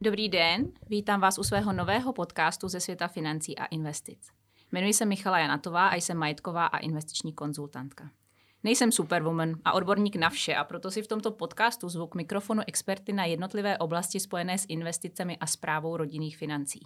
Dobrý 0.00 0.28
den, 0.28 0.72
vítám 0.88 1.20
vás 1.20 1.38
u 1.38 1.42
svého 1.42 1.72
nového 1.72 2.12
podcastu 2.12 2.68
ze 2.68 2.80
světa 2.80 3.08
financí 3.08 3.58
a 3.58 3.64
investic. 3.64 4.28
Jmenuji 4.72 4.92
se 4.92 5.04
Michala 5.04 5.38
Janatová 5.38 5.88
a 5.88 5.94
jsem 5.94 6.16
majetková 6.16 6.66
a 6.66 6.78
investiční 6.78 7.32
konzultantka. 7.32 8.10
Nejsem 8.64 8.92
superwoman 8.92 9.54
a 9.64 9.72
odborník 9.72 10.16
na 10.16 10.30
vše 10.30 10.54
a 10.54 10.64
proto 10.64 10.90
si 10.90 11.02
v 11.02 11.06
tomto 11.06 11.30
podcastu 11.30 11.88
zvu 11.88 12.06
k 12.06 12.14
mikrofonu 12.14 12.62
experty 12.66 13.12
na 13.12 13.24
jednotlivé 13.24 13.78
oblasti 13.78 14.20
spojené 14.20 14.58
s 14.58 14.66
investicemi 14.68 15.36
a 15.36 15.46
zprávou 15.46 15.96
rodinných 15.96 16.36
financí. 16.36 16.80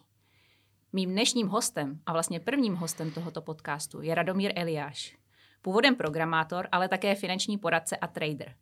Mým 0.92 1.10
dnešním 1.10 1.48
hostem 1.48 2.00
a 2.07 2.13
vlastně 2.13 2.40
prvním 2.40 2.74
hostem 2.74 3.10
tohoto 3.10 3.43
podcastu 3.43 4.02
je 4.02 4.14
Radomír 4.14 4.52
Eliáš. 4.54 5.16
Původem 5.63 5.94
programátor, 5.96 6.68
ale 6.72 6.88
také 6.88 7.14
finanční 7.14 7.58
poradce 7.58 7.96
a 7.96 8.07
trader. 8.07 8.54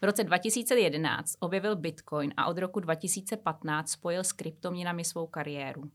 V 0.00 0.04
roce 0.04 0.24
2011 0.24 1.36
objevil 1.40 1.76
Bitcoin 1.76 2.34
a 2.36 2.46
od 2.46 2.58
roku 2.58 2.80
2015 2.80 3.90
spojil 3.90 4.24
s 4.24 4.32
kryptoměnami 4.32 5.04
svou 5.04 5.26
kariéru. 5.26 5.90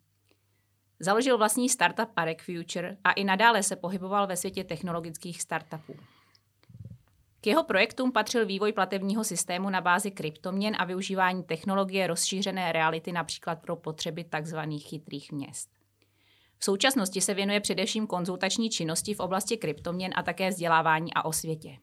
Založil 1.00 1.38
vlastní 1.38 1.70
startup 1.70 2.10
Arek 2.16 2.44
Future 2.44 2.98
a 3.04 3.12
i 3.12 3.24
nadále 3.24 3.64
se 3.64 3.76
pohyboval 3.76 4.28
ve 4.28 4.38
světě 4.38 4.64
technologických 4.64 5.42
startupů. 5.42 5.96
K 7.42 7.48
jeho 7.48 7.64
projektům 7.64 8.12
patřil 8.12 8.46
vývoj 8.46 8.74
platebního 8.74 9.24
systému 9.24 9.70
na 9.70 9.82
bázi 9.82 10.12
kryptoměn 10.12 10.76
a 10.80 10.86
využívání 10.86 11.44
technologie 11.44 12.08
rozšířené 12.08 12.72
reality 12.72 13.12
například 13.12 13.62
pro 13.62 13.76
potřeby 13.76 14.24
tzv. 14.24 14.58
chytrých 14.80 15.32
měst. 15.32 15.70
V 16.58 16.66
současnosti 16.66 17.22
se 17.22 17.34
věnuje 17.34 17.60
především 17.60 18.08
konzultační 18.08 18.70
činnosti 18.70 19.14
v 19.14 19.20
oblasti 19.20 19.58
kryptoměn 19.58 20.12
a 20.16 20.24
také 20.24 20.50
vzdělávání 20.50 21.14
a 21.14 21.26
osvětě. 21.26 21.78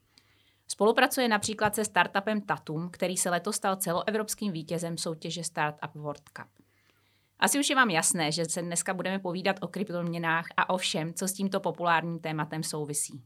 Spolupracuje 0.73 1.29
například 1.29 1.75
se 1.75 1.85
startupem 1.85 2.41
Tatum, 2.41 2.91
který 2.91 3.17
se 3.17 3.31
letos 3.31 3.57
stal 3.57 3.77
celoevropským 3.77 4.53
vítězem 4.53 4.99
soutěže 4.99 5.45
Startup 5.45 5.95
World 5.95 6.29
Cup. 6.29 6.47
Asi 7.39 7.59
už 7.59 7.71
je 7.71 7.77
vám 7.77 7.91
jasné, 7.91 8.33
že 8.33 8.45
se 8.45 8.63
dneska 8.63 8.95
budeme 8.95 9.19
povídat 9.19 9.57
o 9.61 9.69
kryptoměnách 9.69 10.47
a 10.57 10.71
o 10.71 10.77
všem, 10.77 11.15
co 11.15 11.29
s 11.29 11.33
tímto 11.33 11.61
populárním 11.61 12.19
tématem 12.19 12.63
souvisí. 12.63 13.23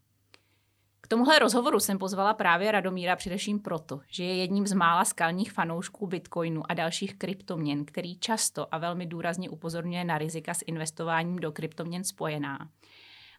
K 1.01 1.07
tomuhle 1.07 1.39
rozhovoru 1.39 1.81
jsem 1.81 1.99
pozvala 1.99 2.35
právě 2.35 2.73
Radomíra 2.73 3.17
především 3.17 3.59
proto, 3.59 4.01
že 4.07 4.25
je 4.25 4.35
jedním 4.35 4.67
z 4.67 4.73
mála 4.73 5.05
skalních 5.05 5.53
fanoušků 5.53 6.07
Bitcoinu 6.07 6.63
a 6.69 6.75
dalších 6.75 7.15
kryptoměn, 7.19 7.85
který 7.85 8.19
často 8.19 8.75
a 8.75 8.79
velmi 8.79 9.07
důrazně 9.07 9.51
upozorňuje 9.51 10.05
na 10.05 10.19
rizika 10.19 10.55
s 10.55 10.65
investováním 10.67 11.37
do 11.37 11.53
kryptoměn 11.53 12.05
spojená. 12.05 12.69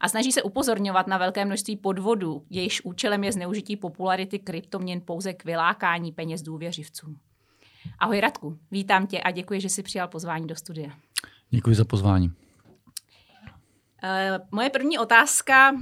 A 0.05 0.09
snaží 0.09 0.31
se 0.31 0.43
upozorňovat 0.43 1.07
na 1.07 1.17
velké 1.17 1.45
množství 1.45 1.77
podvodů, 1.77 2.45
jejichž 2.49 2.81
účelem 2.83 3.23
je 3.23 3.31
zneužití 3.31 3.77
popularity 3.77 4.39
kryptoměn 4.39 5.01
pouze 5.05 5.33
k 5.33 5.45
vylákání 5.45 6.11
peněz 6.11 6.41
důvěřivcům. 6.41 7.19
Ahoj 7.99 8.19
Radku, 8.19 8.57
vítám 8.71 9.07
tě 9.07 9.19
a 9.19 9.31
děkuji, 9.31 9.61
že 9.61 9.69
jsi 9.69 9.83
přijal 9.83 10.07
pozvání 10.07 10.47
do 10.47 10.55
studia. 10.55 10.91
Děkuji 11.49 11.75
za 11.75 11.85
pozvání. 11.85 12.31
Uh, 14.05 14.45
moje 14.51 14.69
první 14.69 14.97
otázka, 14.97 15.71
uh, 15.71 15.79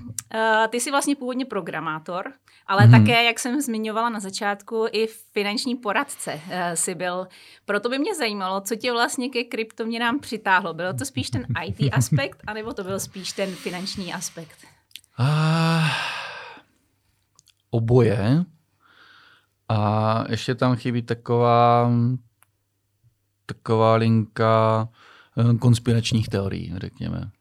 ty 0.70 0.80
jsi 0.80 0.92
vlastně 0.92 1.16
původně 1.16 1.46
programátor, 1.46 2.34
ale 2.68 2.82
hmm. 2.82 2.92
také, 2.92 3.24
jak 3.24 3.40
jsem 3.40 3.62
zmiňovala 3.62 4.10
na 4.10 4.20
začátku, 4.20 4.86
i 4.92 5.08
finanční 5.08 5.76
poradce 5.76 6.34
uh, 6.34 6.52
jsi 6.74 6.96
byl. 6.96 7.28
Proto 7.66 7.90
by 7.90 8.00
mě 8.00 8.16
zajímalo, 8.16 8.62
co 8.62 8.76
tě 8.76 8.92
vlastně 8.92 9.30
ke 9.30 9.44
kryptoměnám 9.44 10.20
přitáhlo. 10.20 10.74
Bylo 10.74 10.94
to 10.94 11.06
spíš 11.06 11.30
ten 11.30 11.46
IT 11.66 11.94
aspekt, 11.94 12.44
anebo 12.48 12.74
to 12.74 12.84
byl 12.84 13.00
spíš 13.00 13.32
ten 13.32 13.56
finanční 13.56 14.14
aspekt? 14.14 14.58
Uh, 15.20 15.88
oboje. 17.70 18.44
A 19.70 20.23
ještě 20.30 20.56
tam 20.56 20.76
chybí 20.76 21.02
taková, 21.02 21.92
taková 23.45 23.95
linka 23.95 24.89
konspiračních 25.60 26.28
teorií, 26.28 26.73
řekněme. 26.78 27.32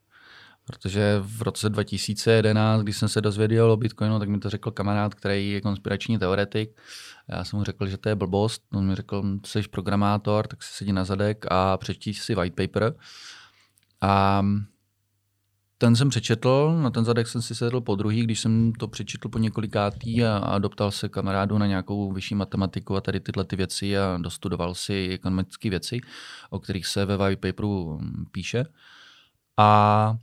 Protože 0.73 1.19
v 1.21 1.43
roce 1.43 1.69
2011, 1.69 2.83
když 2.83 2.97
jsem 2.97 3.09
se 3.09 3.21
dozvěděl 3.21 3.71
o 3.71 3.77
Bitcoinu, 3.77 4.19
tak 4.19 4.29
mi 4.29 4.39
to 4.39 4.51
řekl 4.51 4.71
kamarád, 4.71 5.15
který 5.15 5.51
je 5.51 5.61
konspirační 5.61 6.19
teoretik. 6.19 6.81
Já 7.29 7.45
jsem 7.45 7.59
mu 7.59 7.65
řekl, 7.65 7.87
že 7.87 7.97
to 7.99 8.09
je 8.09 8.15
blbost. 8.15 8.63
On 8.73 8.87
mi 8.87 8.95
řekl, 8.95 9.23
jsi 9.47 9.63
programátor, 9.63 10.47
tak 10.47 10.63
si 10.63 10.73
sedí 10.75 10.93
na 10.93 11.05
zadek 11.05 11.45
a 11.51 11.77
přečti 11.77 12.15
si 12.15 12.35
white 12.35 12.55
paper. 12.55 12.95
A 14.01 14.43
ten 15.79 15.97
jsem 15.97 16.09
přečetl, 16.09 16.79
na 16.83 16.91
ten 16.91 17.05
zadek 17.05 17.27
jsem 17.29 17.43
si 17.43 17.55
sedl 17.55 17.81
po 17.81 17.97
druhý, 17.97 18.23
když 18.23 18.41
jsem 18.41 18.73
to 18.73 18.89
přečetl 18.89 19.29
po 19.29 19.39
několikátý 19.39 20.25
a, 20.25 20.37
a 20.37 20.59
doptal 20.59 20.91
se 20.91 21.09
kamarádu 21.09 21.59
na 21.59 21.67
nějakou 21.67 22.13
vyšší 22.13 22.35
matematiku 22.35 22.97
a 22.97 23.01
tady 23.01 23.21
tyhle 23.21 23.45
ty 23.45 23.57
věci 23.57 23.99
a 23.99 24.19
dostudoval 24.21 24.75
si 24.75 25.09
ekonomické 25.13 25.71
věci, 25.71 26.01
o 26.51 26.59
kterých 26.59 26.87
se 26.87 27.05
ve 27.05 27.17
white 27.17 27.41
paperu 27.41 28.01
píše. 28.33 28.65
A 29.57 30.17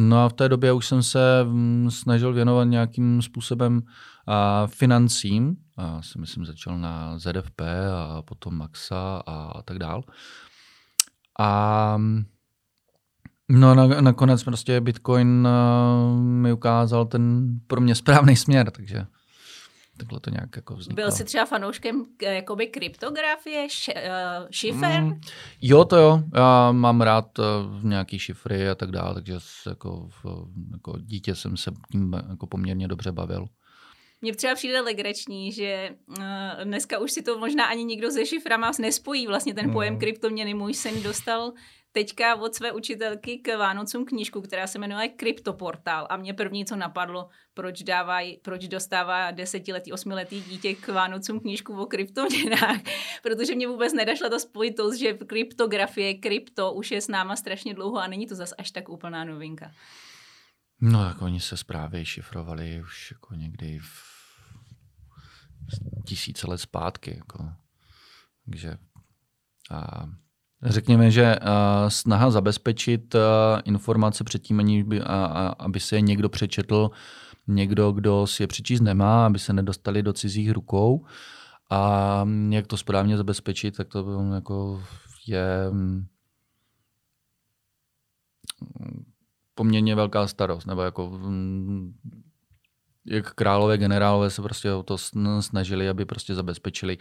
No 0.00 0.24
a 0.24 0.28
v 0.28 0.32
té 0.32 0.48
době 0.48 0.72
už 0.72 0.86
jsem 0.86 1.02
se 1.02 1.44
mm, 1.44 1.90
snažil 1.90 2.32
věnovat 2.32 2.64
nějakým 2.64 3.22
způsobem 3.22 3.82
a 4.26 4.66
financím. 4.66 5.56
A 5.76 6.02
si 6.02 6.18
myslím, 6.18 6.44
začal 6.44 6.78
na 6.78 7.18
ZFP 7.18 7.60
a 7.94 8.22
potom 8.22 8.56
Maxa 8.56 9.22
a 9.26 9.62
tak 9.62 9.78
dál. 9.78 10.02
A 11.40 11.98
no 13.48 13.74
na, 13.74 13.86
nakonec 13.86 14.44
prostě 14.44 14.80
Bitcoin 14.80 15.48
mi 16.18 16.52
ukázal 16.52 17.06
ten 17.06 17.46
pro 17.66 17.80
mě 17.80 17.94
správný 17.94 18.36
směr, 18.36 18.70
takže 18.70 19.06
takhle 19.98 20.20
to 20.20 20.30
nějak 20.30 20.56
jako 20.56 20.74
vzniklo. 20.76 21.02
Byl 21.02 21.12
jsi 21.12 21.24
třeba 21.24 21.44
fanouškem 21.44 22.06
eh, 22.22 22.34
jakoby 22.34 22.66
kryptografie, 22.66 23.64
š, 23.68 23.88
uh, 23.88 24.46
šifer? 24.50 25.02
Mm, 25.02 25.20
jo, 25.62 25.84
to 25.84 25.96
jo. 25.96 26.22
Já 26.34 26.72
mám 26.72 27.00
rád 27.00 27.38
uh, 27.38 27.44
nějaký 27.84 28.18
šifry 28.18 28.68
a 28.68 28.74
tak 28.74 28.90
dále, 28.90 29.14
takže 29.14 29.38
jako, 29.66 30.08
jako 30.72 30.98
dítě 30.98 31.34
jsem 31.34 31.56
se 31.56 31.70
tím 31.92 32.12
jako 32.28 32.46
poměrně 32.46 32.88
dobře 32.88 33.12
bavil. 33.12 33.46
Mně 34.20 34.34
třeba 34.34 34.54
přijde 34.54 34.80
legrační, 34.80 35.52
že 35.52 35.96
uh, 36.06 36.16
dneska 36.64 36.98
už 36.98 37.12
si 37.12 37.22
to 37.22 37.38
možná 37.38 37.64
ani 37.64 37.84
nikdo 37.84 38.10
se 38.10 38.26
šiframa 38.26 38.70
nespojí. 38.78 39.26
Vlastně 39.26 39.54
ten 39.54 39.72
pojem 39.72 39.94
no. 39.94 40.00
kryptoměny 40.00 40.54
můj 40.54 40.74
syn 40.74 41.02
dostal 41.02 41.52
teďka 41.92 42.34
od 42.34 42.54
své 42.54 42.72
učitelky 42.72 43.38
k 43.38 43.56
Vánocům 43.56 44.04
knížku, 44.04 44.40
která 44.40 44.66
se 44.66 44.78
jmenuje 44.78 45.08
Kryptoportál 45.08 46.06
a 46.10 46.16
mě 46.16 46.34
první, 46.34 46.64
co 46.64 46.76
napadlo, 46.76 47.28
proč, 47.54 47.82
dávaj, 47.82 48.36
proč 48.42 48.68
dostává 48.68 49.30
desetiletý, 49.30 49.92
osmiletý 49.92 50.40
dítě 50.40 50.74
k 50.74 50.88
Vánocům 50.88 51.40
knížku 51.40 51.80
o 51.82 51.86
kryptoměnách, 51.86 52.80
protože 53.22 53.54
mě 53.54 53.68
vůbec 53.68 53.92
nedašla 53.92 54.28
ta 54.28 54.38
spojitost, 54.38 54.98
že 54.98 55.12
kryptografie, 55.12 56.14
krypto 56.14 56.72
už 56.72 56.90
je 56.90 57.00
s 57.00 57.08
náma 57.08 57.36
strašně 57.36 57.74
dlouho 57.74 57.98
a 57.98 58.06
není 58.06 58.26
to 58.26 58.34
zas 58.34 58.54
až 58.58 58.70
tak 58.70 58.88
úplná 58.88 59.24
novinka. 59.24 59.70
No, 60.80 61.04
tak 61.04 61.22
oni 61.22 61.40
se 61.40 61.56
zprávy 61.56 62.04
šifrovali 62.04 62.82
už 62.82 63.10
jako 63.10 63.34
někdy 63.34 63.78
v 63.78 64.18
tisíce 66.04 66.50
let 66.50 66.58
zpátky. 66.58 67.16
Jako. 67.16 67.52
Takže 68.44 68.78
a 69.70 70.08
Řekněme, 70.62 71.10
že 71.10 71.36
uh, 71.36 71.88
snaha 71.88 72.30
zabezpečit 72.30 73.14
uh, 73.14 73.20
informace 73.64 74.24
předtím, 74.24 74.58
ani 74.58 74.84
by, 74.84 75.00
uh, 75.00 75.06
aby 75.58 75.80
se 75.80 75.96
je 75.96 76.00
někdo 76.00 76.28
přečetl, 76.28 76.90
někdo, 77.46 77.92
kdo 77.92 78.26
si 78.26 78.42
je 78.42 78.46
přečíst 78.46 78.80
nemá, 78.80 79.26
aby 79.26 79.38
se 79.38 79.52
nedostali 79.52 80.02
do 80.02 80.12
cizích 80.12 80.50
rukou. 80.50 81.06
A 81.70 82.24
jak 82.48 82.66
to 82.66 82.76
správně 82.76 83.16
zabezpečit, 83.16 83.76
tak 83.76 83.88
to 83.88 84.30
jako 84.34 84.82
je 85.26 85.70
mm, 85.70 86.06
poměrně 89.58 89.94
velká 89.94 90.26
starost. 90.26 90.66
Nebo 90.66 90.82
jako 90.82 91.10
mm, 91.10 91.94
jak 93.06 93.34
králové, 93.34 93.78
generálové 93.78 94.30
se 94.30 94.42
prostě 94.42 94.72
o 94.72 94.82
to 94.82 94.98
snažili, 95.40 95.88
aby 95.88 96.04
prostě 96.04 96.34
zabezpečili 96.34 96.98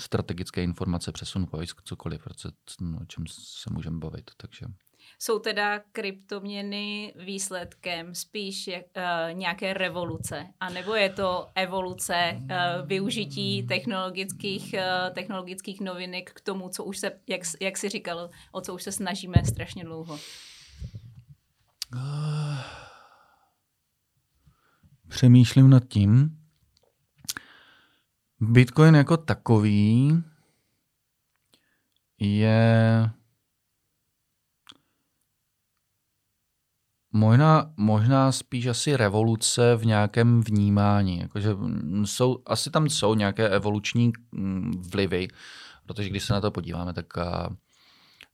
strategické 0.00 0.62
informace, 0.62 1.12
přesun 1.12 1.46
vojsk, 1.52 1.82
cokoliv, 1.82 2.28
no, 2.80 2.98
o 3.02 3.04
čem 3.04 3.24
se 3.28 3.70
můžeme 3.72 3.98
bavit. 3.98 4.30
Takže. 4.36 4.66
Jsou 5.18 5.38
teda 5.38 5.78
kryptoměny 5.92 7.14
výsledkem 7.16 8.14
spíš 8.14 8.66
jak, 8.66 8.84
uh, 8.96 9.38
nějaké 9.38 9.74
revoluce, 9.74 10.46
anebo 10.60 10.94
je 10.94 11.10
to 11.10 11.48
evoluce 11.54 12.32
uh, 12.40 12.48
využití 12.86 13.66
technologických, 13.66 14.74
uh, 14.74 15.14
technologických 15.14 15.80
novinek 15.80 16.32
k 16.32 16.40
tomu, 16.40 16.68
co 16.68 16.84
už 16.84 16.98
se, 16.98 17.12
jak, 17.28 17.40
jak 17.60 17.78
jsi 17.78 17.88
říkal, 17.88 18.30
o 18.52 18.60
co 18.60 18.74
už 18.74 18.82
se 18.82 18.92
snažíme 18.92 19.36
strašně 19.44 19.84
dlouho? 19.84 20.18
Přemýšlím 25.08 25.70
nad 25.70 25.88
tím. 25.88 26.38
Bitcoin 28.40 28.94
jako 28.94 29.16
takový 29.16 30.22
je 32.18 33.10
možná, 37.12 37.72
možná 37.76 38.32
spíš 38.32 38.66
asi 38.66 38.96
revoluce 38.96 39.76
v 39.76 39.86
nějakém 39.86 40.40
vnímání. 40.40 41.18
Jakože 41.18 41.56
jsou, 42.04 42.38
asi 42.46 42.70
tam 42.70 42.86
jsou 42.86 43.14
nějaké 43.14 43.48
evoluční 43.48 44.12
mm, 44.32 44.72
vlivy, 44.92 45.28
Protože 45.86 46.08
když 46.08 46.24
se 46.24 46.32
na 46.32 46.40
to 46.40 46.50
podíváme, 46.50 46.92
tak 46.92 47.06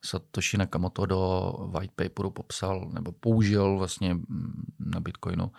Satoshi 0.04 0.58
Nakamoto 0.58 1.06
do 1.06 1.52
white 1.70 1.92
paperu 1.92 2.30
popsal 2.30 2.90
nebo 2.94 3.12
použil 3.12 3.78
vlastně 3.78 4.14
mm, 4.14 4.64
na 4.78 5.00
Bitcoinu 5.00 5.52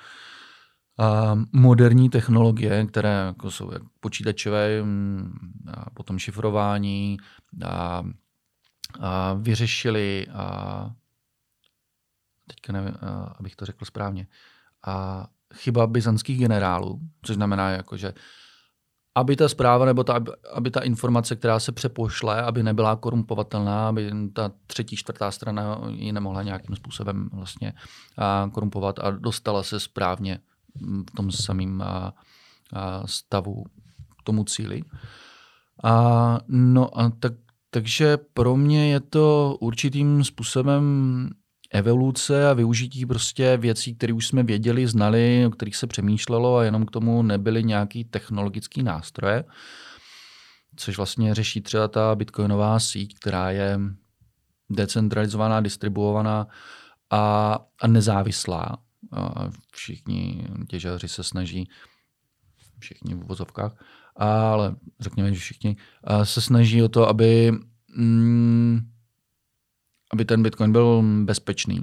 a 0.99 1.39
moderní 1.53 2.09
technologie, 2.09 2.85
které 2.85 3.09
jako 3.09 3.51
jsou 3.51 3.73
jak 3.73 3.81
počítačové, 3.99 4.83
mm, 4.83 5.33
a 5.73 5.89
potom 5.89 6.19
šifrování 6.19 7.17
a, 7.65 8.03
a 8.99 9.33
vyřešili 9.33 10.27
a 10.33 10.91
teďka 12.49 12.73
nevím, 12.73 12.93
abych 13.39 13.55
to 13.55 13.65
řekl 13.65 13.85
správně, 13.85 14.27
a 14.87 15.27
chyba 15.53 15.87
byzantských 15.87 16.39
generálů, 16.39 16.99
což 17.21 17.35
znamená, 17.35 17.69
jako, 17.69 17.97
že 17.97 18.13
aby 19.15 19.35
ta 19.35 19.49
zpráva 19.49 19.85
nebo 19.85 20.03
ta, 20.03 20.19
aby 20.53 20.71
ta 20.71 20.79
informace, 20.79 21.35
která 21.35 21.59
se 21.59 21.71
přepošle, 21.71 22.41
aby 22.41 22.63
nebyla 22.63 22.95
korumpovatelná, 22.95 23.87
aby 23.87 24.11
ta 24.33 24.51
třetí, 24.67 24.95
čtvrtá 24.95 25.31
strana 25.31 25.81
ji 25.89 26.11
nemohla 26.11 26.43
nějakým 26.43 26.75
způsobem 26.75 27.29
vlastně 27.33 27.73
korumpovat 28.51 28.99
a 28.99 29.11
dostala 29.11 29.63
se 29.63 29.79
správně 29.79 30.39
v 31.09 31.15
tom 31.15 31.31
samém 31.31 31.83
stavu 33.05 33.65
k 34.19 34.23
tomu 34.23 34.43
cíli. 34.43 34.83
A, 35.83 36.39
no 36.47 36.99
a 36.99 37.09
tak, 37.09 37.33
takže 37.69 38.17
pro 38.17 38.57
mě 38.57 38.91
je 38.91 38.99
to 38.99 39.57
určitým 39.59 40.23
způsobem 40.23 41.29
evoluce 41.69 42.49
a 42.49 42.53
využití 42.53 43.05
prostě 43.05 43.57
věcí, 43.57 43.95
které 43.95 44.13
už 44.13 44.27
jsme 44.27 44.43
věděli, 44.43 44.87
znali, 44.87 45.45
o 45.47 45.49
kterých 45.49 45.75
se 45.75 45.87
přemýšlelo 45.87 46.57
a 46.57 46.63
jenom 46.63 46.85
k 46.85 46.91
tomu 46.91 47.21
nebyly 47.21 47.63
nějaký 47.63 48.03
technologický 48.03 48.83
nástroje, 48.83 49.43
což 50.75 50.97
vlastně 50.97 51.35
řeší 51.35 51.61
třeba 51.61 51.87
ta 51.87 52.15
bitcoinová 52.15 52.79
síť, 52.79 53.15
která 53.19 53.51
je 53.51 53.79
decentralizovaná, 54.69 55.61
distribuovaná 55.61 56.47
a, 57.09 57.57
a 57.81 57.87
nezávislá. 57.87 58.77
A 59.11 59.49
všichni 59.71 60.47
těžaři 60.67 61.07
se 61.07 61.23
snaží, 61.23 61.69
všichni 62.79 63.15
v 63.15 63.23
uvozovkách, 63.23 63.85
ale 64.15 64.75
řekněme, 64.99 65.33
že 65.33 65.39
všichni 65.39 65.77
se 66.23 66.41
snaží 66.41 66.83
o 66.83 66.89
to, 66.89 67.07
aby 67.07 67.51
mm, 67.95 68.79
aby 70.13 70.25
ten 70.25 70.43
Bitcoin 70.43 70.71
byl 70.71 71.03
bezpečný. 71.23 71.81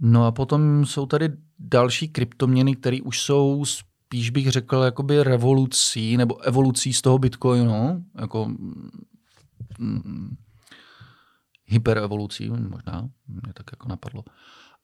No 0.00 0.26
a 0.26 0.32
potom 0.32 0.86
jsou 0.86 1.06
tady 1.06 1.28
další 1.58 2.08
kryptoměny, 2.08 2.76
které 2.76 2.98
už 3.04 3.20
jsou 3.20 3.64
spíš 4.12 4.30
bych 4.30 4.50
řekl 4.50 4.76
jakoby 4.76 5.22
revolucí 5.22 6.16
nebo 6.16 6.40
evolucí 6.40 6.92
z 6.92 7.02
toho 7.02 7.18
Bitcoinu, 7.18 8.04
jako 8.20 8.48
mm, 9.78 10.36
hyperevolucí 11.66 12.50
možná, 12.50 13.08
mě 13.28 13.52
tak 13.54 13.66
jako 13.72 13.88
napadlo. 13.88 14.24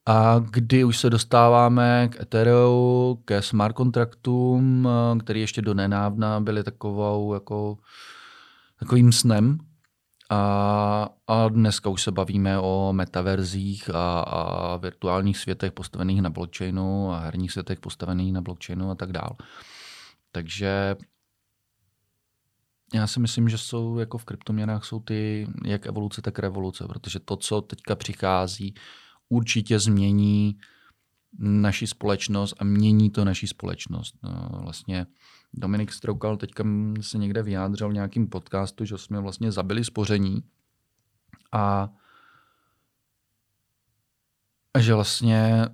A 0.07 0.39
kdy 0.51 0.85
už 0.85 0.99
se 0.99 1.11
dostáváme 1.11 2.09
k 2.09 2.21
Ethereum, 2.21 3.23
ke 3.25 3.43
smart 3.43 3.77
kontraktům, 3.77 4.89
které 5.21 5.41
ještě 5.41 5.63
do 5.63 5.75
nenávna 5.75 6.41
byly 6.41 6.65
takovou 6.65 7.35
jako 7.35 7.79
takovým 8.79 9.13
snem 9.13 9.59
a, 10.31 11.09
a 11.27 11.49
dneska 11.49 11.91
už 11.91 12.03
se 12.03 12.13
bavíme 12.13 12.59
o 12.59 12.93
metaverzích 12.93 13.91
a, 13.91 14.21
a 14.21 14.77
virtuálních 14.77 15.39
světech 15.39 15.73
postavených 15.73 16.23
na 16.23 16.31
blockchainu 16.31 17.13
a 17.13 17.19
herních 17.19 17.53
světech 17.53 17.81
postavených 17.81 18.33
na 18.33 18.41
blockchainu 18.41 18.91
a 18.91 18.95
tak 18.95 19.13
dál. 19.13 19.37
Takže 20.33 20.97
já 22.95 23.07
si 23.07 23.21
myslím, 23.21 23.49
že 23.49 23.59
jsou 23.59 23.99
jako 23.99 24.19
v 24.19 24.25
kryptoměnách 24.25 24.85
jsou 24.85 25.01
ty 25.01 25.49
jak 25.65 25.87
evoluce, 25.87 26.23
tak 26.23 26.39
revoluce, 26.39 26.87
protože 26.89 27.19
to, 27.19 27.37
co 27.37 27.61
teďka 27.61 27.97
přichází, 27.97 28.75
určitě 29.29 29.79
změní 29.79 30.59
naši 31.39 31.87
společnost 31.87 32.55
a 32.59 32.65
mění 32.65 33.11
to 33.11 33.25
naši 33.25 33.47
společnost. 33.47 34.15
No, 34.23 34.49
vlastně 34.63 35.07
Dominik 35.53 35.93
Stroukal 35.93 36.37
teďka 36.37 36.65
se 37.01 37.19
někde 37.19 37.43
vyjádřil 37.43 37.89
v 37.89 37.93
nějakým 37.93 38.29
podcastu, 38.29 38.85
že 38.85 38.99
jsme 38.99 39.21
vlastně 39.21 39.53
zabili 39.53 39.85
spoření 39.85 40.43
a 41.53 41.89
že 44.79 44.95
vlastně 44.95 45.67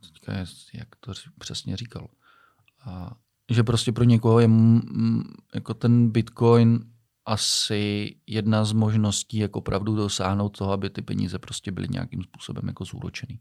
teďka 0.00 0.32
je, 0.32 0.44
jak 0.74 0.96
to 0.96 1.12
přesně 1.38 1.76
říkal, 1.76 2.08
a, 2.86 3.16
že 3.50 3.62
prostě 3.62 3.92
pro 3.92 4.04
někoho 4.04 4.40
je 4.40 4.48
jako 5.54 5.74
ten 5.74 6.10
Bitcoin 6.10 6.92
asi 7.26 8.16
jedna 8.26 8.64
z 8.64 8.72
možností, 8.72 9.38
jak 9.38 9.56
opravdu 9.56 9.96
dosáhnout 9.96 10.58
toho, 10.58 10.72
aby 10.72 10.90
ty 10.90 11.02
peníze 11.02 11.38
prostě 11.38 11.72
byly 11.72 11.88
nějakým 11.90 12.22
způsobem 12.22 12.68
jako 12.68 12.84
zúročený. 12.84 13.40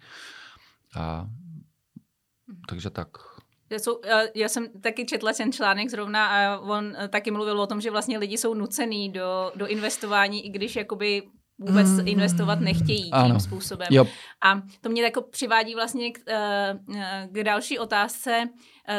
A, 0.95 1.30
takže 2.69 2.89
tak. 2.89 3.37
Jsou, 3.69 3.99
já 4.35 4.49
jsem 4.49 4.67
taky 4.81 5.05
četla 5.05 5.33
ten 5.33 5.51
článek 5.51 5.89
zrovna 5.89 6.27
a 6.27 6.59
on 6.59 6.95
eh, 6.97 7.07
taky 7.07 7.31
mluvil 7.31 7.61
o 7.61 7.67
tom, 7.67 7.81
že 7.81 7.91
vlastně 7.91 8.17
lidi 8.17 8.37
jsou 8.37 8.53
nucený 8.53 9.09
do, 9.09 9.51
do 9.55 9.67
investování, 9.67 10.45
i 10.45 10.49
když 10.49 10.75
jakoby 10.75 11.23
vůbec 11.59 11.87
mm, 11.87 12.07
investovat 12.07 12.59
nechtějí 12.59 13.03
tím 13.03 13.13
ano. 13.13 13.39
způsobem. 13.39 13.87
Jo. 13.91 14.05
A 14.41 14.61
to 14.81 14.89
mě 14.89 15.03
jako 15.03 15.21
přivádí 15.21 15.75
vlastně 15.75 16.11
k, 16.11 16.19
eh, 16.27 16.79
eh, 16.95 17.27
k 17.31 17.43
další 17.43 17.79
otázce. 17.79 18.49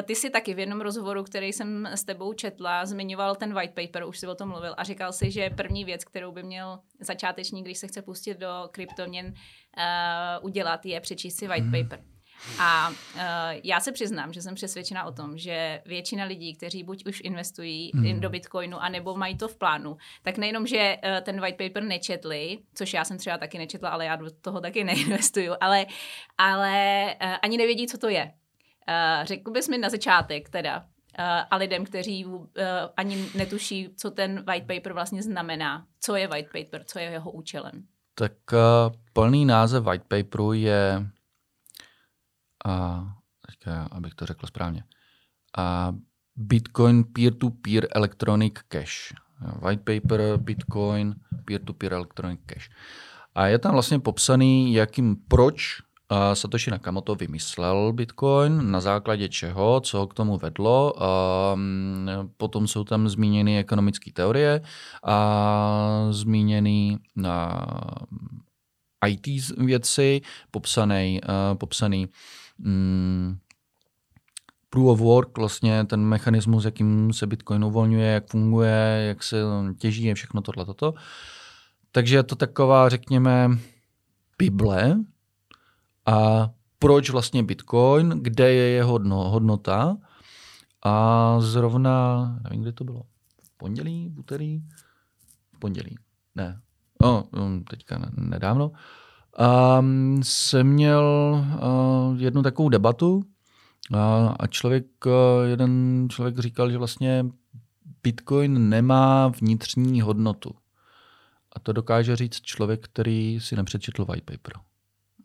Ty 0.02 0.14
si 0.14 0.30
taky 0.30 0.54
v 0.54 0.58
jednom 0.58 0.80
rozhovoru, 0.80 1.22
který 1.22 1.52
jsem 1.52 1.86
s 1.86 2.04
tebou 2.04 2.32
četla, 2.32 2.86
zmiňoval 2.86 3.36
ten 3.36 3.54
white 3.54 3.74
paper, 3.74 4.04
už 4.04 4.18
si 4.18 4.26
o 4.26 4.34
tom 4.34 4.48
mluvil, 4.48 4.74
a 4.76 4.84
říkal 4.84 5.12
si, 5.12 5.30
že 5.30 5.50
první 5.50 5.84
věc, 5.84 6.04
kterou 6.04 6.32
by 6.32 6.42
měl 6.42 6.78
začátečník, 7.00 7.64
když 7.64 7.78
se 7.78 7.88
chce 7.88 8.02
pustit 8.02 8.38
do 8.38 8.68
kryptoměn, 8.70 9.26
uh, 9.26 10.44
udělat, 10.44 10.86
je 10.86 11.00
přečíst 11.00 11.38
si 11.38 11.48
white 11.48 11.64
mm. 11.64 11.72
paper. 11.72 12.04
A 12.58 12.88
uh, 12.88 13.20
já 13.64 13.81
se 13.81 13.93
přiznám, 13.93 14.32
že 14.32 14.43
jsem 14.43 14.55
přesvědčena 14.55 15.05
o 15.05 15.12
tom, 15.12 15.38
že 15.38 15.82
většina 15.87 16.25
lidí, 16.25 16.55
kteří 16.55 16.82
buď 16.82 17.06
už 17.06 17.20
investují 17.25 17.90
hmm. 17.94 18.20
do 18.20 18.31
Bitcoinu, 18.31 18.82
anebo 18.82 19.17
mají 19.17 19.37
to 19.37 19.49
v 19.49 19.56
plánu, 19.56 19.96
tak 20.23 20.38
nejenom, 20.38 20.67
že 20.67 20.96
uh, 21.05 21.25
ten 21.25 21.40
white 21.40 21.56
paper 21.56 21.82
nečetli, 21.82 22.58
což 22.75 22.92
já 22.92 23.04
jsem 23.04 23.18
třeba 23.18 23.38
taky 23.38 23.59
nečetla, 23.59 23.90
ale 23.90 24.04
já 24.04 24.16
do 24.16 24.30
toho 24.30 24.61
taky 24.61 24.85
neinvestuju, 24.85 25.52
ale, 25.61 25.87
ale 26.38 27.04
uh, 27.25 27.35
ani 27.42 27.59
nevědí, 27.59 27.87
co 27.87 27.99
to 27.99 28.09
je. 28.09 28.25
Uh, 28.88 29.26
řekl 29.26 29.50
bys 29.50 29.68
mi 29.68 29.78
na 29.78 29.90
začátek 29.90 30.49
teda, 30.49 30.85
a 31.50 31.57
lidem, 31.57 31.85
kteří 31.85 32.25
uh, 32.25 32.42
ani 32.97 33.28
netuší, 33.35 33.88
co 33.97 34.11
ten 34.11 34.45
white 34.47 34.66
paper 34.66 34.92
vlastně 34.92 35.23
znamená, 35.23 35.87
co 36.00 36.16
je 36.16 36.28
white 36.28 36.52
paper, 36.52 36.85
co 36.85 36.99
je 36.99 37.04
jeho 37.04 37.30
účelem. 37.30 37.85
Tak 38.14 38.33
uh, 38.52 38.95
plný 39.12 39.45
název 39.45 39.85
white 39.85 40.04
paperu 40.09 40.52
je 40.52 41.07
a 42.66 43.06
teďka, 43.46 43.88
abych 43.92 44.14
to 44.14 44.26
řekl 44.26 44.46
správně, 44.46 44.84
a 45.58 45.92
Bitcoin 46.36 47.04
Peer-to-Peer 47.04 47.88
Electronic 47.94 48.54
Cash. 48.68 49.14
White 49.62 49.82
paper 49.84 50.20
Bitcoin 50.36 51.14
Peer-to-Peer 51.44 51.92
Electronic 51.92 52.40
Cash. 52.46 52.70
A 53.34 53.46
je 53.46 53.58
tam 53.58 53.72
vlastně 53.72 53.98
popsaný, 53.98 54.74
jakým 54.74 55.16
proč 55.28 55.78
Satoshi 56.34 56.70
Nakamoto 56.70 57.14
vymyslel 57.14 57.92
Bitcoin, 57.92 58.70
na 58.70 58.80
základě 58.80 59.28
čeho, 59.28 59.80
co 59.80 59.98
ho 59.98 60.06
k 60.06 60.14
tomu 60.14 60.36
vedlo. 60.36 60.94
Potom 62.36 62.68
jsou 62.68 62.84
tam 62.84 63.08
zmíněny 63.08 63.58
ekonomické 63.58 64.12
teorie 64.12 64.60
a 65.04 66.06
zmíněny 66.10 66.98
IT 69.06 69.26
věci, 69.58 70.20
popsaný, 70.50 71.20
popsaný 71.54 72.08
mm, 72.58 73.38
proof 74.70 74.88
of 74.88 75.00
work, 75.00 75.38
vlastně 75.38 75.84
ten 75.84 76.00
mechanismus, 76.00 76.64
jakým 76.64 77.12
se 77.12 77.26
Bitcoin 77.26 77.64
uvolňuje, 77.64 78.06
jak 78.06 78.30
funguje, 78.30 79.04
jak 79.08 79.22
se 79.22 79.36
těží, 79.78 80.14
všechno 80.14 80.42
tohle, 80.42 80.64
toto. 80.64 80.94
Takže 81.92 82.16
je 82.16 82.22
to 82.22 82.36
taková, 82.36 82.88
řekněme, 82.88 83.48
Bible. 84.38 84.96
A 86.06 86.48
proč 86.78 87.10
vlastně 87.10 87.42
Bitcoin, 87.42 88.08
kde 88.08 88.52
je 88.52 88.68
jeho 88.70 89.00
hodnota? 89.08 89.96
A 90.82 91.36
zrovna, 91.40 92.26
nevím, 92.44 92.62
kde 92.62 92.72
to 92.72 92.84
bylo, 92.84 93.02
v 93.42 93.50
pondělí, 93.56 94.08
v 94.08 94.18
úterý, 94.18 94.62
v 95.52 95.58
pondělí, 95.58 95.98
ne, 96.34 96.60
no, 97.02 97.28
teďka 97.70 98.10
nedávno, 98.16 98.72
um, 99.38 100.21
jsem 100.23 100.66
měl 100.66 101.04
uh, 101.62 102.23
jednu 102.23 102.42
takovou 102.42 102.68
debatu 102.68 103.23
a, 103.95 104.35
a 104.40 104.47
člověk, 104.47 104.87
uh, 105.07 105.12
jeden 105.47 106.07
člověk 106.11 106.38
říkal, 106.38 106.71
že 106.71 106.78
vlastně 106.78 107.26
Bitcoin 108.02 108.68
nemá 108.68 109.28
vnitřní 109.28 110.00
hodnotu. 110.00 110.54
A 111.52 111.61
to 111.61 111.73
dokáže 111.73 112.16
říct 112.16 112.40
člověk, 112.40 112.85
který 112.85 113.38
si 113.40 113.57
nepřečetl 113.57 114.04
white 114.04 114.25
paper. 114.25 114.52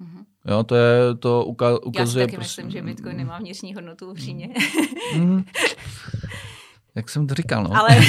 Mm-hmm. 0.02 0.26
Jo, 0.46 0.64
to 0.64 0.76
je, 0.76 1.16
to 1.16 1.46
uka- 1.48 1.80
ukazuje... 1.84 2.24
Já 2.24 2.28
si 2.28 2.32
taky 2.32 2.36
prostě... 2.36 2.64
myslím, 2.64 2.72
že 2.72 2.82
Bitcoin 2.86 3.18
nemá 3.18 3.40
vnitřní 3.40 3.74
hodnotu 3.74 4.12
upřímně. 4.12 4.50
Mm-hmm. 5.16 5.44
Jak 6.96 7.10
jsem 7.10 7.28
to 7.28 7.34
říkal, 7.34 7.64
no. 7.64 7.76
Ale... 7.76 7.90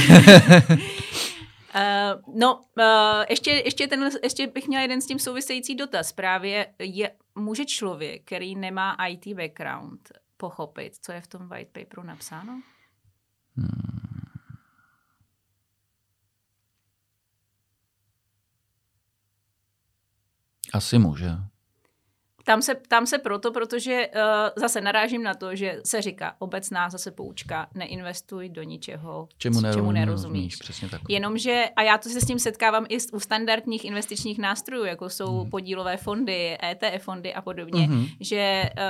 Uh, 1.74 2.34
no, 2.38 2.56
uh, 2.56 3.24
ještě, 3.30 3.50
ještě, 3.50 3.86
ten, 3.86 4.10
ještě 4.22 4.46
bych 4.46 4.68
měla 4.68 4.82
jeden 4.82 5.00
s 5.00 5.06
tím 5.06 5.18
související 5.18 5.74
dotaz. 5.74 6.12
Právě 6.12 6.74
je, 6.78 7.10
může 7.34 7.64
člověk, 7.64 8.24
který 8.24 8.56
nemá 8.56 8.96
IT 9.08 9.36
background, 9.36 10.12
pochopit, 10.36 10.96
co 11.00 11.12
je 11.12 11.20
v 11.20 11.26
tom 11.26 11.48
white 11.48 11.72
paperu 11.72 12.02
napsáno? 12.02 12.62
Hmm. 13.56 13.94
Asi 20.72 20.98
může. 20.98 21.53
Tam 22.44 22.62
se, 22.62 22.74
tam 22.88 23.06
se 23.06 23.18
proto, 23.18 23.52
protože 23.52 24.08
uh, 24.14 24.22
zase 24.56 24.80
narážím 24.80 25.22
na 25.22 25.34
to, 25.34 25.56
že 25.56 25.80
se 25.84 26.02
říká 26.02 26.34
obecná 26.38 26.90
zase 26.90 27.10
poučka, 27.10 27.68
neinvestuj 27.74 28.48
do 28.48 28.62
ničeho, 28.62 29.28
čemu, 29.38 29.60
nerozumíš, 29.60 29.74
čemu 29.76 29.92
nerozumíš. 29.92 30.56
Přesně 30.56 30.88
tak. 30.88 31.00
Jenomže, 31.08 31.64
a 31.76 31.82
já 31.82 31.98
to 31.98 32.08
se 32.08 32.20
s 32.20 32.26
tím 32.26 32.38
setkávám 32.38 32.86
i 32.88 32.98
u 33.12 33.20
standardních 33.20 33.84
investičních 33.84 34.38
nástrojů, 34.38 34.84
jako 34.84 35.10
jsou 35.10 35.40
hmm. 35.40 35.50
podílové 35.50 35.96
fondy, 35.96 36.58
ETF 36.62 37.04
fondy 37.04 37.34
a 37.34 37.42
podobně, 37.42 37.86
hmm. 37.86 38.06
že 38.20 38.62
uh, 38.76 38.82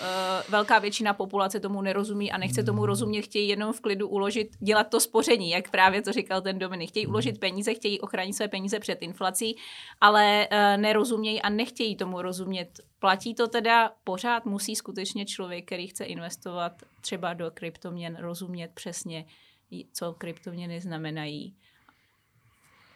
uh, 0.00 0.06
velká 0.48 0.78
většina 0.78 1.14
populace 1.14 1.60
tomu 1.60 1.82
nerozumí 1.82 2.32
a 2.32 2.38
nechce 2.38 2.62
tomu 2.62 2.86
rozumět, 2.86 3.22
chtějí 3.22 3.48
jenom 3.48 3.72
v 3.72 3.80
klidu 3.80 4.08
uložit, 4.08 4.48
dělat 4.60 4.84
to 4.84 5.00
spoření, 5.00 5.50
jak 5.50 5.70
právě 5.70 6.02
to 6.02 6.12
říkal 6.12 6.40
ten 6.40 6.58
Dominik. 6.58 6.88
Chtějí 6.88 7.06
hmm. 7.06 7.12
uložit 7.12 7.40
peníze, 7.40 7.74
chtějí 7.74 8.00
ochránit 8.00 8.32
své 8.32 8.48
peníze 8.48 8.80
před 8.80 9.02
inflací, 9.02 9.56
ale 10.00 10.48
uh, 10.52 10.82
nerozumějí 10.82 11.42
a 11.42 11.48
nechtějí 11.48 11.96
tomu 11.96 12.22
rozumět 12.22 12.80
Platí 13.04 13.34
to 13.34 13.48
teda 13.48 13.92
pořád, 14.04 14.44
musí 14.46 14.76
skutečně 14.76 15.26
člověk, 15.26 15.66
který 15.66 15.86
chce 15.86 16.04
investovat 16.04 16.82
třeba 17.00 17.34
do 17.34 17.50
kryptoměn, 17.50 18.16
rozumět 18.16 18.70
přesně, 18.74 19.24
co 19.92 20.12
kryptoměny 20.12 20.80
znamenají. 20.80 21.56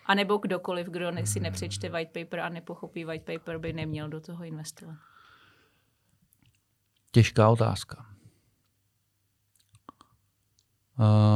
A 0.06 0.14
nebo 0.14 0.36
kdokoliv, 0.36 0.86
kdo 0.86 1.12
si 1.24 1.40
nepřečte 1.40 1.88
white 1.88 2.12
paper 2.12 2.40
a 2.40 2.48
nepochopí 2.48 3.04
white 3.04 3.24
paper, 3.24 3.58
by 3.58 3.72
neměl 3.72 4.08
do 4.08 4.20
toho 4.20 4.44
investovat. 4.44 4.96
Těžká 7.10 7.48
otázka. 7.48 8.06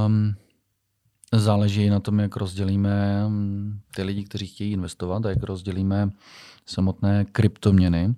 Um, 0.07 0.35
záleží 1.33 1.88
na 1.88 2.00
tom, 2.00 2.21
jak 2.21 2.37
rozdělíme 2.37 3.29
mm, 3.29 3.81
ty 3.95 4.02
lidi, 4.02 4.25
kteří 4.25 4.47
chtějí 4.47 4.73
investovat 4.73 5.26
a 5.26 5.31
jak 5.31 5.43
rozdělíme 5.43 6.11
samotné 6.67 7.25
kryptoměny. 7.25 8.14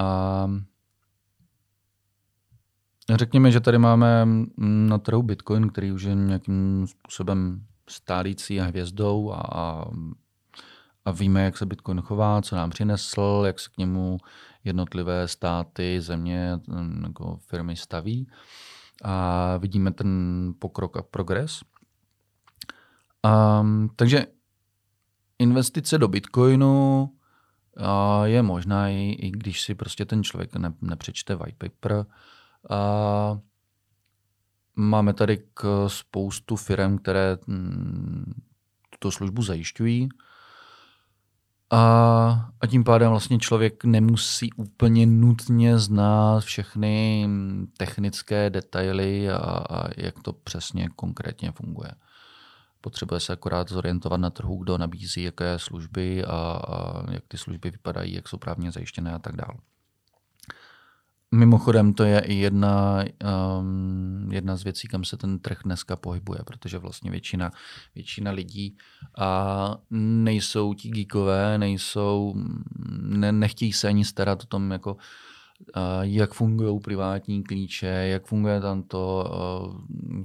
A 0.00 0.46
řekněme, 3.14 3.50
že 3.50 3.60
tady 3.60 3.78
máme 3.78 4.28
na 4.58 4.98
trhu 4.98 5.22
Bitcoin, 5.22 5.68
který 5.68 5.92
už 5.92 6.02
je 6.02 6.14
nějakým 6.14 6.86
způsobem 6.86 7.66
stálící 7.88 8.60
a 8.60 8.64
hvězdou 8.64 9.32
a, 9.32 9.84
a 11.04 11.10
víme, 11.10 11.44
jak 11.44 11.58
se 11.58 11.66
Bitcoin 11.66 12.00
chová, 12.00 12.42
co 12.42 12.56
nám 12.56 12.70
přinesl, 12.70 13.42
jak 13.46 13.60
se 13.60 13.70
k 13.70 13.78
němu 13.78 14.18
jednotlivé 14.64 15.28
státy, 15.28 16.00
země 16.00 16.58
jako 17.02 17.36
firmy 17.36 17.76
staví. 17.76 18.28
A 19.04 19.56
vidíme 19.56 19.92
ten 19.92 20.52
pokrok 20.58 20.96
a 20.96 21.02
progres. 21.02 21.60
A, 23.22 23.66
takže 23.96 24.26
investice 25.38 25.98
do 25.98 26.08
Bitcoinu 26.08 27.10
a 27.82 28.26
je 28.26 28.42
možná, 28.42 28.88
i, 28.88 29.16
i 29.20 29.30
když 29.30 29.62
si 29.62 29.74
prostě 29.74 30.04
ten 30.04 30.22
člověk 30.22 30.56
ne, 30.56 30.72
nepřečte 30.80 31.34
white 31.34 31.58
paper. 31.58 32.06
A 32.70 33.38
máme 34.76 35.14
tady 35.14 35.38
k 35.54 35.88
spoustu 35.88 36.56
firm, 36.56 36.98
které 36.98 37.38
mm, 37.46 38.32
tuto 38.90 39.10
službu 39.10 39.42
zajišťují. 39.42 40.08
A, 41.72 42.50
a 42.60 42.66
tím 42.66 42.84
pádem 42.84 43.10
vlastně 43.10 43.38
člověk 43.38 43.84
nemusí 43.84 44.52
úplně 44.52 45.06
nutně 45.06 45.78
znát 45.78 46.40
všechny 46.40 47.28
technické 47.76 48.50
detaily 48.50 49.30
a, 49.30 49.36
a 49.70 49.88
jak 49.96 50.22
to 50.22 50.32
přesně 50.32 50.88
konkrétně 50.96 51.52
funguje. 51.52 51.90
Potřebuje 52.80 53.20
se 53.20 53.32
akorát 53.32 53.68
zorientovat 53.68 54.20
na 54.20 54.30
trhu, 54.30 54.56
kdo 54.56 54.78
nabízí 54.78 55.22
jaké 55.22 55.58
služby 55.58 56.24
a, 56.24 56.60
a 56.68 57.04
jak 57.12 57.24
ty 57.28 57.38
služby 57.38 57.70
vypadají, 57.70 58.14
jak 58.14 58.28
jsou 58.28 58.36
právně 58.36 58.72
zajištěné 58.72 59.12
a 59.12 59.18
tak 59.18 59.36
dále. 59.36 59.54
Mimochodem, 61.34 61.92
to 61.92 62.04
je 62.04 62.20
i 62.20 62.34
jedna, 62.34 63.04
um, 63.58 64.28
jedna 64.32 64.56
z 64.56 64.64
věcí, 64.64 64.88
kam 64.88 65.04
se 65.04 65.16
ten 65.16 65.38
trh 65.38 65.58
dneska 65.64 65.96
pohybuje, 65.96 66.40
protože 66.46 66.78
vlastně 66.78 67.10
většina, 67.10 67.50
většina 67.94 68.30
lidí 68.30 68.76
a 69.18 69.76
nejsou 69.90 70.74
ti 70.74 70.88
geekové, 70.88 71.58
nejsou, 71.58 72.34
ne, 73.00 73.32
nechtějí 73.32 73.72
se 73.72 73.88
ani 73.88 74.04
starat 74.04 74.42
o 74.42 74.46
tom, 74.46 74.70
jako 74.70 74.96
jak 76.00 76.34
fungují 76.34 76.80
privátní 76.80 77.42
klíče, 77.42 77.86
jak 77.86 78.26
funguje 78.26 78.60
tam 78.60 78.82
to. 78.82 79.30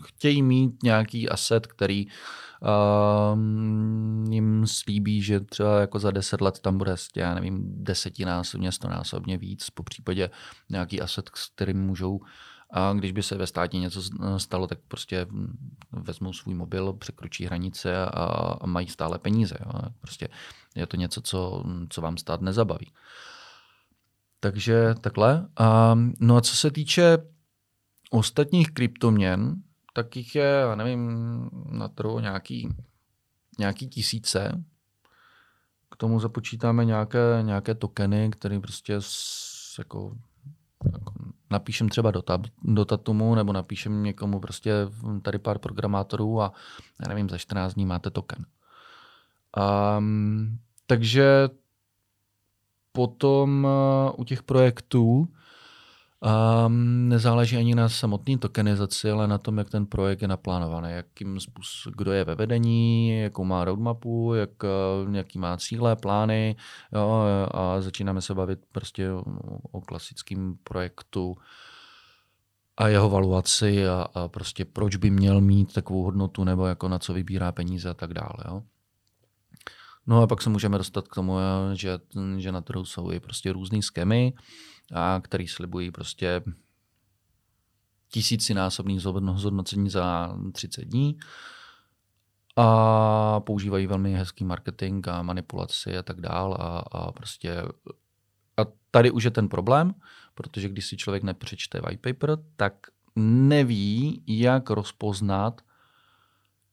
Chtějí 0.03 0.41
mít 0.41 0.83
nějaký 0.83 1.29
asset, 1.29 1.67
který 1.67 2.07
jim 4.29 4.67
slíbí, 4.67 5.21
že 5.21 5.39
třeba 5.39 5.79
jako 5.79 5.99
za 5.99 6.11
deset 6.11 6.41
let 6.41 6.59
tam 6.59 6.77
bude, 6.77 6.95
já 7.15 7.33
nevím, 7.33 7.63
desetinásobně, 7.83 8.71
stonásobně 8.71 9.37
víc, 9.37 9.69
po 9.69 9.83
případě 9.83 10.29
nějaký 10.69 11.01
asset, 11.01 11.29
s 11.35 11.49
kterým 11.49 11.81
můžou 11.81 12.19
a 12.71 12.93
když 12.93 13.11
by 13.11 13.23
se 13.23 13.37
ve 13.37 13.47
státě 13.47 13.77
něco 13.77 14.01
stalo, 14.37 14.67
tak 14.67 14.79
prostě 14.87 15.27
vezmou 15.91 16.33
svůj 16.33 16.55
mobil, 16.55 16.93
překročí 16.93 17.45
hranice 17.45 18.05
a, 18.05 18.09
a 18.61 18.65
mají 18.65 18.87
stále 18.87 19.19
peníze. 19.19 19.55
Jo. 19.65 19.71
Prostě 20.01 20.27
je 20.75 20.85
to 20.85 20.97
něco, 20.97 21.21
co, 21.21 21.63
co 21.89 22.01
vám 22.01 22.17
stát 22.17 22.41
nezabaví. 22.41 22.91
Takže 24.45 24.95
takhle. 25.01 25.47
A, 25.57 25.97
no 26.19 26.35
a 26.35 26.41
co 26.41 26.55
se 26.55 26.71
týče 26.71 27.17
ostatních 28.09 28.71
kryptoměn, 28.71 29.55
tak 29.93 30.15
jich 30.15 30.35
je, 30.35 30.43
já 30.43 30.75
nevím, 30.75 31.09
na 31.69 31.87
trhu 31.87 32.19
nějaký, 32.19 32.69
nějaký 33.59 33.87
tisíce. 33.87 34.63
K 35.91 35.95
tomu 35.95 36.19
započítáme 36.19 36.85
nějaké, 36.85 37.39
nějaké 37.41 37.75
tokeny, 37.75 38.29
které 38.29 38.59
prostě 38.59 38.95
s, 38.99 39.75
jako, 39.77 40.17
jako 40.93 41.13
napíšem 41.51 41.89
třeba 41.89 42.11
do, 42.11 42.21
tab, 42.21 42.41
do 42.63 42.85
Tatumu 42.85 43.35
nebo 43.35 43.53
napíšem 43.53 44.03
někomu 44.03 44.39
prostě 44.39 44.73
tady 45.21 45.39
pár 45.39 45.59
programátorů 45.59 46.41
a 46.41 46.53
já 47.01 47.07
nevím, 47.07 47.29
za 47.29 47.37
14 47.37 47.73
dní 47.73 47.85
máte 47.85 48.09
token. 48.09 48.45
Um, 49.97 50.59
takže 50.87 51.49
potom 52.95 53.67
uh, 53.67 54.19
u 54.19 54.23
těch 54.23 54.43
projektů 54.43 55.27
um, 55.27 57.09
nezáleží 57.09 57.57
ani 57.57 57.75
na 57.75 57.89
samotné 57.89 58.37
tokenizaci, 58.37 59.11
ale 59.11 59.27
na 59.27 59.37
tom, 59.37 59.57
jak 59.57 59.69
ten 59.69 59.85
projekt 59.85 60.21
je 60.21 60.27
naplánovaný, 60.27 60.89
jakým 60.91 61.39
způsob, 61.39 61.93
kdo 61.95 62.11
je 62.11 62.23
ve 62.23 62.35
vedení, 62.35 63.19
jakou 63.19 63.43
má 63.43 63.65
roadmapu, 63.65 64.33
jak, 64.33 64.63
uh, 64.63 65.15
jaký 65.15 65.39
má 65.39 65.57
cíle, 65.57 65.95
plány 65.95 66.55
jo, 66.93 67.23
a 67.51 67.81
začínáme 67.81 68.21
se 68.21 68.33
bavit 68.33 68.59
prostě 68.71 69.11
o, 69.11 69.23
o 69.71 69.81
klasickém 69.81 70.55
projektu 70.63 71.37
a 72.77 72.87
jeho 72.87 73.09
valuaci 73.09 73.87
a, 73.87 74.07
a 74.13 74.27
prostě 74.27 74.65
proč 74.65 74.95
by 74.95 75.09
měl 75.09 75.41
mít 75.41 75.73
takovou 75.73 76.03
hodnotu 76.03 76.43
nebo 76.43 76.65
jako 76.65 76.87
na 76.89 76.99
co 76.99 77.13
vybírá 77.13 77.51
peníze 77.51 77.89
a 77.89 77.93
tak 77.93 78.13
dále. 78.13 78.37
Jo. 78.47 78.63
No 80.07 80.21
a 80.21 80.27
pak 80.27 80.41
se 80.41 80.49
můžeme 80.49 80.77
dostat 80.77 81.07
k 81.07 81.15
tomu, 81.15 81.37
že, 81.73 81.99
že 82.37 82.51
na 82.51 82.61
trhu 82.61 82.85
jsou 82.85 83.11
i 83.11 83.19
prostě 83.19 83.53
různý 83.53 83.83
skemy, 83.83 84.33
a 84.93 85.21
který 85.23 85.47
slibují 85.47 85.91
prostě 85.91 86.41
tisícinásobný 88.09 88.99
zhodnocení 89.35 89.89
za 89.89 90.35
30 90.51 90.85
dní. 90.85 91.17
A 92.55 93.39
používají 93.39 93.87
velmi 93.87 94.13
hezký 94.13 94.45
marketing 94.45 95.07
a 95.07 95.21
manipulaci 95.21 95.97
a 95.97 96.03
tak 96.03 96.21
dál 96.21 96.57
a, 96.59 96.79
a 96.79 97.11
prostě 97.11 97.61
a 98.57 98.65
tady 98.91 99.11
už 99.11 99.23
je 99.23 99.31
ten 99.31 99.49
problém, 99.49 99.93
protože 100.33 100.69
když 100.69 100.85
si 100.85 100.97
člověk 100.97 101.23
nepřečte 101.23 101.81
white 101.81 102.01
paper, 102.01 102.37
tak 102.55 102.73
neví, 103.15 104.23
jak 104.27 104.69
rozpoznat 104.69 105.61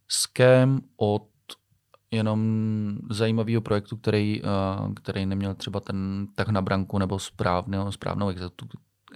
scam 0.08 0.80
od 0.96 1.31
jenom 2.12 2.98
zajímavého 3.10 3.60
projektu, 3.60 3.96
který, 3.96 4.42
uh, 4.42 4.94
který 4.94 5.26
neměl 5.26 5.54
třeba 5.54 5.80
ten 5.80 6.26
tak 6.34 6.48
na 6.48 6.62
branku 6.62 6.98
nebo 6.98 7.18
správnou, 7.18 7.92
správnou 7.92 8.32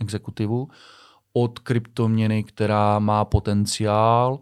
exekutivu, 0.00 0.68
od 1.32 1.58
kryptoměny, 1.58 2.44
která 2.44 2.98
má 2.98 3.24
potenciál 3.24 4.40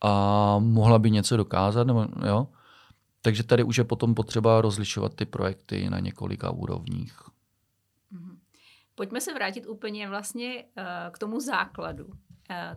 a 0.00 0.58
mohla 0.58 0.98
by 0.98 1.10
něco 1.10 1.36
dokázat. 1.36 1.86
Nebo, 1.86 2.06
jo? 2.26 2.48
Takže 3.22 3.42
tady 3.42 3.64
už 3.64 3.78
je 3.78 3.84
potom 3.84 4.14
potřeba 4.14 4.60
rozlišovat 4.60 5.14
ty 5.14 5.24
projekty 5.24 5.90
na 5.90 5.98
několika 5.98 6.50
úrovních. 6.50 7.18
Mhm. 8.10 8.38
Pojďme 8.94 9.20
se 9.20 9.34
vrátit 9.34 9.66
úplně 9.66 10.08
vlastně 10.08 10.64
uh, 10.78 10.84
k 11.10 11.18
tomu 11.18 11.40
základu. 11.40 12.04
Uh, 12.04 12.14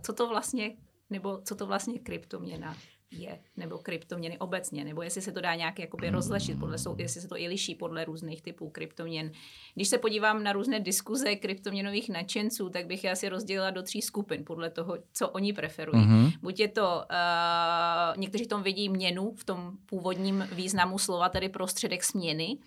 co 0.01 0.13
to 0.13 0.29
vlastně 0.29 0.75
nebo 1.09 1.41
co 1.43 1.55
to 1.55 1.67
vlastně 1.67 1.99
kryptoměna 1.99 2.75
je, 3.11 3.39
nebo 3.57 3.77
kryptoměny 3.77 4.37
obecně, 4.37 4.85
nebo 4.85 5.01
jestli 5.01 5.21
se 5.21 5.31
to 5.31 5.41
dá 5.41 5.55
nějak 5.55 5.79
jakoby 5.79 6.09
rozlešit, 6.09 6.59
podle, 6.59 6.77
jestli 6.97 7.21
se 7.21 7.27
to 7.27 7.39
i 7.39 7.47
liší 7.47 7.75
podle 7.75 8.05
různých 8.05 8.41
typů 8.41 8.69
kryptoměn. 8.69 9.31
Když 9.75 9.87
se 9.87 9.97
podívám 9.97 10.43
na 10.43 10.53
různé 10.53 10.79
diskuze 10.79 11.35
kryptoměnových 11.35 12.09
nadšenců, 12.09 12.69
tak 12.69 12.87
bych 12.87 13.03
je 13.03 13.11
asi 13.11 13.29
rozdělila 13.29 13.69
do 13.69 13.83
tří 13.83 14.01
skupin 14.01 14.43
podle 14.45 14.69
toho, 14.69 14.97
co 15.13 15.29
oni 15.29 15.53
preferují. 15.53 16.03
Mm-hmm. 16.03 16.31
Buď 16.41 16.59
je 16.59 16.67
to, 16.67 17.01
uh, 17.11 18.17
někteří 18.17 18.47
tom 18.47 18.63
vidí 18.63 18.89
měnu 18.89 19.33
v 19.35 19.43
tom 19.43 19.71
původním 19.85 20.47
významu 20.51 20.99
slova, 20.99 21.29
tedy 21.29 21.49
prostředek 21.49 22.03
směny, 22.03 22.57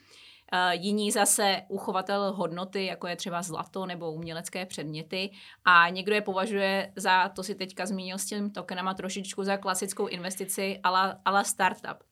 jiní 0.70 1.10
zase 1.10 1.62
uchovatel 1.68 2.32
hodnoty, 2.32 2.86
jako 2.86 3.06
je 3.06 3.16
třeba 3.16 3.42
zlato 3.42 3.86
nebo 3.86 4.12
umělecké 4.12 4.66
předměty. 4.66 5.30
A 5.64 5.88
někdo 5.88 6.14
je 6.14 6.20
považuje 6.20 6.92
za, 6.96 7.28
to 7.28 7.42
si 7.42 7.54
teďka 7.54 7.86
zmínil 7.86 8.18
s 8.18 8.26
tím 8.26 8.50
tokenama, 8.50 8.94
trošičku 8.94 9.44
za 9.44 9.56
klasickou 9.56 10.06
investici 10.06 10.80
ala, 10.82 11.18
ala 11.24 11.44
startup. 11.44 12.04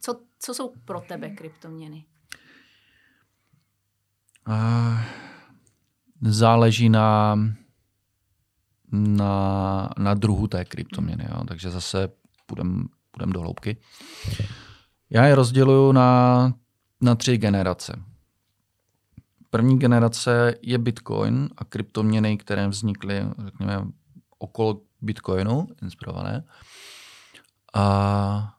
Co, 0.00 0.20
co 0.38 0.54
jsou 0.54 0.72
pro 0.84 1.00
tebe 1.00 1.30
kryptoměny? 1.30 2.04
Uh, 4.48 5.00
záleží 6.22 6.88
na, 6.88 7.38
na, 8.92 9.90
na 9.98 10.14
druhu 10.14 10.46
té 10.46 10.64
kryptoměny. 10.64 11.26
Jo? 11.30 11.44
Takže 11.44 11.70
zase 11.70 12.08
půjdeme 12.46 12.84
půjdem 13.10 13.32
do 13.32 13.40
hloubky. 13.40 13.76
Já 15.10 15.24
je 15.24 15.34
rozděluju 15.34 15.92
na 15.92 16.52
na 17.00 17.14
tři 17.14 17.38
generace. 17.38 18.02
První 19.50 19.78
generace 19.78 20.54
je 20.62 20.78
Bitcoin 20.78 21.48
a 21.56 21.64
kryptoměny, 21.64 22.38
které 22.38 22.68
vznikly, 22.68 23.22
řekněme, 23.44 23.86
okolo 24.38 24.80
Bitcoinu, 25.00 25.68
inspirované. 25.82 26.44
A 27.74 28.56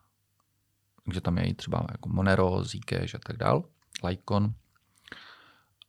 takže 1.05 1.21
tam 1.21 1.37
je 1.37 1.47
i 1.47 1.53
třeba 1.53 1.85
jako 1.91 2.09
Monero, 2.09 2.65
Zcash 2.65 3.15
a 3.15 3.19
tak 3.27 3.37
dál, 3.37 3.63
Litecoin. 4.03 4.53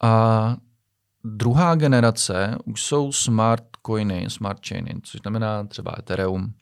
A 0.03 0.57
druhá 1.25 1.75
generace 1.75 2.57
už 2.65 2.83
jsou 2.83 3.13
smart 3.13 3.65
coiny, 3.87 4.31
smart 4.31 4.69
chainy, 4.69 4.95
což 5.03 5.21
znamená 5.21 5.65
třeba 5.65 5.95
Ethereum. 5.99 6.55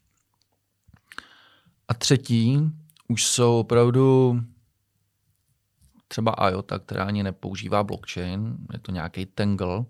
A 1.88 1.94
třetí 1.94 2.60
už 3.08 3.26
jsou 3.26 3.60
opravdu 3.60 4.40
třeba 6.16 6.48
IOTA, 6.48 6.78
která 6.78 7.04
ani 7.04 7.22
nepoužívá 7.22 7.82
blockchain, 7.84 8.56
je 8.72 8.78
to 8.78 8.92
nějaký 8.92 9.26
Tangle, 9.26 9.84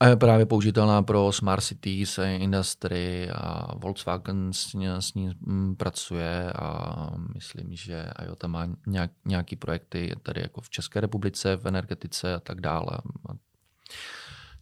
a 0.00 0.06
je 0.06 0.16
právě 0.16 0.46
použitelná 0.46 1.02
pro 1.02 1.32
smart 1.32 1.64
cities, 1.64 2.18
industry 2.36 3.30
a 3.30 3.74
Volkswagen 3.74 4.52
s 4.52 4.72
ní, 4.72 4.86
s 4.88 5.14
ní 5.14 5.30
mm, 5.40 5.76
pracuje 5.76 6.52
a 6.52 7.10
myslím, 7.34 7.76
že 7.76 8.10
IOTA 8.24 8.46
má 8.46 8.68
nějak, 8.86 9.10
nějaký 9.24 9.56
projekty 9.56 10.12
tady 10.22 10.40
jako 10.40 10.60
v 10.60 10.70
České 10.70 11.00
republice, 11.00 11.56
v 11.56 11.66
energetice 11.66 12.34
a 12.34 12.40
tak 12.40 12.60
dále. 12.60 12.90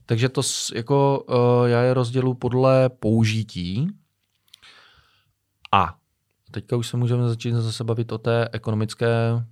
Takže 0.06 0.28
to 0.28 0.42
jako 0.74 1.24
uh, 1.28 1.68
já 1.68 1.82
je 1.82 1.94
rozdělu 1.94 2.34
podle 2.34 2.88
použití 2.88 3.88
a 5.72 5.96
teďka 6.50 6.76
už 6.76 6.88
se 6.88 6.96
můžeme 6.96 7.28
začít 7.28 7.54
zase 7.54 7.84
bavit 7.84 8.12
o 8.12 8.18
té 8.18 8.48
ekonomické 8.52 9.44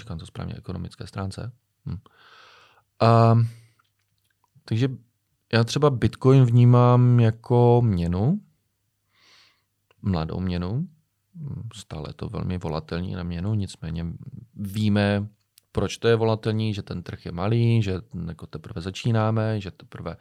říkám 0.00 0.18
to 0.18 0.26
správně, 0.26 0.54
ekonomické 0.54 1.06
stránce. 1.06 1.52
Hm. 1.86 1.98
A, 3.00 3.38
takže 4.64 4.88
já 5.52 5.64
třeba 5.64 5.90
Bitcoin 5.90 6.44
vnímám 6.44 7.20
jako 7.20 7.82
měnu, 7.84 8.40
mladou 10.02 10.40
měnu, 10.40 10.88
stále 11.74 12.12
to 12.12 12.28
velmi 12.28 12.58
volatilní 12.58 13.12
na 13.12 13.22
měnu, 13.22 13.54
nicméně 13.54 14.06
víme, 14.54 15.28
proč 15.72 15.98
to 15.98 16.08
je 16.08 16.16
volatilní, 16.16 16.74
že 16.74 16.82
ten 16.82 17.02
trh 17.02 17.26
je 17.26 17.32
malý, 17.32 17.82
že 17.82 18.00
jako 18.28 18.46
teprve 18.46 18.80
začínáme, 18.80 19.60
že 19.60 19.70
teprve 19.70 20.16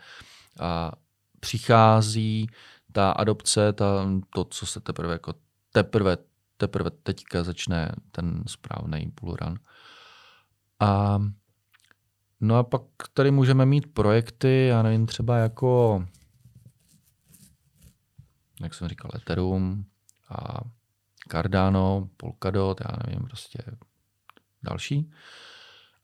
a 0.59 0.91
přichází 1.39 2.47
ta 2.91 3.11
adopce, 3.11 3.73
ta, 3.73 4.07
to, 4.29 4.43
co 4.43 4.65
se 4.65 4.79
teprve 4.79 5.13
jako 5.13 5.33
teprve 5.71 6.17
teprve 6.57 6.91
teďka 6.91 7.43
začne 7.43 7.91
ten 8.11 8.43
správný 8.47 9.11
bullrun. 9.21 9.59
A 10.79 11.21
no 12.41 12.55
a 12.55 12.63
pak 12.63 12.81
tady 13.13 13.31
můžeme 13.31 13.65
mít 13.65 13.93
projekty, 13.93 14.67
já 14.67 14.81
nevím, 14.81 15.05
třeba 15.05 15.37
jako 15.37 16.03
jak 18.63 18.73
jsem 18.73 18.87
říkal, 18.87 19.11
Ethereum 19.15 19.85
a 20.29 20.59
Cardano, 21.31 22.09
Polkadot, 22.17 22.81
já 22.81 22.97
nevím, 23.05 23.27
prostě 23.27 23.63
další. 24.63 25.11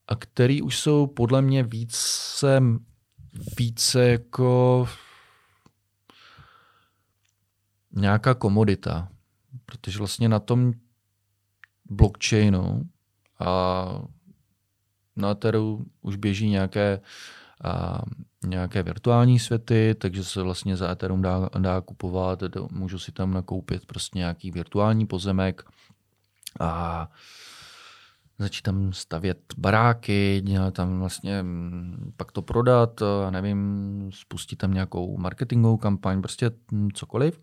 A 0.08 0.16
který 0.16 0.62
už 0.62 0.78
jsou 0.78 1.06
podle 1.06 1.42
mě 1.42 1.62
více, 1.62 2.62
více 3.58 4.08
jako 4.08 4.88
nějaká 7.92 8.34
komodita 8.34 9.08
protože 9.70 9.98
vlastně 9.98 10.28
na 10.28 10.38
tom 10.38 10.72
blockchainu 11.90 12.82
a 13.40 14.02
na 15.16 15.30
Etheru 15.30 15.86
už 16.02 16.16
běží 16.16 16.50
nějaké, 16.50 17.00
a, 17.64 18.02
nějaké 18.44 18.82
virtuální 18.82 19.38
světy, 19.38 19.94
takže 19.98 20.24
se 20.24 20.42
vlastně 20.42 20.76
za 20.76 20.90
Ethereum 20.90 21.22
dá, 21.22 21.48
dá 21.58 21.80
kupovat, 21.80 22.42
můžu 22.70 22.98
si 22.98 23.12
tam 23.12 23.34
nakoupit 23.34 23.86
prostě 23.86 24.18
nějaký 24.18 24.50
virtuální 24.50 25.06
pozemek 25.06 25.62
a 26.60 27.08
začít 28.38 28.62
tam 28.62 28.92
stavět 28.92 29.38
baráky, 29.56 30.44
tam 30.72 30.98
vlastně 30.98 31.42
mm, 31.42 32.12
pak 32.16 32.32
to 32.32 32.42
prodat, 32.42 33.02
nevím, 33.30 34.10
spustit 34.14 34.56
tam 34.56 34.74
nějakou 34.74 35.16
marketingovou 35.16 35.76
kampaň, 35.76 36.22
prostě 36.22 36.50
cokoliv. 36.94 37.40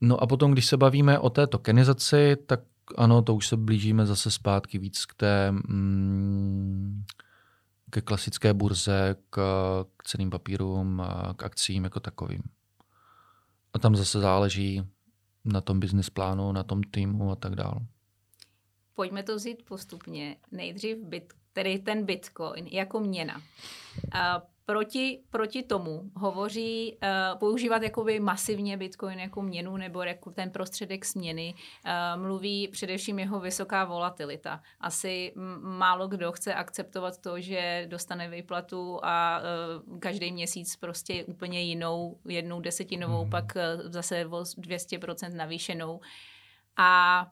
No 0.00 0.22
a 0.22 0.26
potom, 0.26 0.52
když 0.52 0.66
se 0.66 0.76
bavíme 0.76 1.18
o 1.18 1.30
té 1.30 1.46
tokenizaci, 1.46 2.36
tak 2.46 2.60
ano, 2.96 3.22
to 3.22 3.34
už 3.34 3.48
se 3.48 3.56
blížíme 3.56 4.06
zase 4.06 4.30
zpátky 4.30 4.78
víc 4.78 5.06
k 5.06 5.14
té 5.14 5.52
mm, 5.52 7.04
ke 7.90 8.00
klasické 8.00 8.54
burze, 8.54 9.16
k, 9.30 9.36
k 9.96 10.04
ceným 10.04 10.30
papírům, 10.30 11.02
k 11.36 11.42
akcím 11.42 11.84
jako 11.84 12.00
takovým. 12.00 12.42
A 13.72 13.78
tam 13.78 13.96
zase 13.96 14.20
záleží 14.20 14.82
na 15.44 15.60
tom 15.60 15.80
business 15.80 16.10
plánu, 16.10 16.52
na 16.52 16.62
tom 16.62 16.82
týmu 16.82 17.30
a 17.30 17.36
tak 17.36 17.54
dále. 17.54 17.80
Pojďme 18.94 19.22
to 19.22 19.36
vzít 19.36 19.64
postupně. 19.64 20.36
Nejdřív 20.52 20.96
bit, 20.96 21.32
tedy 21.52 21.78
ten 21.78 22.04
bitcoin 22.04 22.66
jako 22.66 23.00
měna. 23.00 23.42
A 24.12 24.42
proti, 24.70 25.22
proti 25.30 25.62
tomu 25.62 26.10
hovoří 26.16 26.96
uh, 27.02 27.38
používat 27.38 27.82
jakoby 27.82 28.20
masivně 28.20 28.76
Bitcoin 28.76 29.18
jako 29.18 29.42
měnu 29.42 29.76
nebo 29.76 30.02
jako 30.02 30.30
ten 30.30 30.50
prostředek 30.50 31.04
směny. 31.04 31.54
Uh, 31.54 32.22
mluví 32.22 32.68
především 32.68 33.18
jeho 33.18 33.40
vysoká 33.40 33.84
volatilita. 33.84 34.62
Asi 34.80 35.32
málo 35.60 36.08
kdo 36.08 36.32
chce 36.32 36.54
akceptovat 36.54 37.18
to, 37.18 37.40
že 37.40 37.86
dostane 37.88 38.28
výplatu 38.30 39.00
a 39.02 39.40
uh, 39.88 39.98
každý 39.98 40.32
měsíc 40.32 40.76
prostě 40.76 41.24
úplně 41.24 41.62
jinou, 41.62 42.18
jednou 42.28 42.60
desetinovou, 42.60 43.24
mm. 43.24 43.30
pak 43.30 43.44
uh, 43.56 43.90
zase 43.90 44.26
o 44.26 44.40
200% 44.40 45.34
navýšenou. 45.34 46.00
A 46.76 47.26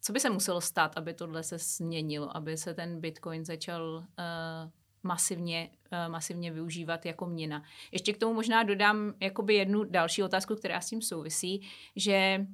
co 0.00 0.12
by 0.12 0.20
se 0.20 0.30
muselo 0.30 0.60
stát, 0.60 0.96
aby 0.96 1.14
tohle 1.14 1.42
se 1.42 1.58
změnilo, 1.58 2.36
aby 2.36 2.56
se 2.56 2.74
ten 2.74 3.00
Bitcoin 3.00 3.44
začal 3.44 3.96
uh, 3.96 4.70
masivně, 5.02 5.70
uh, 5.92 6.12
masivně 6.12 6.52
využívat 6.52 7.06
jako 7.06 7.26
měna. 7.26 7.62
Ještě 7.92 8.12
k 8.12 8.18
tomu 8.18 8.34
možná 8.34 8.62
dodám 8.62 9.14
jakoby 9.20 9.54
jednu 9.54 9.84
další 9.84 10.22
otázku, 10.22 10.54
která 10.54 10.80
s 10.80 10.88
tím 10.88 11.02
souvisí, 11.02 11.68
že 11.96 12.46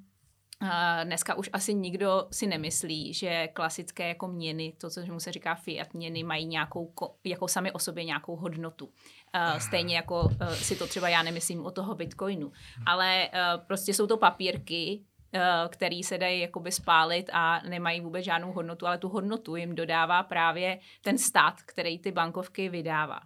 uh, 0.63 0.69
dneska 1.05 1.35
už 1.35 1.51
asi 1.53 1.75
nikdo 1.75 2.27
si 2.31 2.47
nemyslí, 2.47 3.15
že 3.15 3.49
klasické 3.53 4.09
jako 4.09 4.29
měny, 4.29 4.73
to, 4.81 4.91
co 4.91 5.07
mu 5.07 5.21
se 5.21 5.33
říká 5.33 5.55
fiat 5.55 5.95
měny, 5.95 6.23
mají 6.23 6.47
nějakou, 6.47 6.93
jako 7.25 7.49
sami 7.49 7.73
o 7.73 7.79
sobě 7.79 8.05
nějakou 8.05 8.37
hodnotu. 8.37 8.87
Uh, 8.87 9.59
stejně 9.59 9.97
jako 9.97 10.29
si 10.55 10.77
to 10.77 10.87
třeba 10.87 11.09
já 11.09 11.23
nemyslím 11.23 11.67
o 11.67 11.71
toho 11.71 11.95
bitcoinu. 11.95 12.53
Ale 12.87 13.31
prostě 13.67 13.95
jsou 13.95 14.07
to 14.07 14.17
papírky, 14.17 15.05
Eh, 15.05 15.14
který 15.69 16.03
se 16.03 16.19
dají 16.19 16.41
jakoby 16.41 16.73
spálit 16.73 17.31
a 17.33 17.61
nemají 17.69 18.01
vůbec 18.01 18.25
žádnou 18.25 18.53
hodnotu, 18.53 18.87
ale 18.87 18.99
tu 18.99 19.09
hodnotu 19.09 19.57
jim 19.57 19.75
dodává 19.75 20.23
právě 20.23 20.79
ten 21.03 21.19
stát, 21.19 21.63
který 21.63 21.99
ty 21.99 22.13
bankovky 22.13 22.69
vydává. 22.69 23.21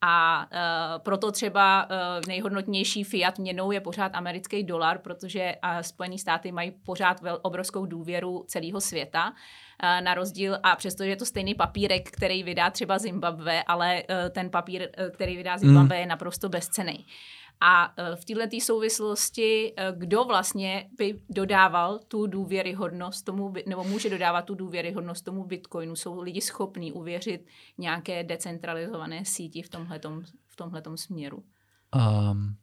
A 0.00 0.46
uh, 0.52 1.02
proto 1.02 1.32
třeba 1.32 1.84
uh, 1.90 2.26
nejhodnotnější 2.28 3.04
fiat 3.04 3.38
měnou 3.38 3.70
je 3.70 3.80
pořád 3.80 4.14
americký 4.14 4.62
dolar, 4.62 4.98
protože 4.98 5.54
uh, 5.64 5.80
Spojené 5.80 6.18
státy 6.18 6.52
mají 6.52 6.70
pořád 6.70 7.20
vel, 7.20 7.38
obrovskou 7.42 7.86
důvěru 7.86 8.44
celého 8.48 8.80
světa. 8.80 9.28
Uh, 9.28 10.04
na 10.04 10.14
rozdíl, 10.14 10.58
a 10.62 10.76
přestože 10.76 11.10
je 11.10 11.16
to 11.16 11.26
stejný 11.26 11.54
papírek, 11.54 12.10
který 12.10 12.42
vydá 12.42 12.70
třeba 12.70 12.98
Zimbabwe, 12.98 13.62
ale 13.62 14.02
uh, 14.02 14.28
ten 14.30 14.50
papír, 14.50 14.82
uh, 14.82 15.10
který 15.10 15.36
vydá 15.36 15.58
Zimbabwe, 15.58 15.96
mm. 15.96 16.00
je 16.00 16.06
naprosto 16.06 16.48
bezcený. 16.48 17.06
A 17.60 17.94
eh, 17.96 18.16
v 18.16 18.24
této 18.24 18.60
souvislosti, 18.60 19.74
eh, 19.76 19.92
kdo 19.96 20.24
vlastně 20.24 20.90
by 20.98 21.20
dodával 21.28 21.98
tu 21.98 22.26
důvěryhodnost 22.26 23.24
tomu, 23.24 23.54
nebo 23.66 23.84
může 23.84 24.10
dodávat 24.10 24.42
tu 24.42 24.54
důvěryhodnost 24.54 25.24
tomu 25.24 25.44
Bitcoinu? 25.44 25.96
Jsou 25.96 26.20
lidi 26.20 26.40
schopní 26.40 26.92
uvěřit 26.92 27.46
nějaké 27.78 28.24
decentralizované 28.24 29.24
síti 29.24 29.62
v 29.62 29.68
tomhletom, 29.68 30.22
v 30.46 30.56
tomhletom 30.56 30.96
směru? 30.96 31.44
Um, 31.94 32.56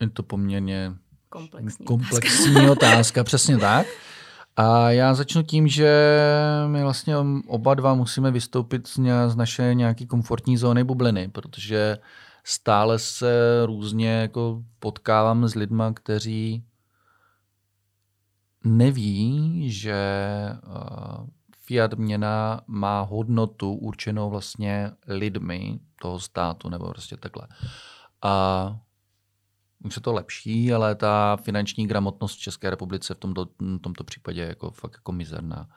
je 0.00 0.10
to 0.10 0.22
poměrně 0.22 0.92
komplexní, 1.28 1.86
komplexní 1.86 2.54
otázka. 2.54 2.72
otázka, 2.72 3.24
přesně 3.24 3.58
tak. 3.58 3.86
A 4.60 4.90
já 4.90 5.14
začnu 5.14 5.42
tím, 5.42 5.68
že 5.68 6.18
my 6.66 6.82
vlastně 6.82 7.16
oba 7.46 7.74
dva 7.74 7.94
musíme 7.94 8.30
vystoupit 8.30 8.88
z 9.26 9.36
naše 9.36 9.74
nějaké 9.74 10.06
komfortní 10.06 10.56
zóny 10.56 10.84
bubliny, 10.84 11.28
protože 11.28 11.98
stále 12.44 12.98
se 12.98 13.62
různě 13.66 14.10
jako 14.10 14.62
potkávám 14.78 15.48
s 15.48 15.54
lidmi, 15.54 15.84
kteří 15.94 16.64
neví, 18.64 19.64
že 19.72 19.96
fiat 21.66 21.94
měna 21.94 22.60
má 22.66 23.00
hodnotu 23.00 23.72
určenou 23.72 24.30
vlastně 24.30 24.90
lidmi 25.06 25.80
toho 26.02 26.20
státu 26.20 26.68
nebo 26.68 26.88
prostě 26.88 27.16
takhle. 27.16 27.48
A 28.22 28.76
už 29.84 29.96
je 29.96 30.02
to 30.02 30.12
lepší, 30.12 30.72
ale 30.72 30.94
ta 30.94 31.36
finanční 31.36 31.86
gramotnost 31.86 32.36
v 32.36 32.40
České 32.40 32.70
republice 32.70 33.14
v 33.14 33.18
tomto, 33.18 33.46
v 33.60 33.78
tomto 33.78 34.04
případě 34.04 34.40
je 34.40 34.48
jako 34.48 34.70
fakt 34.70 34.92
jako 34.94 35.12
mizerná. 35.12 35.68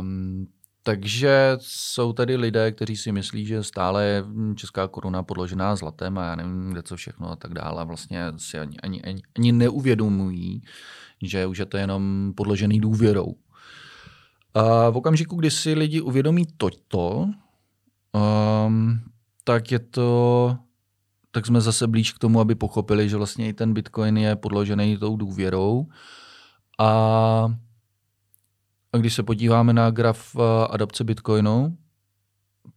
Um, 0.00 0.46
takže 0.82 1.56
jsou 1.60 2.12
tady 2.12 2.36
lidé, 2.36 2.72
kteří 2.72 2.96
si 2.96 3.12
myslí, 3.12 3.46
že 3.46 3.62
stále 3.62 4.04
je 4.04 4.24
česká 4.54 4.88
koruna 4.88 5.22
podložená 5.22 5.76
zlatem 5.76 6.18
a 6.18 6.24
já 6.24 6.34
nevím, 6.36 6.70
kde 6.70 6.82
co 6.82 6.96
všechno 6.96 7.30
a 7.30 7.36
tak 7.36 7.54
dále. 7.54 7.84
Vlastně 7.84 8.32
si 8.36 8.58
ani, 8.58 8.76
ani, 8.80 9.02
ani, 9.02 9.22
ani 9.36 9.52
neuvědomují, 9.52 10.62
že 11.22 11.46
už 11.46 11.58
je 11.58 11.66
to 11.66 11.76
jenom 11.76 12.32
podložený 12.36 12.80
důvěrou. 12.80 13.34
A 14.54 14.90
v 14.90 14.96
okamžiku, 14.96 15.36
kdy 15.36 15.50
si 15.50 15.74
lidi 15.74 16.00
uvědomí 16.00 16.46
toto, 16.56 17.26
um, 18.66 19.00
tak 19.44 19.72
je 19.72 19.78
to 19.78 20.58
tak 21.34 21.46
jsme 21.46 21.60
zase 21.60 21.86
blíž 21.86 22.12
k 22.12 22.18
tomu, 22.18 22.40
aby 22.40 22.54
pochopili, 22.54 23.08
že 23.08 23.16
vlastně 23.16 23.48
i 23.48 23.52
ten 23.52 23.74
Bitcoin 23.74 24.16
je 24.16 24.36
podložený 24.36 24.96
tou 24.96 25.16
důvěrou. 25.16 25.86
A, 26.78 26.88
a 28.92 28.96
když 28.96 29.14
se 29.14 29.22
podíváme 29.22 29.72
na 29.72 29.90
graf 29.90 30.36
eh, 30.36 30.66
adapce 30.70 31.04
Bitcoinu, 31.04 31.78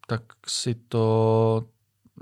tak 0.08 0.22
si 0.48 0.76
to 0.76 1.68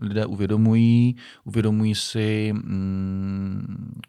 lidé 0.02 0.26
uvědomují, 0.26 1.15
uvědomují 1.43 1.95
si 1.95 2.54
mm, 2.54 4.00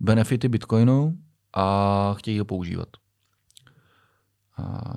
benefity 0.00 0.48
Bitcoinu 0.48 1.18
a 1.52 2.14
chtějí 2.18 2.38
ho 2.38 2.44
používat. 2.44 2.88
A, 4.58 4.92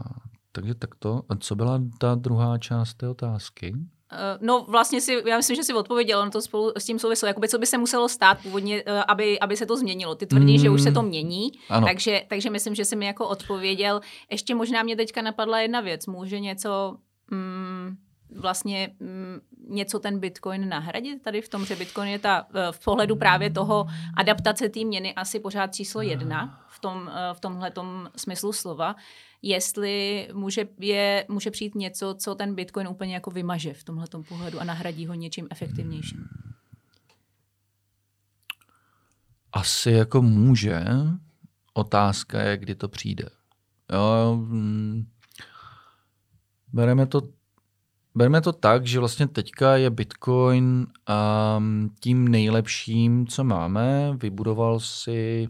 takže 0.52 0.76
takto. 0.76 1.24
A 1.30 1.36
co 1.36 1.56
byla 1.56 1.82
ta 1.98 2.16
druhá 2.16 2.58
část 2.58 2.94
té 2.94 3.10
otázky? 3.10 3.76
Eh, 4.16 4.38
no 4.42 4.66
vlastně 4.68 5.02
si, 5.02 5.24
já 5.28 5.38
myslím, 5.38 5.56
že 5.56 5.64
si 5.64 5.74
odpověděl, 5.74 6.20
on 6.20 6.32
to 6.32 6.42
spolu 6.42 6.72
s 6.78 6.86
tím 6.86 7.00
souvislo, 7.00 7.28
jakoby 7.28 7.50
co 7.50 7.58
by 7.60 7.66
se 7.66 7.78
muselo 7.78 8.10
stát 8.10 8.38
původně, 8.44 8.84
eh, 8.86 9.04
aby, 9.04 9.40
aby 9.40 9.58
se 9.58 9.66
to 9.66 9.78
změnilo. 9.78 10.16
Ty 10.16 10.26
tvrdí, 10.26 10.54
mm. 10.54 10.60
že 10.60 10.70
už 10.70 10.82
se 10.82 10.92
to 10.92 11.02
mm. 11.02 11.08
mění, 11.08 11.52
takže, 11.86 12.24
takže 12.28 12.50
myslím, 12.50 12.76
že 12.76 12.86
si 12.86 12.96
mi 12.96 13.06
jako 13.06 13.28
odpověděl. 13.28 14.02
Ještě 14.32 14.56
možná 14.56 14.84
mě 14.84 14.96
teďka 14.96 15.22
napadla 15.22 15.60
jedna 15.60 15.82
věc, 15.82 16.08
může 16.08 16.40
něco 16.40 16.98
mm, 17.32 17.96
vlastně 18.36 18.96
mm, 19.00 19.40
něco 19.68 20.00
ten 20.00 20.20
Bitcoin 20.20 20.70
nahradit 20.70 21.22
tady 21.22 21.42
v 21.42 21.50
tom, 21.50 21.66
že 21.66 21.76
Bitcoin 21.76 22.10
je 22.10 22.20
ta 22.20 22.48
eh, 22.54 22.72
v 22.72 22.84
pohledu 22.84 23.16
právě 23.16 23.50
toho 23.50 23.86
adaptace 24.18 24.70
té 24.70 24.80
měny 24.80 25.14
asi 25.14 25.40
pořád 25.40 25.76
číslo 25.76 26.02
jedna 26.02 26.65
v, 26.76 26.80
tom, 26.80 27.12
v 27.34 27.40
tomhle 27.40 27.72
smyslu 28.16 28.54
slova 28.54 28.96
jestli 29.42 30.28
může, 30.34 30.68
je, 30.80 31.26
může 31.30 31.52
přijít 31.52 31.76
něco, 31.76 32.16
co 32.20 32.36
ten 32.36 32.56
Bitcoin 32.56 32.88
úplně 32.88 33.14
jako 33.14 33.32
vymaže 33.32 33.74
v 33.74 33.84
tomhle 33.84 34.08
pohledu 34.30 34.60
a 34.60 34.64
nahradí 34.64 35.08
ho 35.08 35.14
něčím 35.14 35.48
efektivnějším. 35.52 36.28
Asi 39.54 39.92
jako 39.92 40.22
může. 40.22 40.86
Otázka 41.74 42.42
je, 42.42 42.58
kdy 42.58 42.76
to 42.76 42.90
přijde. 42.90 43.30
Jo, 43.94 44.36
mm, 44.36 45.08
bereme 46.74 47.06
to 47.06 47.22
Bereme 48.18 48.42
to 48.42 48.54
tak, 48.54 48.86
že 48.86 49.00
vlastně 49.00 49.28
teďka 49.28 49.78
je 49.78 49.90
Bitcoin 49.90 50.88
um, 51.58 51.90
tím 52.00 52.28
nejlepším, 52.28 53.28
co 53.28 53.44
máme. 53.44 54.14
Vybudoval 54.18 54.80
si 54.80 55.48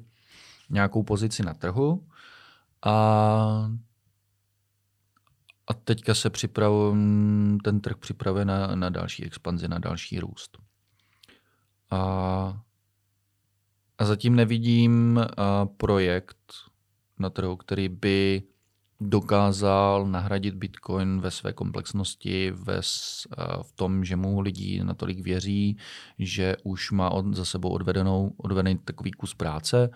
nějakou 0.69 1.03
pozici 1.03 1.43
na 1.43 1.53
trhu 1.53 2.07
a 2.85 3.69
a 5.67 5.73
teďka 5.73 6.15
se 6.15 6.29
připravuje, 6.29 6.95
ten 7.63 7.81
trh 7.81 7.97
připravuje 7.97 8.45
na, 8.45 8.75
na 8.75 8.89
další 8.89 9.25
expanzi, 9.25 9.67
na 9.67 9.79
další 9.79 10.19
růst. 10.19 10.57
A, 11.91 11.99
a 13.97 14.05
zatím 14.05 14.35
nevidím 14.35 15.19
a, 15.19 15.65
projekt 15.65 16.53
na 17.19 17.29
trhu, 17.29 17.55
který 17.55 17.89
by 17.89 18.43
dokázal 19.01 20.07
nahradit 20.07 20.55
Bitcoin 20.55 21.21
ve 21.21 21.31
své 21.31 21.53
komplexnosti, 21.53 22.51
ve, 22.51 22.81
v 23.61 23.71
tom, 23.75 24.05
že 24.05 24.15
mu 24.15 24.39
lidi 24.39 24.83
natolik 24.83 25.19
věří, 25.19 25.77
že 26.19 26.55
už 26.63 26.91
má 26.91 27.09
od, 27.09 27.35
za 27.35 27.45
sebou 27.45 27.69
odvedenou, 27.69 28.33
odvedený 28.37 28.77
takový 28.77 29.11
kus 29.11 29.33
práce 29.33 29.89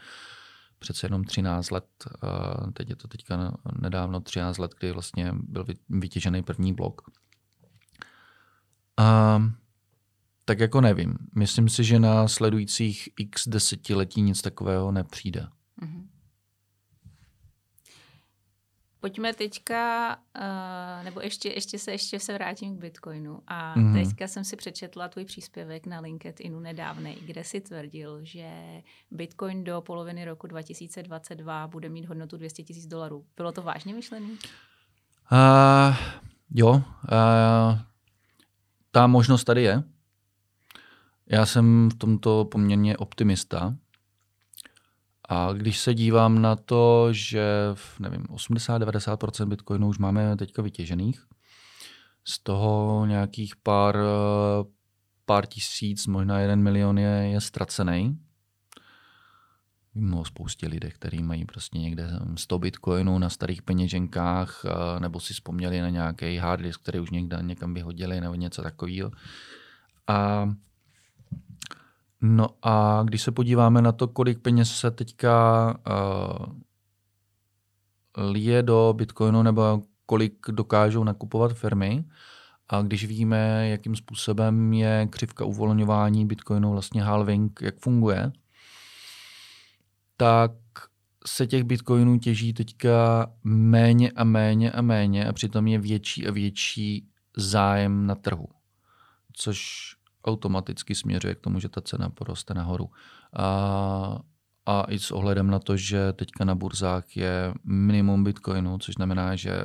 přece 0.80 1.06
jenom 1.06 1.24
13 1.24 1.72
let, 1.72 1.86
teď 2.74 2.90
je 2.90 2.96
to 2.96 3.08
teďka 3.08 3.58
nedávno 3.82 4.22
13 4.22 4.58
let, 4.58 4.76
kdy 4.80 4.92
vlastně 4.92 5.34
byl 5.34 5.66
vytěžený 5.90 6.44
první 6.44 6.74
blok. 6.74 7.02
A, 8.98 9.42
tak 10.46 10.60
jako 10.60 10.82
nevím. 10.82 11.18
Myslím 11.36 11.70
si, 11.70 11.84
že 11.84 12.00
na 12.00 12.28
sledujících 12.28 13.10
x 13.18 13.48
desetiletí 13.48 14.22
nic 14.22 14.42
takového 14.42 14.92
nepřijde. 14.92 15.48
Mm-hmm. 15.82 16.08
Pojďme 19.00 19.34
teďka, 19.34 20.16
uh, 20.38 21.04
nebo 21.04 21.22
ještě, 21.22 21.50
ještě 21.50 21.80
se 21.80 21.92
ještě 21.92 22.20
se 22.20 22.34
vrátím 22.34 22.78
k 22.78 22.80
Bitcoinu. 22.80 23.40
A 23.48 23.76
mm-hmm. 23.76 23.94
teďka 23.94 24.28
jsem 24.28 24.44
si 24.44 24.56
přečetla 24.56 25.08
tvůj 25.08 25.26
příspěvek 25.26 25.86
na 25.86 26.00
LinkedInu 26.00 26.60
nedávnej, 26.60 27.16
kde 27.26 27.44
si 27.44 27.62
tvrdil, 27.62 28.20
že 28.24 28.50
Bitcoin 29.12 29.64
do 29.64 29.82
poloviny 29.82 30.26
roku 30.26 30.48
2022 30.48 31.68
bude 31.68 31.90
mít 31.90 32.06
hodnotu 32.06 32.38
200 32.38 32.64
tisíc 32.64 32.88
dolarů. 32.88 33.26
Bylo 33.38 33.52
to 33.52 33.62
vážně 33.62 33.94
myšlený? 33.94 34.38
Uh, 35.32 35.96
jo, 36.52 36.70
uh, 36.72 36.82
ta 38.92 39.08
možnost 39.08 39.44
tady 39.44 39.64
je. 39.64 39.84
Já 41.28 41.46
jsem 41.46 41.90
v 41.90 41.98
tomto 41.98 42.46
poměrně 42.52 42.98
optimista. 42.98 43.76
A 45.32 45.54
když 45.54 45.80
se 45.80 45.94
dívám 45.94 46.42
na 46.42 46.56
to, 46.56 47.14
že 47.14 47.46
nevím, 48.00 48.24
80-90% 48.24 49.46
bitcoinů 49.46 49.88
už 49.88 49.98
máme 49.98 50.38
teďka 50.38 50.62
vytěžených, 50.62 51.26
z 52.24 52.40
toho 52.40 53.06
nějakých 53.06 53.56
pár, 53.56 53.98
pár 55.26 55.46
tisíc, 55.46 56.08
možná 56.08 56.40
jeden 56.40 56.64
milion 56.64 56.98
je, 56.98 57.30
je 57.32 57.42
ztracený. 57.42 58.20
Vím 59.96 60.14
o 60.14 60.26
spoustě 60.26 60.68
lidí, 60.68 60.90
kteří 60.90 61.24
mají 61.24 61.46
prostě 61.46 61.80
někde 61.80 62.10
100 62.36 62.60
bitcoinů 62.60 63.20
na 63.20 63.30
starých 63.30 63.62
peněženkách, 63.62 64.66
nebo 65.00 65.20
si 65.20 65.34
vzpomněli 65.34 65.82
na 65.82 65.90
nějaký 65.90 66.38
hard 66.38 66.62
disk, 66.62 66.82
který 66.82 67.00
už 67.00 67.10
někde 67.10 67.38
někam 67.42 67.74
vyhodili, 67.74 68.22
nebo 68.22 68.36
něco 68.36 68.62
takového. 68.62 69.12
A 70.08 70.50
No 72.22 72.48
a 72.62 73.04
když 73.04 73.22
se 73.22 73.32
podíváme 73.32 73.82
na 73.82 73.92
to, 73.92 74.08
kolik 74.08 74.40
peněz 74.40 74.72
se 74.72 74.92
teďka 74.92 75.76
uh, 75.88 76.46
lije 78.32 78.64
do 78.64 78.94
Bitcoinu 78.98 79.44
nebo 79.44 79.82
kolik 80.06 80.46
dokážou 80.52 81.04
nakupovat 81.04 81.54
firmy, 81.54 82.06
a 82.70 82.82
když 82.82 83.06
víme, 83.06 83.70
jakým 83.70 83.96
způsobem 83.96 84.74
je 84.74 85.08
křivka 85.10 85.46
uvolňování 85.46 86.26
Bitcoinu, 86.26 86.72
vlastně 86.72 87.04
halving, 87.04 87.60
jak 87.62 87.80
funguje, 87.80 88.32
tak 90.18 90.52
se 91.26 91.48
těch 91.48 91.64
bitcoinů 91.64 92.20
těží 92.20 92.54
teďka 92.54 93.28
méně 93.44 94.12
a 94.12 94.24
méně 94.24 94.72
a 94.72 94.82
méně 94.82 95.28
a 95.28 95.34
přitom 95.34 95.68
je 95.68 95.80
větší 95.80 96.28
a 96.28 96.32
větší 96.32 97.10
zájem 97.38 98.08
na 98.08 98.16
trhu. 98.16 98.48
Což 99.34 99.96
automaticky 100.30 100.96
směřuje 100.96 101.36
k 101.36 101.40
tomu, 101.40 101.60
že 101.60 101.70
ta 101.70 101.82
cena 101.82 102.10
poroste 102.10 102.54
nahoru. 102.54 102.90
A, 103.34 104.20
a 104.66 104.84
i 104.90 105.00
s 105.00 105.12
ohledem 105.12 105.48
na 105.48 105.60
to, 105.60 105.78
že 105.78 106.14
teďka 106.14 106.46
na 106.46 106.56
burzách 106.56 107.18
je 107.18 107.54
minimum 107.64 108.24
bitcoinu, 108.24 108.78
což 108.78 108.96
znamená, 108.96 109.36
že 109.36 109.62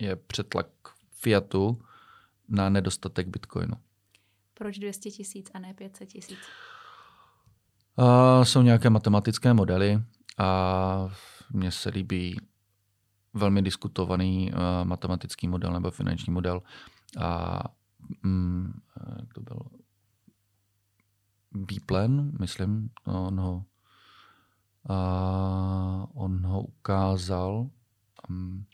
je 0.00 0.16
přetlak 0.16 0.66
fiatu 1.12 1.82
na 2.48 2.68
nedostatek 2.68 3.28
bitcoinu. 3.28 3.74
Proč 4.54 4.78
200 4.78 5.10
tisíc 5.10 5.50
a 5.54 5.58
ne 5.58 5.74
500 5.74 6.08
tisíc? 6.08 6.38
Uh, 7.96 8.44
jsou 8.44 8.62
nějaké 8.62 8.90
matematické 8.90 9.54
modely 9.54 10.02
a 10.38 11.08
mně 11.50 11.70
se 11.70 11.90
líbí 11.90 12.36
velmi 13.34 13.62
diskutovaný 13.62 14.52
uh, 14.52 14.58
matematický 14.84 15.48
model 15.48 15.72
nebo 15.72 15.90
finanční 15.90 16.32
model. 16.32 16.62
A 17.20 17.60
mm, 18.22 18.72
jak 19.20 19.34
to 19.34 19.40
bylo? 19.40 19.60
Biplen, 21.54 22.32
myslím, 22.40 22.90
on 23.04 23.40
ho, 23.40 23.64
uh, 24.90 26.24
on 26.24 26.46
ho 26.46 26.62
ukázal, 26.62 27.70
um, 28.30 28.64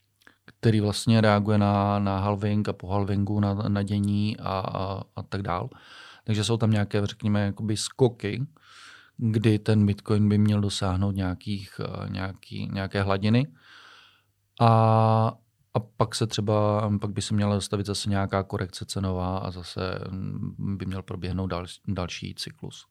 který 0.44 0.80
vlastně 0.80 1.20
reaguje 1.20 1.58
na, 1.58 1.98
na 1.98 2.18
halving 2.18 2.68
a 2.68 2.72
po 2.72 2.88
halvingu 2.88 3.40
na, 3.40 3.54
na 3.54 3.82
dění 3.82 4.36
a, 4.36 4.58
a, 4.58 5.02
a 5.16 5.22
tak 5.22 5.42
dál. 5.42 5.70
Takže 6.24 6.44
jsou 6.44 6.56
tam 6.56 6.70
nějaké, 6.70 7.06
řekněme, 7.06 7.40
jakoby 7.40 7.76
skoky, 7.76 8.46
kdy 9.16 9.58
ten 9.58 9.86
Bitcoin 9.86 10.28
by 10.28 10.38
měl 10.38 10.60
dosáhnout 10.60 11.16
nějakých, 11.16 11.80
eh, 11.80 12.08
nějaký, 12.08 12.68
nějaké 12.72 13.02
hladiny. 13.02 13.46
A, 14.60 15.32
a 15.74 15.80
pak 15.80 16.14
se 16.14 16.26
třeba, 16.26 16.90
pak 17.00 17.10
by 17.10 17.22
se 17.22 17.34
měla 17.34 17.54
dostavit 17.54 17.86
zase 17.86 18.10
nějaká 18.10 18.42
korekce 18.42 18.84
cenová 18.84 19.38
a 19.38 19.50
zase 19.50 19.98
mm, 20.10 20.76
by 20.76 20.86
měl 20.86 21.02
proběhnout 21.02 21.46
dal, 21.46 21.66
další 21.88 22.34
cyklus. 22.34 22.86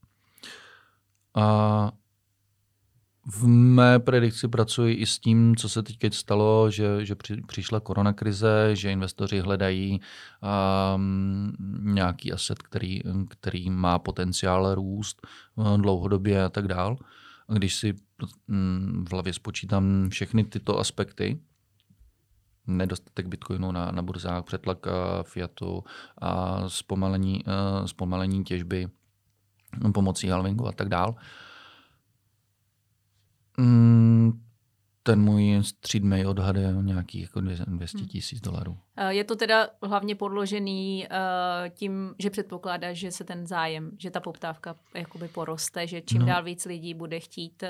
A 1.36 1.92
v 3.26 3.48
mé 3.48 4.00
predikci 4.00 4.48
pracuji 4.48 4.96
i 4.96 5.06
s 5.06 5.20
tím, 5.20 5.56
co 5.56 5.70
se 5.70 5.84
teď 5.84 6.14
stalo, 6.14 6.72
že, 6.72 7.06
že 7.06 7.16
při, 7.16 7.42
přišla 7.48 7.80
koronakrize, 7.80 8.76
že 8.76 8.92
investoři 8.92 9.40
hledají 9.40 10.02
um, 10.96 11.54
nějaký 11.94 12.34
asset, 12.34 12.62
který, 12.62 13.02
který 13.30 13.70
má 13.70 14.00
potenciál 14.00 14.76
růst 14.76 15.28
uh, 15.56 15.78
dlouhodobě 15.78 16.44
a 16.44 16.50
tak 16.50 16.68
dál. 16.68 16.98
A 17.50 17.54
když 17.54 17.76
si 17.76 17.96
um, 18.48 19.06
v 19.10 19.12
hlavě 19.12 19.34
spočítám 19.34 20.10
všechny 20.10 20.44
tyto 20.44 20.80
aspekty, 20.80 21.40
nedostatek 22.68 23.28
bitcoinu 23.28 23.72
na, 23.72 23.92
na 23.92 24.02
burzách, 24.02 24.44
přetlak 24.44 24.86
uh, 24.86 24.92
Fiatu 25.24 25.84
a 26.22 26.64
zpomalení, 26.70 27.44
uh, 27.46 27.86
zpomalení 27.86 28.44
těžby 28.44 28.88
pomocí 29.94 30.30
halvingu 30.30 30.68
a 30.68 30.72
tak 30.72 30.90
dále, 30.90 31.14
Mm, 33.58 34.42
ten 35.04 35.22
můj 35.22 35.60
střídmej 35.62 36.28
odhad 36.28 36.56
je 36.56 36.74
nějakých 36.82 37.22
jako 37.22 37.42
200 37.42 37.98
hmm. 37.98 38.08
tisíc 38.08 38.42
dolarů. 38.42 38.78
Eh, 38.98 39.14
je 39.14 39.24
to 39.24 39.36
teda 39.36 39.68
hlavně 39.84 40.16
podložený 40.16 41.08
uh, 41.08 41.70
tím, 41.70 42.16
že 42.20 42.30
předpokládá, 42.30 42.94
že 42.94 43.12
se 43.12 43.24
ten 43.24 43.48
zájem, 43.48 43.92
že 43.98 44.12
ta 44.12 44.20
poptávka 44.20 44.76
jakoby 44.94 45.28
poroste, 45.28 45.88
že 45.88 46.02
čím 46.02 46.20
no. 46.20 46.28
dál 46.28 46.44
víc 46.44 46.66
lidí 46.66 46.94
bude 46.94 47.20
chtít, 47.20 47.64
uh, 47.64 47.70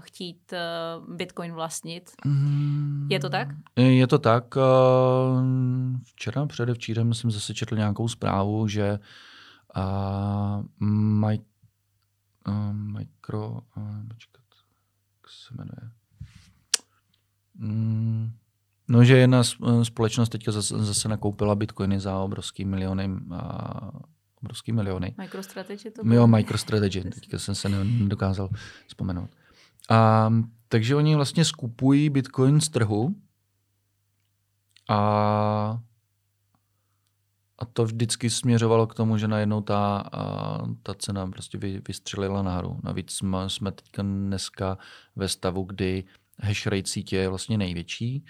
chtít 0.00 0.52
uh, 0.52 1.16
Bitcoin 1.16 1.52
vlastnit. 1.52 2.10
Mm, 2.24 3.08
je 3.10 3.20
to 3.20 3.30
tak? 3.30 3.48
Je 3.76 4.06
to 4.06 4.18
tak. 4.18 4.56
Uh, 4.56 5.42
včera, 6.04 6.46
předevčírem 6.46 7.14
jsem 7.14 7.30
zase 7.30 7.54
četl 7.54 7.76
nějakou 7.76 8.08
zprávu, 8.08 8.68
že 8.68 8.98
uh, 9.76 10.64
uh, 12.48 12.72
micro... 12.72 13.50
Uh, 13.76 14.08
počkat, 14.08 14.44
se 15.28 15.54
jmenuje? 15.54 16.03
Mm, 17.64 18.30
no, 18.88 19.04
že 19.04 19.18
jedna 19.18 19.42
společnost 19.82 20.28
teďka 20.28 20.52
zase, 20.52 20.78
zase 20.78 21.08
nakoupila 21.08 21.54
bitcoiny 21.54 22.00
za 22.00 22.18
obrovský 22.18 22.64
miliony. 22.64 23.10
A, 23.30 23.90
obrovský 24.42 24.72
miliony. 24.72 25.14
MicroStrategy 25.18 25.90
to 25.90 26.02
bylo? 26.04 26.14
Jo, 26.14 26.26
MicroStrategy. 26.26 27.00
Teďka 27.00 27.38
jsem 27.38 27.54
se 27.54 27.68
nedokázal 27.68 28.48
vzpomenout. 28.86 29.30
A, 29.90 30.30
takže 30.68 30.96
oni 30.96 31.14
vlastně 31.14 31.44
skupují 31.44 32.10
bitcoin 32.10 32.60
z 32.60 32.68
trhu 32.68 33.14
a 34.88 35.78
a 37.58 37.64
to 37.64 37.84
vždycky 37.84 38.30
směřovalo 38.30 38.86
k 38.86 38.94
tomu, 38.94 39.18
že 39.18 39.28
najednou 39.28 39.60
ta, 39.60 40.10
ta 40.82 40.94
cena 40.94 41.26
prostě 41.26 41.58
vy, 41.58 41.82
vystřelila 41.88 42.42
nahoru. 42.42 42.78
Navíc 42.82 43.12
jsme, 43.12 43.50
jsme 43.50 43.72
teďka 43.72 44.02
dneska 44.02 44.78
ve 45.16 45.28
stavu, 45.28 45.62
kdy 45.62 46.04
hash 46.40 46.66
rate 46.66 46.88
sítě 46.88 47.16
je 47.16 47.28
vlastně 47.28 47.58
největší. 47.58 48.24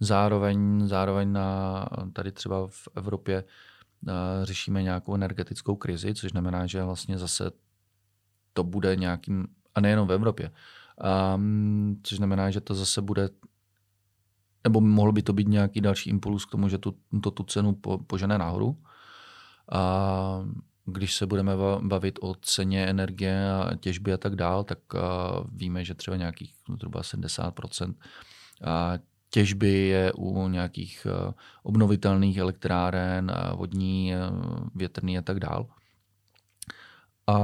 Zároveň, 0.00 0.86
zároveň 0.86 1.32
na, 1.32 1.88
tady 2.12 2.32
třeba 2.32 2.68
v 2.68 2.88
Evropě 2.94 3.44
řešíme 4.42 4.82
nějakou 4.82 5.14
energetickou 5.14 5.76
krizi, 5.76 6.14
což 6.14 6.30
znamená, 6.30 6.66
že 6.66 6.84
vlastně 6.84 7.18
zase 7.18 7.50
to 8.52 8.64
bude 8.64 8.96
nějakým, 8.96 9.46
a 9.74 9.80
nejenom 9.80 10.08
v 10.08 10.12
Evropě, 10.12 10.50
um, 11.34 12.00
což 12.02 12.16
znamená, 12.16 12.50
že 12.50 12.60
to 12.60 12.74
zase 12.74 13.02
bude 13.02 13.28
nebo 14.64 14.80
mohl 14.80 15.12
by 15.12 15.22
to 15.22 15.32
být 15.32 15.48
nějaký 15.48 15.80
další 15.80 16.10
impuls 16.10 16.44
k 16.44 16.50
tomu, 16.50 16.68
že 16.68 16.78
tu, 16.78 16.94
to 17.22 17.30
tu 17.30 17.42
cenu 17.42 17.72
po, 17.72 17.98
požene 17.98 18.38
nahoru. 18.38 18.82
A 19.72 20.44
když 20.92 21.14
se 21.14 21.26
budeme 21.26 21.52
bavit 21.80 22.18
o 22.22 22.34
ceně 22.34 22.86
energie 22.86 23.52
a 23.52 23.74
těžby 23.76 24.12
a 24.12 24.16
tak 24.16 24.36
dál, 24.36 24.64
tak 24.64 24.78
víme, 25.52 25.84
že 25.84 25.94
třeba 25.94 26.16
nějakých 26.16 26.54
zhruba 26.78 27.00
70% 27.00 27.94
a 28.64 28.92
těžby 29.30 29.68
je 29.68 30.12
u 30.12 30.48
nějakých 30.48 31.06
obnovitelných 31.62 32.36
elektráren, 32.36 33.32
vodní, 33.56 34.12
větrný 34.74 35.18
a 35.18 35.22
tak 35.22 35.40
dál. 35.40 35.66
A 37.26 37.36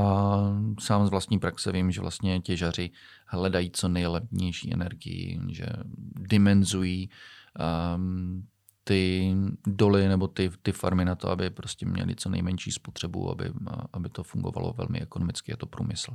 sám 0.81 1.07
z 1.07 1.11
vlastní 1.11 1.39
praxe 1.39 1.73
vím, 1.73 1.91
že 1.91 2.01
vlastně 2.01 2.41
těžaři 2.41 2.91
hledají 3.27 3.71
co 3.71 3.89
nejlevnější 3.89 4.73
energii, 4.73 5.41
že 5.49 5.67
dimenzují 6.17 7.11
ty 8.85 9.35
doly 9.66 10.09
nebo 10.09 10.29
ty, 10.29 10.51
ty 10.62 10.73
farmy 10.73 11.05
na 11.05 11.14
to, 11.14 11.31
aby 11.31 11.51
prostě 11.51 11.87
měli 11.87 12.16
co 12.16 12.29
nejmenší 12.29 12.73
spotřebu, 12.73 13.31
aby, 13.31 13.53
aby 13.92 14.09
to 14.09 14.23
fungovalo 14.23 14.73
velmi 14.73 15.01
ekonomicky, 15.01 15.53
je 15.53 15.57
to 15.57 15.66
průmysl. 15.66 16.12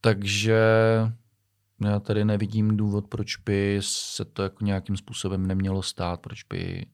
Takže 0.00 0.62
já 1.84 2.00
tady 2.00 2.24
nevidím 2.24 2.76
důvod, 2.76 3.08
proč 3.08 3.36
by 3.36 3.78
se 3.82 4.24
to 4.24 4.42
jako 4.42 4.64
nějakým 4.64 4.96
způsobem 4.96 5.46
nemělo 5.46 5.82
stát, 5.82 6.20
proč 6.20 6.42
by, 6.42 6.86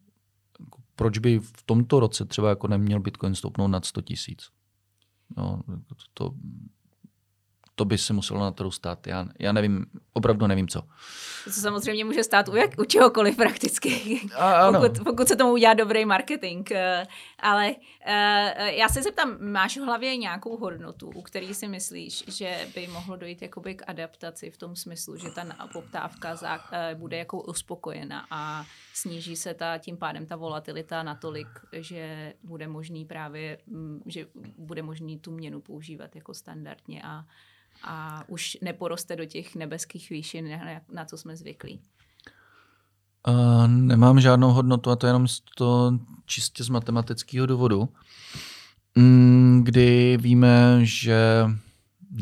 proč 0.97 1.19
by 1.19 1.39
v 1.39 1.63
tomto 1.67 2.01
roce 2.01 2.25
třeba 2.25 2.49
jako 2.49 2.69
neměl 2.69 3.01
Bitcoin 3.01 3.35
stoupnout 3.35 3.69
nad 3.69 3.85
100 3.85 4.01
tisíc. 4.01 4.49
No, 5.37 5.63
to, 5.87 5.95
to, 6.15 6.35
to 7.81 7.85
by 7.85 7.99
se 7.99 8.13
muselo 8.13 8.41
na 8.41 8.51
trhu 8.51 8.71
stát. 8.71 9.07
Já, 9.07 9.27
já 9.39 9.53
nevím, 9.53 9.87
opravdu 10.13 10.47
nevím 10.47 10.69
co. 10.69 10.83
To 11.45 11.51
se 11.51 11.61
samozřejmě 11.61 12.05
může 12.05 12.25
stát 12.25 12.49
u, 12.49 12.57
jak, 12.57 12.71
u 12.79 12.85
čehokoliv 12.85 13.37
prakticky, 13.37 14.21
a, 14.37 14.73
pokud, 14.73 15.05
pokud 15.05 15.29
se 15.29 15.37
tomu 15.37 15.53
udělá 15.53 15.75
dobrý 15.75 16.05
marketing. 16.05 16.73
Eh, 16.73 17.07
ale 17.39 17.71
uh, 17.71 18.67
já 18.67 18.89
se 18.89 19.03
zeptám, 19.03 19.37
máš 19.41 19.77
v 19.77 19.81
hlavě 19.81 20.17
nějakou 20.17 20.57
hodnotu, 20.57 21.11
u 21.15 21.23
který 21.23 21.55
si 21.55 21.69
myslíš, 21.69 22.25
že 22.29 22.69
by 22.75 22.87
mohlo 22.87 23.17
dojít 23.17 23.43
jakoby 23.43 23.75
k 23.75 23.83
adaptaci 23.87 24.51
v 24.51 24.57
tom 24.57 24.77
smyslu, 24.77 25.17
že 25.17 25.31
ta 25.31 25.45
poptávka 25.73 26.37
za, 26.37 26.57
uh, 26.57 26.99
bude 26.99 27.17
jako 27.17 27.41
uspokojena 27.43 28.27
a 28.31 28.65
sníží 28.95 29.37
se 29.37 29.55
ta, 29.55 29.79
tím 29.79 29.97
pádem 29.97 30.27
ta 30.27 30.37
volatilita 30.37 31.03
natolik, 31.03 31.49
že 31.73 32.35
bude 32.43 32.69
možný 32.69 33.05
právě, 33.05 33.59
mm, 33.67 34.03
že 34.07 34.27
bude 34.59 34.83
možný 34.83 35.19
tu 35.19 35.31
měnu 35.31 35.61
používat 35.61 36.17
jako 36.17 36.35
standardně 36.35 37.03
a 37.03 37.25
a 37.85 38.25
už 38.29 38.59
neporoste 38.63 39.17
do 39.17 39.25
těch 39.25 39.57
nebeských 39.57 40.11
výšin, 40.11 40.61
na 40.93 41.05
co 41.05 41.19
jsme 41.19 41.37
zvyklí. 41.37 41.81
Uh, 43.29 43.67
nemám 43.69 44.21
žádnou 44.21 44.51
hodnotu 44.51 44.91
a 44.91 44.97
to 44.97 45.07
jenom 45.07 45.29
z 45.29 45.41
to 45.57 45.99
čistě 46.27 46.65
z 46.65 46.69
matematického 46.69 47.47
důvodu, 47.47 47.89
mm, 48.95 49.63
kdy 49.65 50.19
víme, 50.21 50.79
že 50.83 51.47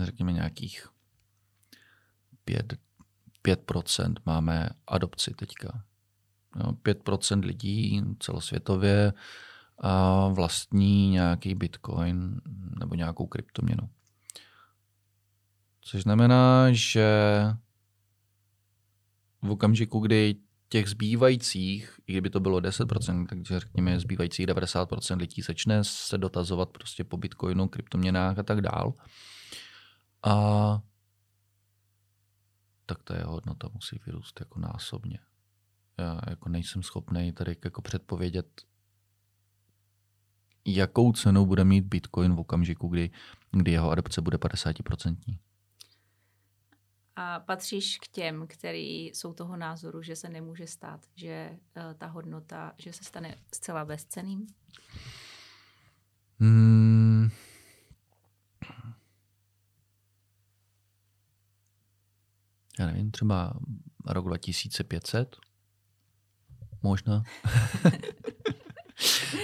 řekněme 0.02 0.32
nějakých 0.32 0.88
5, 2.44 2.74
5% 3.42 4.14
máme 4.26 4.70
adopci 4.86 5.34
teďka. 5.34 5.82
No, 6.56 6.72
5% 6.72 7.44
lidí 7.44 8.02
celosvětově 8.18 9.12
a 9.78 10.28
vlastní 10.28 11.10
nějaký 11.10 11.54
bitcoin 11.54 12.40
nebo 12.80 12.94
nějakou 12.94 13.26
kryptoměnu. 13.26 13.88
Což 15.88 16.02
znamená, 16.02 16.72
že 16.72 17.08
v 19.42 19.50
okamžiku, 19.50 20.00
kdy 20.00 20.36
těch 20.68 20.88
zbývajících, 20.88 22.00
i 22.06 22.12
kdyby 22.12 22.30
to 22.30 22.40
bylo 22.40 22.58
10%, 22.58 23.26
takže 23.26 23.60
řekněme 23.60 24.00
zbývajících 24.00 24.46
90% 24.46 25.16
lidí 25.16 25.42
začne 25.42 25.84
se 25.84 26.18
dotazovat 26.18 26.70
prostě 26.70 27.04
po 27.04 27.16
bitcoinu, 27.16 27.68
kryptoměnách 27.68 28.38
a 28.38 28.42
tak 28.42 28.60
dál. 28.60 28.94
A 30.22 30.82
tak 32.86 33.02
ta 33.02 33.16
jeho 33.16 33.32
hodnota 33.32 33.68
musí 33.72 34.00
vyrůst 34.06 34.40
jako 34.40 34.60
násobně. 34.60 35.18
Já 35.98 36.20
jako 36.30 36.48
nejsem 36.48 36.82
schopný 36.82 37.32
tady 37.32 37.56
jako 37.64 37.82
předpovědět 37.82 38.62
jakou 40.64 41.12
cenu 41.12 41.46
bude 41.46 41.64
mít 41.64 41.84
Bitcoin 41.84 42.34
v 42.34 42.40
okamžiku, 42.40 42.88
kdy, 42.88 43.10
kdy 43.50 43.72
jeho 43.72 43.90
adopce 43.90 44.20
bude 44.20 44.36
50%. 44.36 45.38
A 47.20 47.40
patříš 47.40 47.98
k 47.98 48.08
těm, 48.08 48.46
který 48.46 49.06
jsou 49.06 49.32
toho 49.32 49.56
názoru, 49.56 50.02
že 50.02 50.16
se 50.16 50.28
nemůže 50.28 50.66
stát, 50.66 51.06
že 51.14 51.50
uh, 51.76 51.94
ta 51.94 52.06
hodnota, 52.06 52.72
že 52.78 52.92
se 52.92 53.04
stane 53.04 53.38
zcela 53.54 53.84
bezceným? 53.84 54.46
Hmm. 56.40 57.28
Já 62.78 62.86
nevím, 62.86 63.10
třeba 63.10 63.52
rok 64.06 64.26
2500? 64.26 65.36
Možná. 66.82 67.22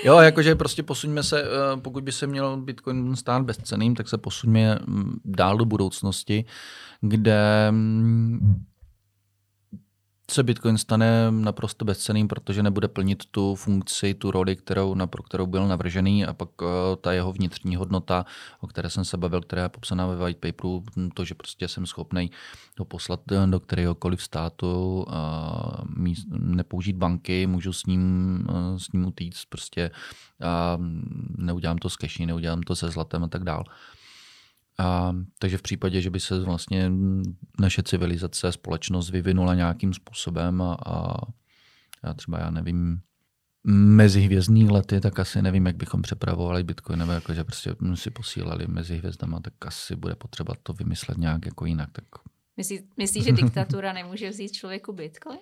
jo, 0.05 0.19
jakože 0.19 0.55
prostě 0.55 0.83
posuňme 0.83 1.23
se, 1.23 1.43
eh, 1.43 1.47
pokud 1.81 2.05
by 2.05 2.13
se 2.13 2.27
měl 2.27 2.57
Bitcoin 2.57 3.17
stát 3.17 3.43
bezceným, 3.43 3.95
tak 3.95 4.09
se 4.09 4.19
posuňme 4.19 4.79
mm, 4.87 5.21
dál 5.25 5.59
do 5.59 5.65
budoucnosti, 5.65 6.45
kde 7.01 7.67
mm, 7.71 8.65
se 10.31 10.43
Bitcoin 10.43 10.79
stane 10.79 11.31
naprosto 11.31 11.85
bezceným, 11.85 12.29
protože 12.29 12.63
nebude 12.63 12.89
plnit 12.89 13.25
tu 13.31 13.55
funkci, 13.55 14.15
tu 14.15 14.31
roli, 14.31 14.57
kterou, 14.57 14.95
na, 14.95 15.07
pro 15.07 15.23
kterou 15.23 15.47
byl 15.47 15.69
navržený 15.69 16.27
a 16.27 16.33
pak 16.33 16.63
uh, 16.63 16.69
ta 17.01 17.13
jeho 17.13 17.33
vnitřní 17.33 17.77
hodnota, 17.77 18.25
o 18.61 18.67
které 18.67 18.91
jsem 18.91 19.05
se 19.05 19.17
bavil, 19.17 19.41
která 19.41 19.63
je 19.63 19.69
popsaná 19.69 20.07
ve 20.07 20.17
white 20.17 20.39
paperu, 20.39 20.85
to, 21.15 21.25
že 21.25 21.35
prostě 21.35 21.69
jsem 21.69 21.87
schopný 21.87 22.31
to 22.75 22.85
poslat 22.85 23.21
do 23.47 23.61
kteréhokoliv 23.61 24.23
státu, 24.23 25.03
uh, 25.09 25.15
míst, 25.97 26.27
nepoužít 26.31 26.97
banky, 26.97 27.47
můžu 27.47 27.73
s 27.73 27.87
ním, 27.87 28.47
uh, 28.51 28.79
s 28.79 28.93
ním 28.93 29.07
utíct, 29.07 29.49
prostě 29.49 29.91
uh, 30.41 30.85
neudělám 31.37 31.79
to 31.79 31.91
s 31.91 31.97
cashi, 31.97 32.27
neudělám 32.27 32.63
to 32.63 32.77
se 32.77 32.91
zlatem 32.91 33.25
a 33.25 33.29
tak 33.29 33.45
dále. 33.45 33.65
A, 34.79 35.13
takže 35.39 35.59
v 35.59 35.63
případě, 35.63 36.01
že 36.01 36.11
by 36.11 36.21
se 36.21 36.41
vlastně 36.41 36.91
naše 37.61 37.83
civilizace, 37.83 38.53
společnost 38.53 39.11
vyvinula 39.11 39.55
nějakým 39.55 39.95
způsobem 39.95 40.63
a, 40.63 40.75
a, 40.87 41.17
a 42.03 42.15
třeba 42.15 42.39
já 42.39 42.51
nevím, 42.51 43.01
mezi 43.67 44.21
hvězdní 44.21 44.71
lety, 44.71 45.01
tak 45.01 45.19
asi 45.19 45.43
nevím, 45.43 45.67
jak 45.67 45.77
bychom 45.77 46.03
přepravovali 46.03 46.63
Bitcoin, 46.63 46.99
nebo 46.99 47.13
jako, 47.13 47.35
že 47.35 47.45
prostě 47.45 47.75
si 47.95 48.11
posílali 48.11 48.67
mezi 48.67 48.97
hvězdama, 48.97 49.41
tak 49.41 49.67
asi 49.67 49.97
bude 49.97 50.15
potřeba 50.15 50.55
to 50.63 50.73
vymyslet 50.73 51.19
nějak 51.19 51.47
jako 51.47 51.67
jinak. 51.67 51.89
Tak... 51.93 52.05
Myslíš, 52.57 52.81
myslí, 52.97 53.23
že 53.23 53.33
diktatura 53.33 53.93
nemůže 53.93 54.31
vzít 54.31 54.53
člověku 54.53 54.93
Bitcoin? 54.93 55.39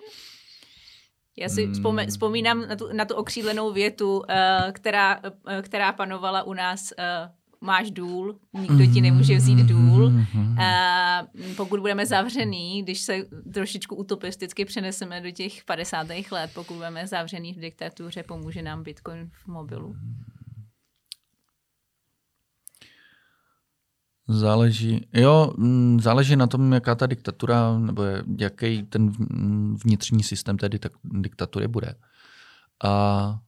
Já 1.37 1.49
si 1.49 1.65
hmm. 1.65 2.07
vzpomínám 2.07 2.67
na 2.67 2.75
tu, 2.75 2.93
na 2.93 3.05
tu 3.05 3.15
okřídlenou 3.15 3.73
větu, 3.73 4.17
uh, 4.17 4.25
která, 4.71 5.19
uh, 5.23 5.61
která 5.61 5.93
panovala 5.93 6.43
u 6.43 6.53
nás 6.53 6.93
uh, 6.99 7.31
máš 7.63 7.91
důl, 7.91 8.39
nikdo 8.53 8.85
ti 8.93 9.01
nemůže 9.01 9.37
vzít 9.37 9.55
mhm, 9.55 9.67
důl. 9.67 10.11
A 10.63 11.23
pokud 11.57 11.79
budeme 11.79 12.05
zavřený, 12.05 12.83
když 12.83 13.01
se 13.01 13.25
trošičku 13.53 13.95
utopisticky 13.95 14.65
přeneseme 14.65 15.21
do 15.21 15.31
těch 15.31 15.63
50. 15.65 16.07
let, 16.31 16.51
pokud 16.53 16.75
budeme 16.75 17.07
zavřený 17.07 17.53
v 17.53 17.59
diktatuře, 17.59 18.23
pomůže 18.23 18.61
nám 18.61 18.83
Bitcoin 18.83 19.29
v 19.33 19.47
mobilu. 19.47 19.95
Záleží, 24.27 25.07
jo, 25.13 25.53
mm, 25.57 25.99
záleží 25.99 26.35
na 26.35 26.47
tom, 26.47 26.73
jaká 26.73 26.95
ta 26.95 27.05
diktatura, 27.05 27.77
nebo 27.77 28.03
jaký 28.39 28.83
ten 28.83 29.11
vnitřní 29.85 30.23
systém 30.23 30.57
té 30.57 30.69
diktatury 31.03 31.67
bude. 31.67 31.95
A 32.83 33.39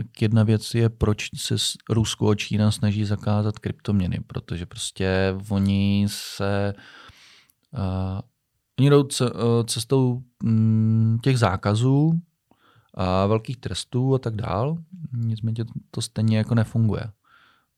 tak 0.00 0.22
jedna 0.22 0.42
věc 0.42 0.74
je, 0.74 0.88
proč 0.88 1.28
se 1.36 1.54
Rusko 1.90 2.30
a 2.30 2.34
Čína 2.34 2.70
snaží 2.70 3.04
zakázat 3.04 3.58
kryptoměny, 3.58 4.18
protože 4.26 4.66
prostě 4.66 5.36
oni 5.48 6.06
se 6.08 6.74
uh, 7.72 8.20
oni 8.78 8.90
jdou 8.90 9.08
cestou 9.64 10.22
um, 10.44 11.18
těch 11.22 11.38
zákazů 11.38 12.12
a 12.94 13.26
velkých 13.26 13.56
trestů 13.56 14.14
a 14.14 14.18
tak 14.18 14.34
dál, 14.34 14.76
nicméně 15.12 15.64
to, 15.90 16.02
stejně 16.02 16.38
jako 16.38 16.54
nefunguje. 16.54 17.04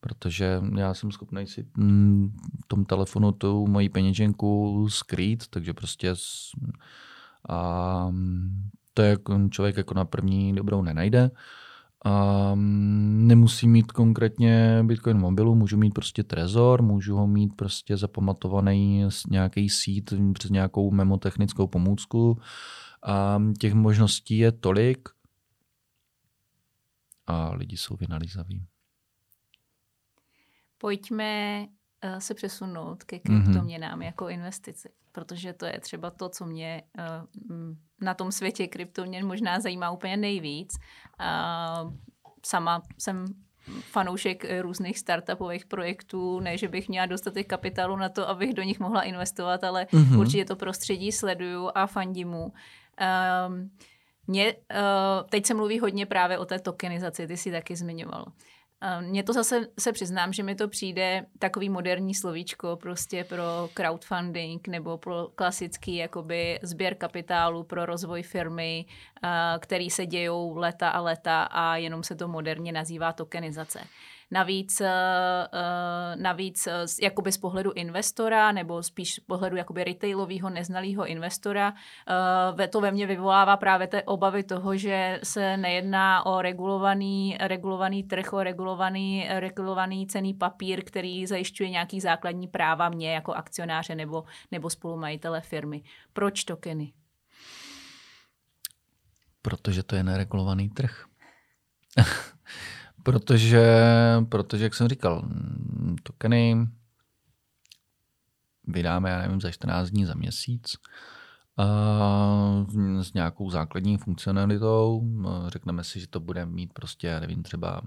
Protože 0.00 0.62
já 0.76 0.94
jsem 0.94 1.12
schopný 1.12 1.46
si 1.46 1.66
mm, 1.76 2.36
v 2.64 2.66
tom 2.66 2.84
telefonu 2.84 3.32
tu 3.32 3.66
moji 3.66 3.88
peněženku 3.88 4.86
skrýt, 4.90 5.46
takže 5.48 5.74
prostě 5.74 6.14
a 7.48 8.12
to 8.94 9.02
je 9.02 9.10
jako 9.10 9.48
člověk 9.50 9.76
jako 9.76 9.94
na 9.94 10.04
první 10.04 10.54
dobrou 10.54 10.82
nenajde. 10.82 11.30
A 12.04 12.52
nemusí 12.54 13.68
mít 13.68 13.92
konkrétně 13.92 14.82
Bitcoin 14.82 15.18
mobilu, 15.18 15.54
můžu 15.54 15.76
mít 15.76 15.94
prostě 15.94 16.22
Trezor, 16.22 16.82
můžu 16.82 17.16
ho 17.16 17.26
mít 17.26 17.56
prostě 17.56 17.96
zapamatovaný 17.96 19.04
nějaký 19.30 19.68
sít 19.68 20.14
přes 20.34 20.50
nějakou 20.50 20.90
memotechnickou 20.90 21.66
pomůcku. 21.66 22.38
A 23.06 23.42
těch 23.58 23.74
možností 23.74 24.38
je 24.38 24.52
tolik 24.52 25.08
a 27.26 27.54
lidi 27.54 27.76
jsou 27.76 27.96
vynalízaví. 27.96 28.66
Pojďme 30.78 31.66
se 32.18 32.34
přesunout 32.34 33.04
ke 33.04 33.20
mhm. 33.28 33.42
kryptoměnám 33.42 33.98
mm-hmm. 33.98 34.04
jako 34.04 34.28
investici, 34.28 34.88
protože 35.12 35.52
to 35.52 35.66
je 35.66 35.80
třeba 35.80 36.10
to, 36.10 36.28
co 36.28 36.46
mě 36.46 36.82
uh, 36.98 37.56
na 38.00 38.14
tom 38.14 38.32
světě 38.32 38.66
kryptoměn 38.66 39.26
možná 39.26 39.60
zajímá 39.60 39.90
úplně 39.90 40.16
nejvíc. 40.16 40.74
Uh, 41.20 41.92
sama 42.46 42.82
jsem 42.98 43.24
fanoušek 43.80 44.44
různých 44.60 44.98
startupových 44.98 45.66
projektů, 45.66 46.40
ne, 46.40 46.58
že 46.58 46.68
bych 46.68 46.88
měla 46.88 47.06
dostatek 47.06 47.48
kapitálu 47.48 47.96
na 47.96 48.08
to, 48.08 48.28
abych 48.28 48.54
do 48.54 48.62
nich 48.62 48.80
mohla 48.80 49.02
investovat, 49.02 49.64
ale 49.64 49.84
mm-hmm. 49.84 50.18
určitě 50.18 50.44
to 50.44 50.56
prostředí 50.56 51.12
sleduju 51.12 51.70
a 51.74 51.86
fandím 51.86 52.28
mu. 52.28 52.52
Um, 53.48 53.70
mě, 54.26 54.54
uh, 54.54 55.28
teď 55.30 55.46
se 55.46 55.54
mluví 55.54 55.78
hodně 55.78 56.06
právě 56.06 56.38
o 56.38 56.44
té 56.44 56.58
tokenizaci, 56.58 57.26
ty 57.26 57.36
si 57.36 57.50
taky 57.50 57.76
zmiňoval. 57.76 58.24
Mně 59.00 59.22
to 59.22 59.32
zase 59.32 59.66
se 59.78 59.92
přiznám, 59.92 60.32
že 60.32 60.42
mi 60.42 60.54
to 60.54 60.68
přijde 60.68 61.26
takový 61.38 61.68
moderní 61.68 62.14
slovíčko 62.14 62.76
prostě 62.76 63.24
pro 63.24 63.68
crowdfunding 63.74 64.68
nebo 64.68 64.98
pro 64.98 65.28
klasický 65.34 65.96
jakoby 65.96 66.58
sběr 66.62 66.94
kapitálu 66.94 67.64
pro 67.64 67.86
rozvoj 67.86 68.22
firmy, 68.22 68.84
který 69.58 69.90
se 69.90 70.06
dějou 70.06 70.56
leta 70.56 70.88
a 70.88 71.00
leta 71.00 71.42
a 71.42 71.76
jenom 71.76 72.02
se 72.02 72.14
to 72.14 72.28
moderně 72.28 72.72
nazývá 72.72 73.12
tokenizace. 73.12 73.80
Navíc, 74.32 74.80
eh, 74.80 74.88
eh, 75.52 76.16
navíc 76.16 76.66
eh, 76.66 76.86
jakoby 77.02 77.32
z 77.32 77.38
pohledu 77.38 77.72
investora 77.72 78.52
nebo 78.52 78.82
spíš 78.82 79.14
z 79.14 79.20
pohledu 79.20 79.56
jakoby 79.56 79.84
retailového 79.84 80.50
neznalého 80.50 81.06
investora 81.06 81.74
to 82.70 82.80
ve 82.80 82.90
mně 82.90 83.06
vyvolává 83.06 83.56
právě 83.56 83.86
té 83.86 84.02
obavy 84.02 84.42
toho, 84.42 84.76
že 84.76 85.20
se 85.22 85.56
nejedná 85.56 86.26
o 86.26 86.42
regulovaný, 86.42 87.36
regulovaný 87.40 88.02
trh, 88.02 88.32
o 88.32 88.42
regulovaný, 88.42 89.26
regulovaný 89.28 90.06
cený 90.06 90.34
papír, 90.34 90.84
který 90.84 91.26
zajišťuje 91.26 91.70
nějaký 91.70 92.00
základní 92.00 92.48
práva 92.48 92.88
mě 92.88 93.14
jako 93.14 93.32
akcionáře 93.32 93.94
nebo, 93.94 94.24
nebo 94.50 94.70
spolumajitele 94.70 95.40
firmy. 95.40 95.82
Proč 96.12 96.44
tokeny? 96.44 96.92
Protože 99.42 99.82
to 99.82 99.96
je 99.96 100.04
neregulovaný 100.04 100.70
trh. 100.70 101.04
Protože, 103.02 103.86
protože, 104.28 104.64
jak 104.64 104.74
jsem 104.74 104.88
říkal, 104.88 105.28
tokeny 106.02 106.68
vydáme, 108.66 109.10
já 109.10 109.18
nevím, 109.18 109.40
za 109.40 109.50
14 109.50 109.90
dní, 109.90 110.04
za 110.04 110.14
měsíc 110.14 110.76
s 113.02 113.12
nějakou 113.14 113.50
základní 113.50 113.98
funkcionalitou. 113.98 115.02
Řekneme 115.48 115.84
si, 115.84 116.00
že 116.00 116.06
to 116.06 116.20
bude 116.20 116.46
mít 116.46 116.72
prostě, 116.72 117.06
já 117.06 117.20
nevím, 117.20 117.42
třeba 117.42 117.82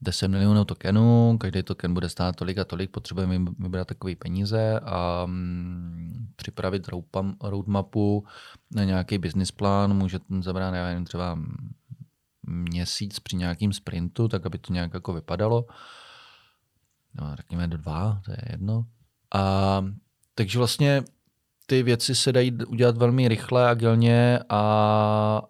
10 0.00 0.28
milionů 0.28 0.64
tokenů, 0.64 1.38
každý 1.40 1.62
token 1.62 1.94
bude 1.94 2.08
stát 2.08 2.36
tolik 2.36 2.58
a 2.58 2.64
tolik, 2.64 2.90
potřebujeme 2.90 3.50
vybrat 3.58 3.88
takové 3.88 4.16
peníze 4.16 4.80
a 4.80 5.26
mm, 5.26 6.28
připravit 6.36 6.88
roadmapu 7.42 8.24
na 8.70 8.84
nějaký 8.84 9.18
business 9.18 9.50
plán, 9.50 9.96
může 9.96 10.18
zabrat, 10.40 10.74
já 10.74 10.84
nevím, 10.84 11.04
třeba 11.04 11.38
měsíc 12.48 13.18
při 13.18 13.36
nějakým 13.36 13.72
sprintu, 13.72 14.28
tak 14.28 14.46
aby 14.46 14.58
to 14.58 14.72
nějak 14.72 14.94
jako 14.94 15.12
vypadalo. 15.12 15.66
No, 17.14 17.36
řekněme 17.36 17.68
do 17.68 17.76
dva, 17.76 18.20
to 18.24 18.30
je 18.30 18.38
jedno. 18.50 18.86
A, 19.34 19.84
takže 20.34 20.58
vlastně 20.58 21.02
ty 21.66 21.82
věci 21.82 22.14
se 22.14 22.32
dají 22.32 22.52
udělat 22.52 22.96
velmi 22.96 23.28
rychle, 23.28 23.68
agilně 23.68 24.38
a, 24.48 25.42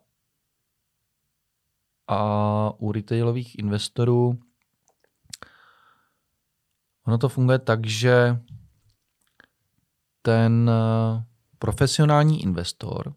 a 2.09 2.71
u 2.79 2.93
retailových 2.93 3.59
investorů 3.59 4.39
ono 7.07 7.19
to 7.19 7.29
funguje 7.29 7.59
tak, 7.59 7.87
že 7.87 8.41
ten 10.23 10.71
profesionální 11.59 12.43
investor 12.43 13.15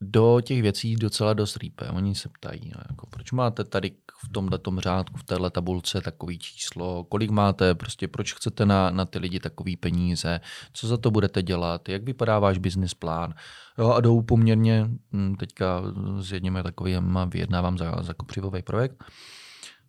do 0.00 0.40
těch 0.40 0.62
věcí 0.62 0.96
docela 0.96 1.32
dost 1.32 1.56
rýpe. 1.56 1.88
Oni 1.88 2.14
se 2.14 2.28
ptají, 2.28 2.72
no, 2.74 2.80
jako, 2.88 3.06
proč 3.06 3.32
máte 3.32 3.64
tady 3.64 3.92
v 4.24 4.28
tomhle 4.32 4.82
řádku, 4.82 5.16
v 5.16 5.24
téhle 5.24 5.50
tabulce 5.50 6.00
takový 6.00 6.38
číslo, 6.38 7.04
kolik 7.04 7.30
máte, 7.30 7.74
prostě 7.74 8.08
proč 8.08 8.34
chcete 8.34 8.66
na, 8.66 8.90
na 8.90 9.04
ty 9.04 9.18
lidi 9.18 9.40
takový 9.40 9.76
peníze, 9.76 10.40
co 10.72 10.86
za 10.86 10.96
to 10.96 11.10
budete 11.10 11.42
dělat, 11.42 11.88
jak 11.88 12.02
vypadá 12.02 12.38
váš 12.38 12.58
business 12.58 12.94
plán. 12.94 13.34
Jo, 13.78 13.90
a 13.90 14.00
jdou 14.00 14.22
poměrně, 14.22 14.90
hm, 15.12 15.36
teďka 15.36 15.82
s 16.18 16.32
jedním 16.32 16.58
takovým 16.62 17.18
vyjednávám 17.30 17.78
za, 17.78 18.02
za 18.02 18.14
kopřivový 18.14 18.62
projekt, 18.62 19.04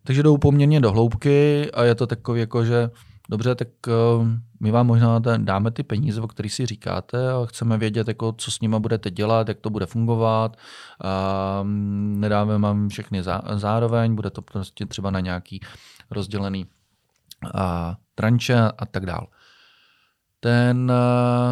takže 0.04 0.24
jdou 0.24 0.38
poměrně 0.38 0.80
do 0.80 0.92
hloubky 0.92 1.72
a 1.72 1.84
je 1.84 1.96
to 1.96 2.08
takový 2.08 2.40
jako, 2.40 2.66
že 2.66 2.90
dobře, 3.32 3.56
tak 3.56 3.68
uh, 3.88 4.28
my 4.60 4.72
vám 4.72 4.88
možná 4.88 5.20
dáme 5.20 5.72
ty 5.72 5.84
peníze, 5.84 6.22
o 6.22 6.28
kterých 6.28 6.54
si 6.54 6.66
říkáte 6.66 7.32
a 7.32 7.46
chceme 7.46 7.78
vědět, 7.78 8.08
jako, 8.08 8.34
co 8.38 8.52
s 8.52 8.60
nimi 8.60 8.80
budete 8.80 9.12
dělat, 9.12 9.48
jak 9.48 9.60
to 9.60 9.70
bude 9.70 9.86
fungovat. 9.86 10.58
Uh, 11.04 11.68
nedáme 12.20 12.58
vám 12.58 12.90
všechny 12.90 13.24
zá, 13.24 13.42
zároveň, 13.56 14.16
bude 14.16 14.30
to 14.30 14.42
prostě 14.42 14.86
třeba 14.86 15.12
na 15.12 15.20
nějaký 15.20 15.60
rozdělený 16.12 16.66
uh, 16.66 17.52
tranče 18.16 18.60
a 18.78 18.86
tak 18.86 19.06
dál. 19.06 19.28
Ten 20.40 20.92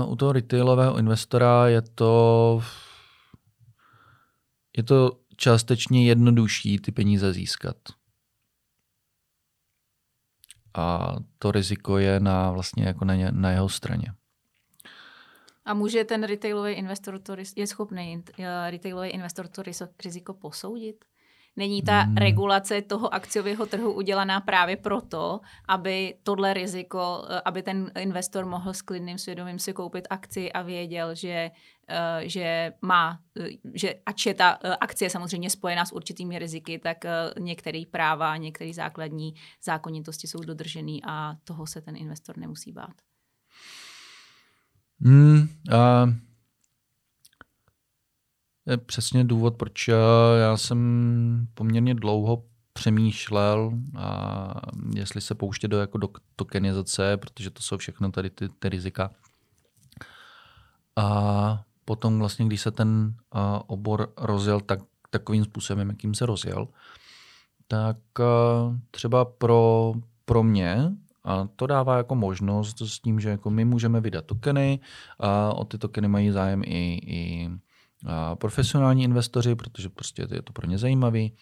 uh, 0.04 0.12
u 0.12 0.16
toho 0.16 0.32
retailového 0.32 0.98
investora 0.98 1.68
je 1.68 1.82
to 1.82 2.62
je 4.78 4.84
to 4.84 5.12
částečně 5.38 6.08
jednodušší 6.08 6.80
ty 6.80 6.92
peníze 6.92 7.34
získat 7.34 7.76
a 10.74 11.16
to 11.40 11.52
riziko 11.52 11.98
je 11.98 12.20
na, 12.20 12.52
vlastně 12.52 12.84
jako 12.84 13.06
na, 13.06 13.16
ně, 13.16 13.32
na 13.32 13.52
jeho 13.52 13.70
straně. 13.70 14.14
A 15.66 15.74
může 15.74 16.04
ten 16.04 16.24
retailový 16.24 16.74
investor 16.74 17.20
to, 17.20 17.36
je 17.56 17.68
schopný 17.68 18.24
retailový 18.70 19.10
investor 19.10 19.48
to 19.48 19.64
riziko 20.04 20.34
posoudit? 20.34 21.06
Není 21.60 21.82
ta 21.82 22.01
hmm. 22.01 22.18
regulace 22.18 22.82
toho 22.82 23.14
akciového 23.14 23.66
trhu 23.66 23.93
udělaná 23.93 24.39
právě 24.39 24.78
proto, 24.78 25.39
aby 25.68 26.16
tohle 26.24 26.53
riziko, 26.53 27.26
eh, 27.30 27.41
aby 27.45 27.64
ten 27.64 27.91
investor 27.99 28.45
mohl 28.45 28.74
s 28.74 28.82
klidným 28.82 29.18
svědomím 29.18 29.60
si 29.60 29.74
koupit 29.74 30.07
akci 30.10 30.51
a 30.51 30.62
věděl, 30.62 31.16
že, 31.16 31.51
eh, 31.88 32.22
že 32.24 32.74
má, 32.82 33.20
eh, 33.39 33.49
že 33.74 33.93
ač 34.05 34.26
je 34.26 34.34
ta 34.34 34.49
akcie 34.80 35.10
samozřejmě 35.10 35.49
spojená 35.49 35.86
s 35.86 35.91
určitými 35.91 36.39
riziky, 36.39 36.80
tak 36.80 36.97
některé 37.39 37.84
práva, 37.91 38.38
některé 38.38 38.74
základní 38.74 39.34
zákonitosti 39.64 40.28
jsou 40.28 40.39
dodržený 40.39 41.03
a 41.03 41.36
toho 41.43 41.68
se 41.68 41.82
ten 41.82 41.95
investor 41.95 42.38
nemusí 42.38 42.72
bát. 42.72 42.95
Hmm, 45.01 45.47
uh, 45.72 46.29
je 48.72 48.78
přesně 48.78 49.24
důvod, 49.24 49.56
proč 49.56 49.88
já 50.40 50.58
jsem 50.58 51.48
poměrně 51.54 51.96
dlouho 51.96 52.44
přemýšlel, 52.74 53.72
a 53.98 54.54
jestli 54.96 55.22
se 55.22 55.36
pouštět 55.36 55.68
do, 55.68 55.80
jako 55.80 55.98
do 55.98 56.10
tokenizace, 56.36 57.18
protože 57.18 57.50
to 57.50 57.62
jsou 57.62 57.78
všechno 57.78 58.12
tady 58.12 58.30
ty, 58.30 58.50
ty 58.50 58.70
rizika. 58.70 59.10
A 60.96 61.64
potom 61.86 62.20
vlastně, 62.20 62.46
když 62.46 62.62
se 62.62 62.72
ten 62.72 63.16
a, 63.32 63.70
obor 63.70 64.14
rozjel 64.18 64.62
tak, 64.62 64.80
takovým 65.10 65.46
způsobem, 65.46 65.90
jakým 65.90 66.14
se 66.14 66.26
rozjel, 66.26 66.68
tak 67.68 67.98
a, 68.20 68.24
třeba 68.92 69.26
pro, 69.26 69.94
pro 70.26 70.44
mě 70.44 70.92
a 71.24 71.48
to 71.56 71.68
dává 71.68 71.98
jako 71.98 72.16
možnost 72.16 72.82
s 72.82 73.00
tím, 73.00 73.20
že 73.20 73.30
jako 73.30 73.50
my 73.50 73.66
můžeme 73.66 74.02
vydat 74.02 74.26
tokeny 74.26 74.80
a 75.20 75.54
o 75.54 75.66
ty 75.66 75.78
tokeny 75.78 76.08
mají 76.08 76.32
zájem 76.32 76.64
i, 76.66 77.00
i 77.06 77.50
profesionální 78.36 79.04
investoři, 79.04 79.56
protože 79.56 79.89
prostě 79.89 80.28
je 80.32 80.41
to 80.41 80.54
pro 80.54 80.68
ně 80.68 80.78
zajímavý. 80.78 81.34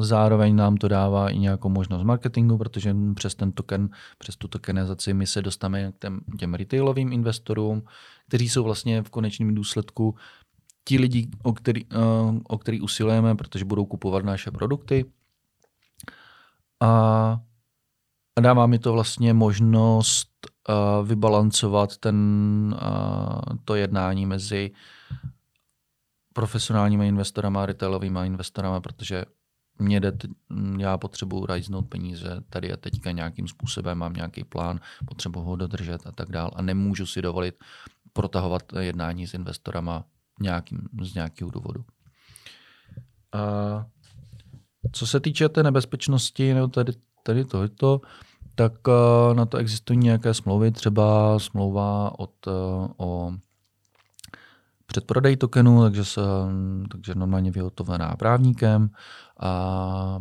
Zároveň 0.00 0.56
nám 0.56 0.76
to 0.76 0.88
dává 0.88 1.30
i 1.30 1.38
nějakou 1.38 1.68
možnost 1.68 2.02
marketingu, 2.02 2.58
protože 2.58 2.96
přes 3.14 3.34
ten 3.34 3.52
token, 3.52 3.88
přes 4.18 4.36
tu 4.36 4.48
tokenizaci 4.48 5.14
my 5.14 5.26
se 5.26 5.42
dostaneme 5.42 5.92
k 5.92 5.98
těm, 5.98 6.20
těm 6.38 6.54
retailovým 6.54 7.12
investorům, 7.12 7.82
kteří 8.28 8.48
jsou 8.48 8.64
vlastně 8.64 9.02
v 9.02 9.10
konečném 9.10 9.54
důsledku 9.54 10.14
ti 10.84 10.98
lidi, 10.98 11.28
o 11.42 11.52
který, 11.52 11.86
o 12.48 12.58
který 12.58 12.80
usilujeme, 12.80 13.34
protože 13.34 13.64
budou 13.64 13.84
kupovat 13.84 14.24
naše 14.24 14.50
produkty. 14.50 15.04
A, 16.80 16.88
a 18.36 18.40
dává 18.40 18.66
mi 18.66 18.78
to 18.78 18.92
vlastně 18.92 19.34
možnost 19.34 20.28
vybalancovat 21.04 21.96
ten, 21.96 22.16
to 23.64 23.74
jednání 23.74 24.26
mezi 24.26 24.70
profesionálními 26.38 27.08
investorama, 27.08 27.66
retailovými 27.66 28.20
investorama, 28.26 28.80
protože 28.80 29.24
mě 29.78 30.00
jde, 30.00 30.12
já 30.78 30.98
potřebuji 30.98 31.46
rajznout 31.46 31.88
peníze 31.88 32.40
tady 32.50 32.72
a 32.72 32.76
teďka 32.76 33.10
nějakým 33.10 33.48
způsobem, 33.48 33.98
mám 33.98 34.12
nějaký 34.12 34.44
plán, 34.44 34.80
potřebuji 35.06 35.42
ho 35.42 35.56
dodržet 35.56 36.06
a 36.06 36.12
tak 36.12 36.30
dál 36.30 36.50
a 36.54 36.62
nemůžu 36.62 37.06
si 37.06 37.22
dovolit 37.22 37.54
protahovat 38.12 38.62
jednání 38.78 39.26
s 39.26 39.34
investorama 39.34 40.04
nějakým, 40.40 40.78
z 41.02 41.14
nějakého 41.14 41.50
důvodu. 41.50 41.84
A 43.32 43.86
co 44.92 45.06
se 45.06 45.20
týče 45.20 45.48
té 45.48 45.62
nebezpečnosti, 45.62 46.54
nebo 46.54 46.68
tady, 46.68 46.92
tady 47.22 47.44
tohleto, 47.44 48.00
tak 48.54 48.72
na 49.32 49.46
to 49.46 49.56
existují 49.56 49.98
nějaké 49.98 50.34
smlouvy, 50.34 50.70
třeba 50.70 51.38
smlouva 51.38 52.18
od, 52.18 52.34
o 52.96 53.32
předprodej 54.88 55.36
tokenů, 55.36 55.82
takže, 55.82 56.04
se, 56.04 56.20
takže 56.90 57.14
normálně 57.14 57.50
vyhotovená 57.50 58.16
právníkem. 58.16 58.90
A 59.40 60.18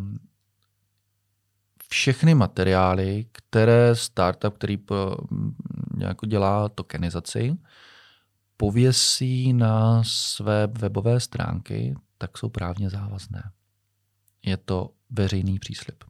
všechny 1.90 2.36
materiály, 2.36 3.26
které 3.32 3.96
startup, 3.96 4.56
který 4.56 4.78
jako 5.98 6.26
dělá 6.26 6.70
tokenizaci, 6.70 7.58
pověsí 8.58 9.54
na 9.54 10.04
své 10.04 10.68
webové 10.68 11.20
stránky, 11.20 11.96
tak 12.18 12.38
jsou 12.38 12.50
právně 12.50 12.90
závazné. 12.90 13.52
Je 14.46 14.58
to 14.58 14.90
veřejný 15.10 15.60
příslip. 15.60 16.04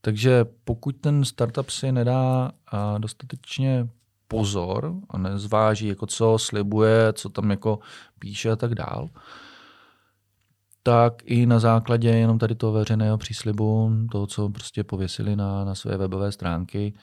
Takže 0.00 0.44
pokud 0.64 0.96
ten 0.96 1.24
startup 1.24 1.70
si 1.70 1.92
nedá 1.92 2.52
dostatečně 2.98 3.88
pozor 4.32 4.94
a 5.10 5.18
nezváží, 5.18 5.86
jako 5.86 6.06
co 6.06 6.38
slibuje, 6.38 7.12
co 7.12 7.28
tam 7.28 7.50
jako 7.50 7.78
píše 8.18 8.50
a 8.50 8.56
tak 8.56 8.74
dál, 8.74 9.08
tak 10.82 11.22
i 11.24 11.46
na 11.46 11.58
základě 11.58 12.08
jenom 12.08 12.38
tady 12.38 12.54
toho 12.54 12.72
veřejného 12.72 13.18
příslibu, 13.18 13.90
toho, 14.10 14.26
co 14.26 14.48
prostě 14.48 14.84
pověsili 14.84 15.36
na, 15.36 15.64
na 15.64 15.74
své 15.74 15.96
webové 15.96 16.32
stránky 16.32 16.94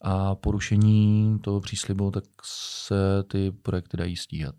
a 0.00 0.34
porušení 0.34 1.38
toho 1.38 1.60
příslibu, 1.60 2.10
tak 2.10 2.24
se 2.44 3.22
ty 3.22 3.52
projekty 3.52 3.96
dají 3.96 4.16
stíhat. 4.16 4.54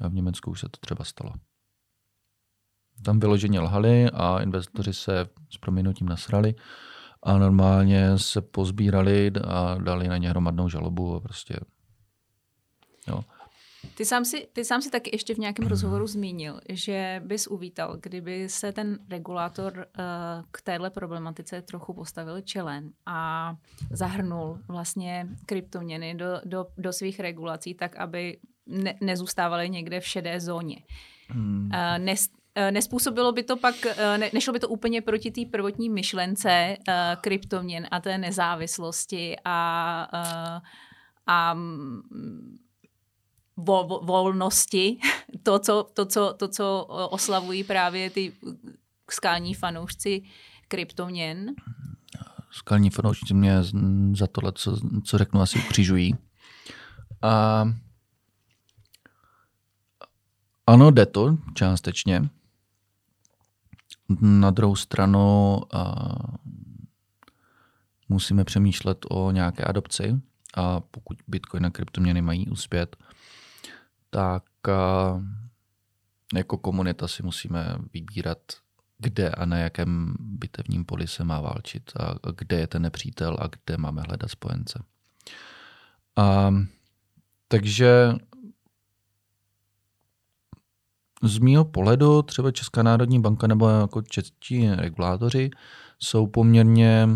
A 0.00 0.08
v 0.08 0.14
Německu 0.14 0.50
už 0.50 0.60
se 0.60 0.68
to 0.68 0.78
třeba 0.80 1.04
stalo. 1.04 1.32
Tam 3.04 3.20
vyloženě 3.20 3.60
lhali 3.60 4.10
a 4.10 4.42
investoři 4.42 4.92
se 4.92 5.26
s 5.50 5.58
proměnutím 5.58 6.08
nasrali 6.08 6.54
a 7.24 7.38
normálně 7.38 8.18
se 8.18 8.40
pozbírali 8.40 9.32
a 9.44 9.74
dali 9.74 10.08
na 10.08 10.16
ně 10.16 10.30
hromadnou 10.30 10.68
žalobu 10.68 11.14
a 11.14 11.20
prostě 11.20 11.56
jo. 13.08 13.20
Ty 13.96 14.04
sám, 14.04 14.24
si, 14.24 14.48
ty 14.52 14.64
sám 14.64 14.82
si 14.82 14.90
taky 14.90 15.10
ještě 15.12 15.34
v 15.34 15.38
nějakém 15.38 15.66
rozhovoru 15.66 16.06
zmínil, 16.06 16.60
že 16.68 17.22
bys 17.24 17.46
uvítal, 17.46 17.96
kdyby 18.02 18.48
se 18.48 18.72
ten 18.72 18.98
regulátor 19.10 19.72
uh, 19.78 20.04
k 20.50 20.62
téhle 20.62 20.90
problematice 20.90 21.62
trochu 21.62 21.92
postavil 21.92 22.40
čelen 22.40 22.90
a 23.06 23.50
zahrnul 23.90 24.58
vlastně 24.68 25.28
kryptoměny 25.46 26.14
do, 26.14 26.26
do, 26.44 26.66
do 26.78 26.92
svých 26.92 27.20
regulací 27.20 27.74
tak, 27.74 27.96
aby 27.96 28.38
ne, 28.66 28.94
nezůstávaly 29.00 29.70
někde 29.70 30.00
v 30.00 30.06
šedé 30.06 30.40
zóně. 30.40 30.76
Hmm. 31.28 31.70
Uh, 31.74 32.04
nes, 32.04 32.28
nespůsobilo 32.70 33.32
by 33.32 33.42
to 33.42 33.56
pak, 33.56 33.86
eh, 33.86 34.18
ne, 34.18 34.30
nešlo 34.32 34.52
by 34.52 34.60
to 34.60 34.68
úplně 34.68 35.02
proti 35.02 35.30
té 35.30 35.40
prvotní 35.50 35.90
myšlence 35.90 36.76
uh, 36.78 36.94
kryptoměn 37.20 37.86
a 37.90 38.00
té 38.00 38.18
nezávislosti 38.18 39.36
a, 39.44 40.08
uh, 40.14 40.60
a 41.26 41.54
mm, 41.54 42.58
vol, 43.56 44.00
volnosti, 44.02 44.98
to 45.42 45.58
co, 45.58 45.86
to, 45.94 46.06
co, 46.06 46.34
to, 46.38 46.48
co 46.48 46.84
oslavují 47.10 47.64
právě 47.64 48.10
ty 48.10 48.32
skální 49.10 49.54
fanoušci 49.54 50.22
kryptoměn? 50.68 51.54
Skalní 52.50 52.90
fanoušci 52.90 53.34
mě 53.34 53.62
za 54.12 54.26
tohle, 54.26 54.52
co, 54.54 54.76
co 55.04 55.18
řeknu, 55.18 55.40
asi 55.40 55.58
ukřižují. 55.58 56.14
A 57.22 57.64
ano, 60.66 60.90
jde 60.90 61.06
to 61.06 61.36
částečně. 61.54 62.30
Na 64.20 64.50
druhou 64.50 64.76
stranu 64.76 65.60
uh, 65.74 65.80
musíme 68.08 68.44
přemýšlet 68.44 69.06
o 69.10 69.30
nějaké 69.30 69.64
adopci 69.64 70.20
a 70.54 70.80
pokud 70.80 71.16
Bitcoin 71.28 71.66
a 71.66 71.70
kryptoměny 71.70 72.22
mají 72.22 72.48
uspět, 72.48 72.96
tak 74.10 74.44
a 74.68 75.22
jako 76.34 76.58
komunita 76.58 77.08
si 77.08 77.22
musíme 77.22 77.76
vybírat, 77.94 78.38
kde 78.98 79.30
a 79.30 79.44
na 79.44 79.56
jakém 79.56 80.16
bitevním 80.20 80.84
poli 80.84 81.06
se 81.06 81.24
má 81.24 81.40
válčit 81.40 81.92
a 82.00 82.14
kde 82.36 82.60
je 82.60 82.66
ten 82.66 82.82
nepřítel 82.82 83.36
a 83.40 83.46
kde 83.46 83.76
máme 83.76 84.02
hledat 84.02 84.30
spojence. 84.30 84.84
A, 86.16 86.54
takže 87.48 88.12
z 91.24 91.38
mýho 91.38 91.64
pohledu 91.64 92.22
třeba 92.22 92.50
Česká 92.50 92.82
národní 92.82 93.20
banka 93.20 93.46
nebo 93.46 93.68
jako 93.68 94.02
českí 94.02 94.70
regulátoři 94.70 95.50
jsou 95.98 96.26
poměrně 96.26 97.08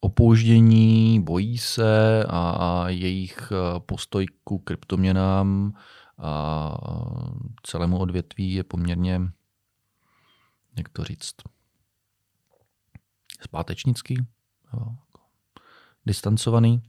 opouždění, 0.00 1.20
bojí 1.20 1.58
se 1.58 2.24
a, 2.24 2.50
a 2.50 2.88
jejich 2.88 3.52
eh, 3.52 3.80
postoj 3.80 4.26
ku 4.44 4.58
kryptoměnám 4.58 5.72
a 6.18 6.76
celému 7.62 7.98
odvětví 7.98 8.52
je 8.52 8.64
poměrně, 8.64 9.20
jak 10.76 10.88
to 10.88 11.04
říct, 11.04 11.34
zpátečnický, 13.40 14.26
distancovaný. 16.06 16.82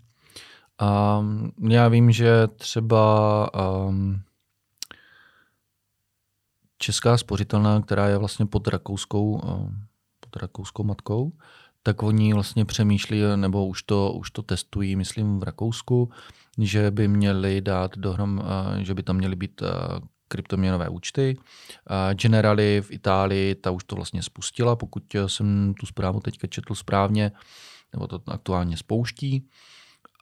A 0.80 1.22
já 1.70 1.88
vím, 1.88 2.11
že 2.11 2.47
třeba 2.47 3.49
um, 3.88 4.22
Česká 6.78 7.17
spořitelná, 7.17 7.82
která 7.82 8.07
je 8.07 8.17
vlastně 8.17 8.45
pod 8.45 8.67
rakouskou, 8.67 9.32
uh, 9.32 9.71
pod 10.19 10.36
rakouskou 10.36 10.84
matkou, 10.84 11.32
tak 11.84 12.03
oni 12.03 12.34
vlastně 12.34 12.65
přemýšlí, 12.65 13.21
nebo 13.36 13.67
už 13.67 13.84
to, 13.84 14.11
už 14.11 14.32
to 14.32 14.41
testují, 14.41 14.95
myslím 14.95 15.39
v 15.39 15.43
Rakousku, 15.43 16.11
že 16.57 16.91
by 16.91 17.07
měli 17.07 17.61
dát 17.61 17.97
dohrom, 17.97 18.38
uh, 18.38 18.78
že 18.78 18.93
by 18.93 19.03
tam 19.03 19.15
měly 19.15 19.36
být 19.36 19.61
uh, 19.61 19.67
kryptoměnové 20.28 20.89
účty. 20.89 21.38
Generali 22.13 22.82
v 22.82 22.91
Itálii, 22.91 23.55
ta 23.55 23.71
už 23.71 23.84
to 23.84 23.95
vlastně 23.95 24.23
spustila, 24.23 24.75
pokud 24.75 25.03
jsem 25.28 25.73
tu 25.80 25.86
zprávu 25.86 26.19
teďka 26.19 26.47
četl 26.47 26.75
správně, 26.75 27.32
nebo 27.93 28.07
to 28.07 28.21
aktuálně 28.28 28.78
spouští. 28.78 29.47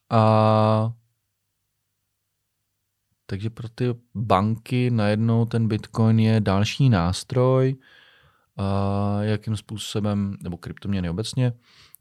A 0.09 0.91
takže 3.25 3.49
pro 3.49 3.69
ty 3.69 3.95
banky 4.15 4.91
najednou 4.91 5.45
ten 5.45 5.67
Bitcoin 5.67 6.19
je 6.19 6.41
další 6.41 6.89
nástroj, 6.89 7.75
a 8.57 9.17
jakým 9.21 9.57
způsobem, 9.57 10.37
nebo 10.43 10.57
kryptoměny 10.57 11.09
obecně, 11.09 11.53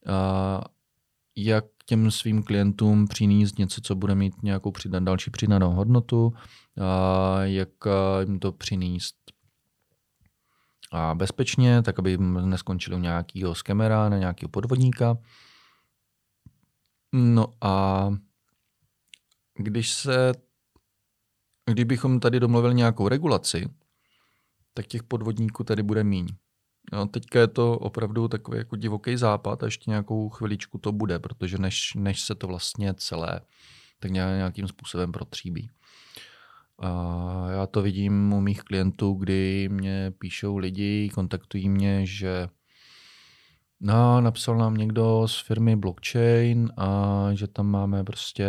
a 0.07 0.61
jak 1.37 1.65
těm 1.87 2.11
svým 2.11 2.43
klientům 2.43 3.09
přinést 3.09 3.59
něco, 3.59 3.81
co 3.81 3.95
bude 3.95 4.15
mít 4.15 4.43
nějakou 4.43 4.71
přidan, 4.71 5.05
další 5.05 5.31
přidanou 5.31 5.71
hodnotu, 5.71 6.33
a 6.81 7.45
jak 7.45 7.69
jim 8.27 8.39
to 8.39 8.53
přinést 8.53 9.17
a 10.93 11.15
bezpečně, 11.15 11.83
tak 11.83 11.99
aby 11.99 12.19
neskončili 12.19 12.97
u 12.97 12.99
nějakého 12.99 13.55
skemera, 13.55 14.09
na 14.09 14.19
nějakého 14.19 14.49
podvodníka. 14.49 15.19
No 17.13 17.47
a 17.61 18.09
když 19.55 19.93
se, 19.93 20.33
kdybychom 21.67 22.21
tady 22.21 22.41
domluvili 22.41 22.75
nějakou 22.75 23.09
regulaci, 23.09 23.69
tak 24.75 24.87
těch 24.87 25.03
podvodníků 25.03 25.65
tady 25.65 25.83
bude 25.83 26.05
míň. 26.05 26.27
No, 26.93 27.07
teďka 27.07 27.41
je 27.41 27.47
to 27.47 27.79
opravdu 27.79 28.29
takový 28.29 28.59
jako 28.59 28.77
divoký 28.77 29.17
západ 29.17 29.63
a 29.63 29.67
ještě 29.67 29.91
nějakou 29.91 30.29
chviličku 30.29 30.79
to 30.79 30.93
bude, 30.93 31.19
protože 31.19 31.59
než, 31.59 31.95
než 31.95 32.21
se 32.21 32.35
to 32.35 32.47
vlastně 32.47 32.95
celé 32.95 33.41
tak 33.99 34.11
nějakým 34.11 34.69
způsobem 34.69 35.13
protříbí. 35.13 35.71
A 36.79 37.47
já 37.51 37.67
to 37.67 37.83
vidím 37.83 38.33
u 38.33 38.41
mých 38.41 38.63
klientů, 38.63 39.13
kdy 39.13 39.69
mě 39.73 40.13
píšou 40.19 40.57
lidi, 40.57 41.11
kontaktují 41.15 41.69
mě, 41.69 42.07
že 42.07 42.49
No, 43.81 44.21
napsal 44.21 44.59
nám 44.59 44.75
někdo 44.75 45.29
z 45.29 45.41
firmy 45.41 45.77
blockchain 45.77 46.73
a 46.77 47.29
že 47.33 47.47
tam 47.47 47.67
máme 47.67 48.05
prostě, 48.05 48.47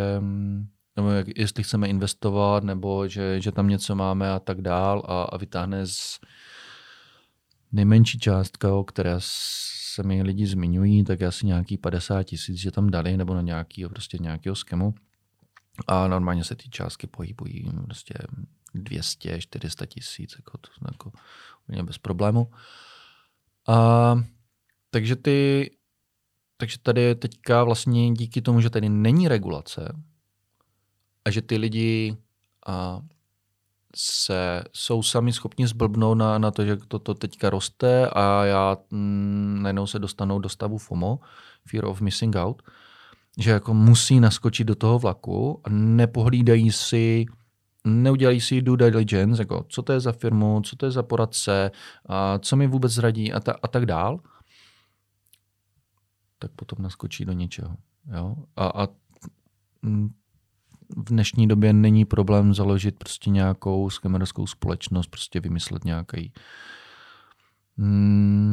nebo 0.95 1.09
jak, 1.09 1.37
jestli 1.37 1.63
chceme 1.63 1.87
investovat, 1.87 2.63
nebo 2.63 3.07
že, 3.07 3.41
že 3.41 3.51
tam 3.51 3.67
něco 3.67 3.95
máme 3.95 4.31
a 4.31 4.39
tak 4.39 4.61
dál 4.61 5.03
a, 5.05 5.23
a 5.23 5.37
vytáhne 5.37 5.87
z 5.87 6.19
nejmenší 7.71 8.19
částka, 8.19 8.73
o 8.73 8.83
které 8.83 9.15
se 9.19 10.03
mi 10.03 10.23
lidi 10.23 10.47
zmiňují, 10.47 11.03
tak 11.03 11.21
asi 11.21 11.45
nějaký 11.45 11.77
50 11.77 12.23
tisíc, 12.23 12.57
že 12.57 12.71
tam 12.71 12.89
dali, 12.89 13.17
nebo 13.17 13.33
na 13.33 13.41
nějaký, 13.41 13.85
prostě 13.85 14.17
nějakého 14.17 14.55
skemu. 14.55 14.93
A 15.87 16.07
normálně 16.07 16.43
se 16.43 16.55
ty 16.55 16.69
částky 16.69 17.07
pohybují 17.07 17.71
prostě 17.85 18.13
200, 18.73 19.41
400 19.41 19.85
tisíc, 19.85 20.35
jako, 20.35 20.57
to, 20.57 20.69
jako 20.91 21.11
úplně 21.63 21.83
bez 21.83 21.97
problému. 21.97 22.51
A 23.67 24.15
takže 24.89 25.15
ty, 25.15 25.71
takže 26.57 26.79
tady 26.79 27.15
teďka 27.15 27.63
vlastně 27.63 28.11
díky 28.11 28.41
tomu, 28.41 28.61
že 28.61 28.69
tady 28.69 28.89
není 28.89 29.27
regulace 29.27 30.03
a 31.25 31.31
že 31.31 31.41
ty 31.41 31.57
lidi 31.57 32.17
a 32.67 33.01
se 33.95 34.63
jsou 34.73 35.03
sami 35.03 35.33
schopni 35.33 35.67
zblbnout 35.67 36.17
na, 36.17 36.37
na 36.37 36.51
to, 36.51 36.65
že 36.65 36.75
toto 36.75 36.99
to 36.99 37.13
teďka 37.13 37.49
roste 37.49 38.09
a 38.09 38.45
já 38.45 38.77
mm, 38.91 39.59
najednou 39.61 39.87
se 39.87 39.99
dostanou 39.99 40.39
do 40.39 40.49
stavu 40.49 40.77
FOMO, 40.77 41.19
Fear 41.67 41.85
of 41.85 42.01
Missing 42.01 42.35
Out, 42.35 42.61
že 43.39 43.51
jako 43.51 43.73
musí 43.73 44.19
naskočit 44.19 44.67
do 44.67 44.75
toho 44.75 44.99
vlaku 44.99 45.61
a 45.63 45.69
nepohlídají 45.69 46.71
si, 46.71 47.25
neudělají 47.83 48.41
si 48.41 48.61
due 48.61 48.77
diligence, 48.77 49.41
jako 49.41 49.65
co 49.69 49.81
to 49.81 49.93
je 49.93 49.99
za 49.99 50.11
firmu, 50.11 50.61
co 50.61 50.75
to 50.75 50.85
je 50.85 50.91
za 50.91 51.03
poradce, 51.03 51.71
a 52.05 52.39
co 52.39 52.55
mi 52.55 52.67
vůbec 52.67 52.91
zradí 52.91 53.33
a, 53.33 53.39
ta, 53.39 53.55
a 53.63 53.67
tak 53.67 53.85
dál 53.85 54.19
tak 56.39 56.51
potom 56.51 56.83
naskočí 56.83 57.25
do 57.25 57.33
něčeho. 57.33 57.77
Jo? 58.17 58.35
A, 58.55 58.67
a 58.67 58.87
v 60.97 61.09
dnešní 61.09 61.47
době 61.47 61.73
není 61.73 62.05
problém 62.05 62.53
založit 62.53 62.97
prostě 62.97 63.29
nějakou 63.29 63.89
skemerskou 63.89 64.47
společnost, 64.47 65.07
prostě 65.07 65.39
vymyslet 65.39 65.85
nějaký 65.85 66.33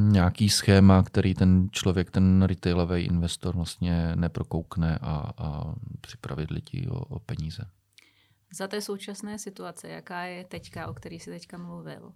nějaký 0.09 0.49
schéma, 0.49 1.03
který 1.03 1.35
ten 1.35 1.69
člověk, 1.71 2.11
ten 2.11 2.43
retailový 2.43 3.03
investor 3.03 3.57
vlastně 3.57 4.17
neprokoukne 4.17 4.99
a, 5.03 5.33
a 5.39 5.75
připravit 6.01 6.51
lidi 6.51 6.89
o, 6.89 6.99
o 6.99 7.19
peníze. 7.19 7.63
Za 8.55 8.69
té 8.69 8.81
současné 8.81 9.39
situace, 9.39 9.89
jaká 9.89 10.23
je 10.23 10.45
teďka, 10.45 10.89
o 10.89 10.95
který 10.95 11.21
jsi 11.21 11.31
teďka 11.31 11.59
mluvil, 11.59 12.13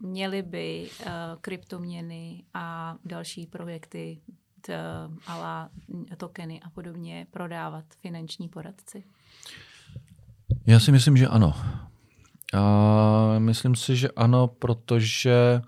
měly 0.00 0.42
by 0.42 0.88
uh, 1.00 1.06
kryptoměny 1.40 2.44
a 2.54 2.96
další 3.04 3.46
projekty 3.46 4.20
uh, 4.68 5.16
ala 5.26 5.70
tokeny 6.16 6.60
a 6.62 6.70
podobně 6.70 7.26
prodávat 7.30 7.84
finanční 8.00 8.48
poradci? 8.48 9.04
Já 10.66 10.80
si 10.80 10.92
myslím, 10.92 11.16
že 11.16 11.28
ano. 11.28 11.54
A 12.54 13.38
myslím 13.38 13.74
si, 13.74 13.96
že 13.96 14.08
ano, 14.10 14.46
protože 14.48 15.62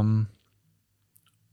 um, 0.00 0.26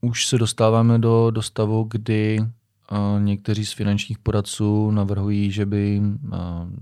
už 0.01 0.27
se 0.27 0.37
dostáváme 0.37 0.99
do, 0.99 1.31
do 1.31 1.41
stavu, 1.41 1.83
kdy 1.83 2.39
uh, 2.39 3.21
někteří 3.21 3.65
z 3.65 3.73
finančních 3.73 4.19
poradců 4.19 4.91
navrhují, 4.91 5.51
že 5.51 5.65
by, 5.65 6.01
uh, 6.01 6.31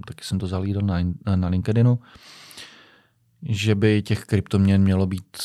taky 0.07 0.23
jsem 0.23 0.39
to 0.39 0.47
zalídal 0.47 0.81
na, 0.81 0.95
na 1.35 1.47
LinkedInu, 1.47 1.99
že 3.43 3.75
by 3.75 4.01
těch 4.01 4.23
kryptoměn 4.23 4.81
mělo 4.81 5.07
být 5.07 5.37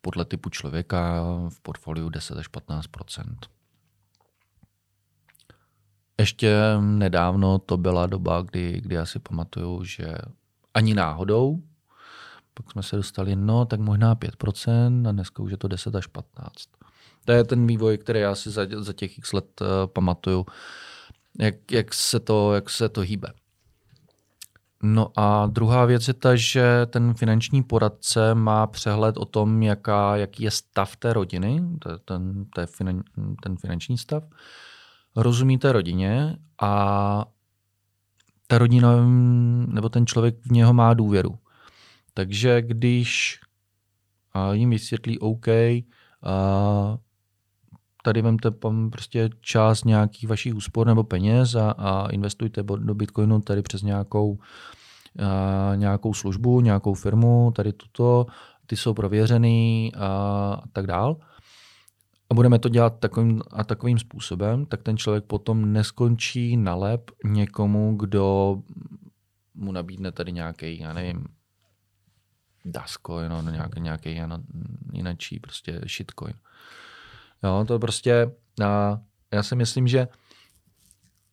podle 0.00 0.24
typu 0.24 0.50
člověka 0.50 1.22
v 1.48 1.60
portfoliu 1.60 2.08
10 2.08 2.38
až 2.38 2.50
15% 2.50 3.36
Ještě 6.18 6.56
nedávno 6.80 7.58
to 7.58 7.76
byla 7.76 8.06
doba, 8.06 8.42
kdy, 8.42 8.80
kdy 8.80 8.94
já 8.94 9.06
si 9.06 9.18
pamatuju, 9.18 9.84
že 9.84 10.14
ani 10.74 10.94
náhodou, 10.94 11.62
pak 12.54 12.70
jsme 12.70 12.82
se 12.82 12.96
dostali, 12.96 13.36
no 13.36 13.64
tak 13.64 13.80
možná 13.80 14.14
5% 14.16 15.08
a 15.08 15.12
dneska 15.12 15.42
už 15.42 15.50
je 15.50 15.56
to 15.56 15.68
10 15.68 15.94
až 15.94 16.06
15. 16.06 16.52
To 17.24 17.32
je 17.32 17.44
ten 17.44 17.66
vývoj, 17.66 17.98
který 17.98 18.20
já 18.20 18.34
si 18.34 18.50
za, 18.50 18.66
za 18.78 18.92
těch 18.92 19.18
x 19.18 19.32
let 19.32 19.60
uh, 19.60 19.66
pamatuju, 19.86 20.46
jak, 21.38 21.72
jak, 21.72 21.94
se 21.94 22.20
to, 22.20 22.54
jak 22.54 22.70
se 22.70 22.88
to 22.88 23.00
hýbe. 23.00 23.32
No 24.82 25.12
a 25.16 25.46
druhá 25.46 25.84
věc 25.84 26.08
je 26.08 26.14
ta, 26.14 26.36
že 26.36 26.86
ten 26.86 27.14
finanční 27.14 27.62
poradce 27.62 28.34
má 28.34 28.66
přehled 28.66 29.16
o 29.16 29.24
tom, 29.24 29.62
jaká, 29.62 30.16
jaký 30.16 30.42
je 30.42 30.50
stav 30.50 30.96
té 30.96 31.12
rodiny, 31.12 31.62
ten, 32.04 32.44
ten, 32.54 32.66
finan, 32.66 33.02
ten 33.42 33.56
finanční 33.56 33.98
stav. 33.98 34.24
Rozumí 35.16 35.58
té 35.58 35.72
rodině 35.72 36.36
a 36.60 37.24
ta 38.46 38.58
rodina 38.58 39.06
nebo 39.66 39.88
ten 39.88 40.06
člověk 40.06 40.46
v 40.46 40.50
něho 40.50 40.72
má 40.72 40.94
důvěru. 40.94 41.38
Takže 42.14 42.62
když 42.62 43.40
jim 44.52 44.70
vysvětlí 44.70 45.18
OK, 45.18 45.46
tady 48.02 48.22
vemte 48.22 48.50
prostě 48.92 49.30
část 49.40 49.84
nějakých 49.84 50.28
vašich 50.28 50.54
úspor 50.54 50.86
nebo 50.86 51.04
peněz 51.04 51.54
a, 51.54 51.70
a 51.70 52.08
investujte 52.08 52.62
do 52.62 52.94
Bitcoinu 52.94 53.40
tady 53.40 53.62
přes 53.62 53.82
nějakou 53.82 54.30
uh, 54.30 55.76
nějakou 55.76 56.14
službu, 56.14 56.60
nějakou 56.60 56.94
firmu, 56.94 57.52
tady 57.56 57.72
tuto, 57.72 58.26
ty 58.66 58.76
jsou 58.76 58.94
prověřený 58.94 59.92
a, 59.96 60.06
a 60.06 60.62
tak 60.72 60.86
dál, 60.86 61.16
a 62.30 62.34
budeme 62.34 62.58
to 62.58 62.68
dělat 62.68 62.98
takovým 62.98 63.42
a 63.50 63.64
takovým 63.64 63.98
způsobem, 63.98 64.66
tak 64.66 64.82
ten 64.82 64.96
člověk 64.96 65.24
potom 65.24 65.72
neskončí 65.72 66.56
na 66.56 66.74
lep 66.74 67.10
někomu, 67.24 67.96
kdo 67.96 68.56
mu 69.54 69.72
nabídne 69.72 70.12
tady 70.12 70.32
nějaký, 70.32 70.80
já 70.80 70.92
nevím, 70.92 71.24
Dascoin, 72.64 73.28
no, 73.28 73.42
nějaký, 73.42 73.80
nějaký 73.80 74.20
jinačí 74.92 75.40
prostě 75.40 75.80
shitcoin. 75.96 76.34
Jo, 77.44 77.64
to 77.68 77.78
prostě, 77.78 78.30
a 78.64 79.00
já 79.32 79.42
si 79.42 79.56
myslím, 79.56 79.88
že 79.88 80.08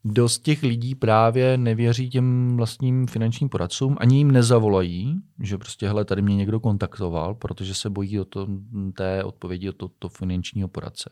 dost 0.05 0.39
těch 0.39 0.63
lidí 0.63 0.95
právě 0.95 1.57
nevěří 1.57 2.09
těm 2.09 2.57
vlastním 2.57 3.07
finančním 3.07 3.49
poradcům, 3.49 3.97
ani 3.99 4.17
jim 4.17 4.31
nezavolají, 4.31 5.21
že 5.39 5.57
prostě, 5.57 5.87
hele, 5.87 6.05
tady 6.05 6.21
mě 6.21 6.35
někdo 6.35 6.59
kontaktoval, 6.59 7.35
protože 7.35 7.73
se 7.73 7.89
bojí 7.89 8.19
o 8.19 8.25
to, 8.25 8.47
té 8.93 9.23
odpovědi 9.23 9.69
od 9.69 9.75
to, 9.75 9.87
to 9.99 10.09
finančního 10.09 10.67
poradce. 10.67 11.09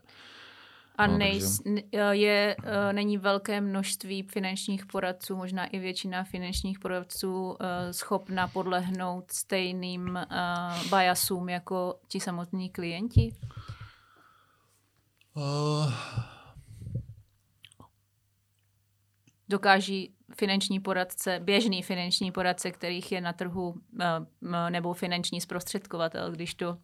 A 0.97 1.07
no, 1.07 1.17
nejs, 1.17 1.59
takže... 1.59 1.99
je, 2.11 2.55
e, 2.63 2.93
není 2.93 3.17
velké 3.17 3.61
množství 3.61 4.23
finančních 4.23 4.85
poradců, 4.85 5.35
možná 5.35 5.65
i 5.65 5.79
většina 5.79 6.23
finančních 6.23 6.79
poradců 6.79 7.57
e, 7.59 7.93
schopna 7.93 8.47
podlehnout 8.47 9.31
stejným 9.31 10.01
uh, 10.01 10.89
biasům 10.89 11.49
jako 11.49 11.95
ti 12.07 12.19
samotní 12.19 12.69
klienti? 12.69 13.33
Uh 15.35 15.91
dokáží 19.49 20.13
finanční 20.35 20.79
poradce, 20.79 21.39
běžný 21.43 21.83
finanční 21.83 22.31
poradce, 22.31 22.71
kterých 22.71 23.11
je 23.11 23.21
na 23.21 23.33
trhu, 23.33 23.75
eh, 24.01 24.69
nebo 24.69 24.93
finanční 24.93 25.41
zprostředkovatel, 25.41 26.31
když 26.31 26.53
to 26.53 26.77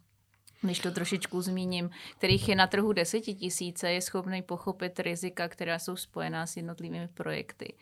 když 0.64 0.78
to 0.78 0.90
trošičku 0.90 1.42
zmíním, 1.42 1.90
kterých 2.18 2.48
je 2.48 2.56
na 2.56 2.66
trhu 2.66 2.92
desetitisíce, 2.92 3.90
je 3.90 4.00
schopný 4.00 4.42
pochopit 4.42 5.00
rizika, 5.00 5.48
která 5.48 5.78
jsou 5.78 5.96
spojená 5.96 6.46
s 6.46 6.56
jednotlivými 6.56 7.08
projekty. 7.08 7.74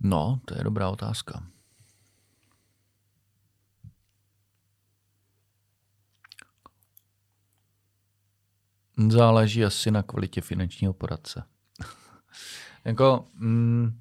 No, 0.00 0.40
to 0.44 0.54
je 0.54 0.64
dobrá 0.64 0.88
otázka. 0.88 1.42
Záleží 9.06 9.64
asi 9.64 9.90
na 9.90 10.02
kvalitě 10.02 10.40
finančního 10.40 10.92
poradce. 10.92 11.42
Jako, 12.84 13.24
mm, 13.34 14.00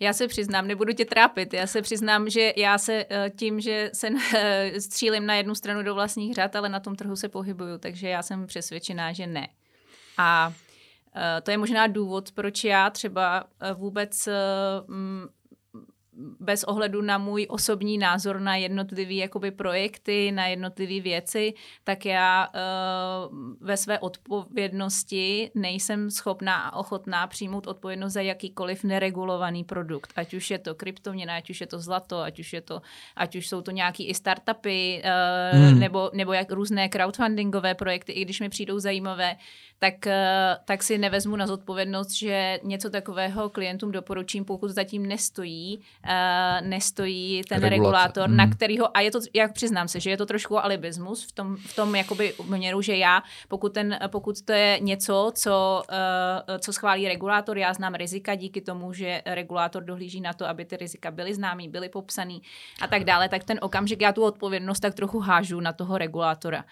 Já 0.00 0.12
se 0.12 0.28
přiznám, 0.28 0.66
nebudu 0.66 0.92
tě 0.92 1.04
trápit, 1.04 1.54
já 1.54 1.66
se 1.66 1.82
přiznám, 1.82 2.30
že 2.30 2.52
já 2.56 2.78
se 2.78 3.06
eh, 3.10 3.30
tím, 3.36 3.60
že 3.60 3.90
se 3.94 4.08
eh, 4.34 4.80
střílím 4.80 5.26
na 5.26 5.34
jednu 5.34 5.54
stranu 5.54 5.82
do 5.82 5.94
vlastních 5.94 6.34
řad, 6.34 6.56
ale 6.56 6.68
na 6.68 6.80
tom 6.80 6.96
trhu 6.96 7.16
se 7.16 7.28
pohybuju, 7.28 7.78
takže 7.78 8.08
já 8.08 8.22
jsem 8.22 8.46
přesvědčená, 8.46 9.12
že 9.12 9.26
ne. 9.26 9.48
A 10.18 10.52
eh, 11.16 11.40
to 11.40 11.50
je 11.50 11.58
možná 11.58 11.86
důvod, 11.86 12.32
proč 12.32 12.64
já 12.64 12.90
třeba 12.90 13.44
vůbec 13.74 14.28
bez 16.40 16.64
ohledu 16.64 17.02
na 17.02 17.18
můj 17.18 17.46
osobní 17.50 17.98
názor 17.98 18.40
na 18.40 18.56
jednotlivé 18.56 19.14
jakoby 19.14 19.50
projekty, 19.50 20.32
na 20.32 20.46
jednotlivé 20.46 21.00
věci, 21.00 21.54
tak 21.84 22.06
já 22.06 22.48
uh, 22.48 23.36
ve 23.60 23.76
své 23.76 23.98
odpovědnosti 23.98 25.50
nejsem 25.54 26.10
schopná 26.10 26.56
a 26.56 26.76
ochotná 26.76 27.26
přijmout 27.26 27.66
odpovědnost 27.66 28.12
za 28.12 28.20
jakýkoliv 28.20 28.84
neregulovaný 28.84 29.64
produkt. 29.64 30.12
Ať 30.16 30.34
už 30.34 30.50
je 30.50 30.58
to 30.58 30.74
kryptoměna, 30.74 31.36
ať 31.36 31.50
už 31.50 31.60
je 31.60 31.66
to 31.66 31.78
zlato, 31.78 32.20
ať 32.20 32.38
už, 32.38 32.52
je 32.52 32.60
to, 32.60 32.82
ať 33.16 33.36
už 33.36 33.48
jsou 33.48 33.60
to 33.60 33.70
nějaký 33.70 34.08
i 34.08 34.14
startupy, 34.14 35.02
uh, 35.04 35.60
hmm. 35.60 35.80
nebo, 35.80 36.10
nebo 36.12 36.32
jak 36.32 36.52
různé 36.52 36.88
crowdfundingové 36.88 37.74
projekty, 37.74 38.12
i 38.12 38.24
když 38.24 38.40
mi 38.40 38.48
přijdou 38.48 38.78
zajímavé, 38.78 39.36
tak, 39.78 40.06
eh, 40.06 40.56
tak 40.64 40.82
si 40.82 40.98
nevezmu 40.98 41.36
na 41.36 41.46
zodpovědnost, 41.46 42.12
že 42.12 42.60
něco 42.62 42.90
takového 42.90 43.48
klientům 43.50 43.92
doporučím, 43.92 44.44
pokud 44.44 44.68
zatím 44.68 45.06
nestojí, 45.06 45.80
uh, 46.08 46.66
nestojí 46.68 47.42
ten 47.48 47.62
Regulace. 47.62 47.70
regulátor, 47.70 48.28
hmm. 48.28 48.36
na 48.36 48.46
kterýho, 48.46 48.96
a 48.96 49.00
je 49.00 49.10
to, 49.10 49.20
jak 49.34 49.52
přiznám 49.52 49.88
se, 49.88 50.00
že 50.00 50.10
je 50.10 50.16
to 50.16 50.26
trošku 50.26 50.58
alibismus 50.64 51.24
v 51.24 51.32
tom, 51.32 51.56
v 51.56 51.76
tom 51.76 51.94
jakoby 51.94 52.34
měru, 52.44 52.82
že 52.82 52.96
já, 52.96 53.22
pokud, 53.48 53.74
ten, 53.74 53.98
pokud 54.06 54.42
to 54.42 54.52
je 54.52 54.78
něco, 54.80 55.32
co, 55.34 55.82
uh, 56.48 56.58
co 56.58 56.72
schválí 56.72 57.08
regulátor, 57.08 57.58
já 57.58 57.74
znám 57.74 57.94
rizika 57.94 58.34
díky 58.34 58.60
tomu, 58.60 58.92
že 58.92 59.22
regulátor 59.26 59.84
dohlíží 59.84 60.20
na 60.20 60.32
to, 60.32 60.46
aby 60.46 60.64
ty 60.64 60.76
rizika 60.76 61.10
byly 61.10 61.34
známý, 61.34 61.68
byly 61.68 61.88
popsaný 61.88 62.42
a 62.80 62.86
tak 62.86 63.04
dále, 63.04 63.28
tak 63.28 63.44
ten 63.44 63.58
okamžik 63.62 64.00
já 64.00 64.12
tu 64.12 64.24
odpovědnost 64.24 64.80
tak 64.80 64.94
trochu 64.94 65.18
hážu 65.18 65.60
na 65.60 65.72
toho 65.72 65.98
regulátora. 65.98 66.64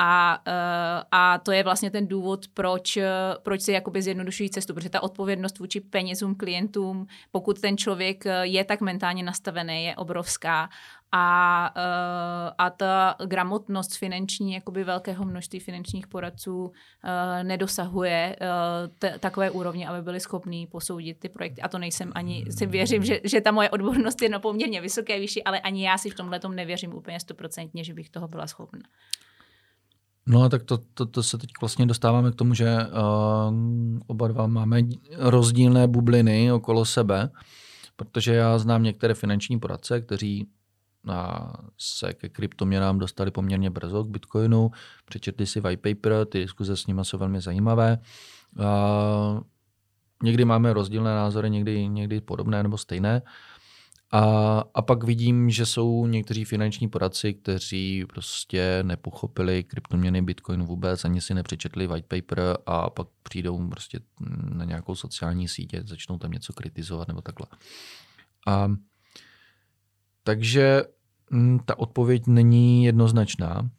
A, 0.00 0.42
uh, 0.46 1.02
a 1.10 1.38
to 1.38 1.52
je 1.52 1.62
vlastně 1.62 1.90
ten 1.90 2.06
důvod, 2.08 2.48
proč, 2.54 2.98
proč 3.42 3.62
si 3.62 3.72
jakoby 3.72 4.02
zjednodušují 4.02 4.50
cestu, 4.50 4.74
protože 4.74 4.90
ta 4.90 5.02
odpovědnost 5.02 5.58
vůči 5.58 5.80
penězům, 5.80 6.34
klientům, 6.34 7.06
pokud 7.30 7.60
ten 7.60 7.76
člověk 7.76 8.24
je 8.42 8.64
tak 8.64 8.80
mentálně 8.80 9.22
nastavený, 9.22 9.84
je 9.84 9.96
obrovská 9.96 10.68
a, 11.12 11.70
uh, 11.76 12.52
a 12.58 12.70
ta 12.70 13.16
gramotnost 13.26 13.96
finanční 13.96 14.52
jakoby 14.52 14.84
velkého 14.84 15.24
množství 15.24 15.60
finančních 15.60 16.06
poradců 16.06 16.72
nedosahuje 17.42 18.36
t- 18.98 19.18
takové 19.18 19.50
úrovně, 19.50 19.88
aby 19.88 20.02
byli 20.02 20.20
schopní 20.20 20.66
posoudit 20.66 21.18
ty 21.18 21.28
projekty. 21.28 21.62
A 21.62 21.68
to 21.68 21.78
nejsem 21.78 22.12
ani, 22.14 22.44
si 22.50 22.66
věřím, 22.66 23.04
že, 23.04 23.20
že 23.24 23.40
ta 23.40 23.52
moje 23.52 23.70
odbornost 23.70 24.22
je 24.22 24.28
na 24.28 24.38
poměrně 24.38 24.80
vysoké 24.80 25.20
výši, 25.20 25.44
ale 25.44 25.60
ani 25.60 25.86
já 25.86 25.98
si 25.98 26.10
v 26.10 26.14
tomhle 26.14 26.40
nevěřím 26.48 26.94
úplně 26.94 27.20
stoprocentně, 27.20 27.84
že 27.84 27.94
bych 27.94 28.10
toho 28.10 28.28
byla 28.28 28.46
schopna. 28.46 28.82
No 30.26 30.48
tak 30.48 30.62
to, 30.62 30.78
to, 30.94 31.06
to 31.06 31.22
se 31.22 31.38
teď 31.38 31.50
vlastně 31.60 31.86
dostáváme 31.86 32.32
k 32.32 32.34
tomu, 32.34 32.54
že 32.54 32.76
uh, 32.76 33.54
oba 34.06 34.28
dva 34.28 34.46
máme 34.46 34.80
rozdílné 35.16 35.88
bubliny 35.88 36.52
okolo 36.52 36.84
sebe, 36.84 37.30
protože 37.96 38.34
já 38.34 38.58
znám 38.58 38.82
některé 38.82 39.14
finanční 39.14 39.58
poradce, 39.58 40.00
kteří 40.00 40.48
a 41.10 41.52
se 41.78 42.14
ke 42.14 42.28
kryptoměnám 42.28 42.98
dostali 42.98 43.30
poměrně 43.30 43.70
brzo 43.70 44.04
k 44.04 44.08
Bitcoinu, 44.08 44.70
přečetli 45.04 45.46
si 45.46 45.60
white 45.60 45.80
paper, 45.80 46.24
ty 46.26 46.38
diskuze 46.38 46.76
s 46.76 46.86
nimi 46.86 47.00
jsou 47.04 47.18
velmi 47.18 47.40
zajímavé. 47.40 47.98
Uh, 48.58 49.40
někdy 50.22 50.44
máme 50.44 50.72
rozdílné 50.72 51.14
názory, 51.14 51.50
někdy, 51.50 51.88
někdy 51.88 52.20
podobné 52.20 52.62
nebo 52.62 52.78
stejné. 52.78 53.22
A, 54.10 54.64
a 54.74 54.82
pak 54.82 55.04
vidím, 55.04 55.50
že 55.50 55.66
jsou 55.66 56.06
někteří 56.06 56.44
finanční 56.44 56.88
poradci, 56.88 57.34
kteří 57.34 58.04
prostě 58.04 58.78
nepochopili 58.82 59.64
kryptoměny 59.64 60.22
Bitcoin 60.22 60.62
vůbec, 60.62 61.04
ani 61.04 61.20
si 61.20 61.34
nepřečetli 61.34 61.86
white 61.86 62.06
paper 62.06 62.56
a 62.66 62.90
pak 62.90 63.08
přijdou 63.22 63.68
prostě 63.68 64.00
na 64.54 64.64
nějakou 64.64 64.94
sociální 64.94 65.48
sítě, 65.48 65.82
začnou 65.86 66.18
tam 66.18 66.30
něco 66.30 66.52
kritizovat 66.52 67.08
nebo 67.08 67.20
takhle. 67.20 67.46
A, 68.46 68.72
takže 70.24 70.82
m, 71.30 71.58
ta 71.64 71.78
odpověď 71.78 72.26
není 72.26 72.84
jednoznačná. 72.84 73.70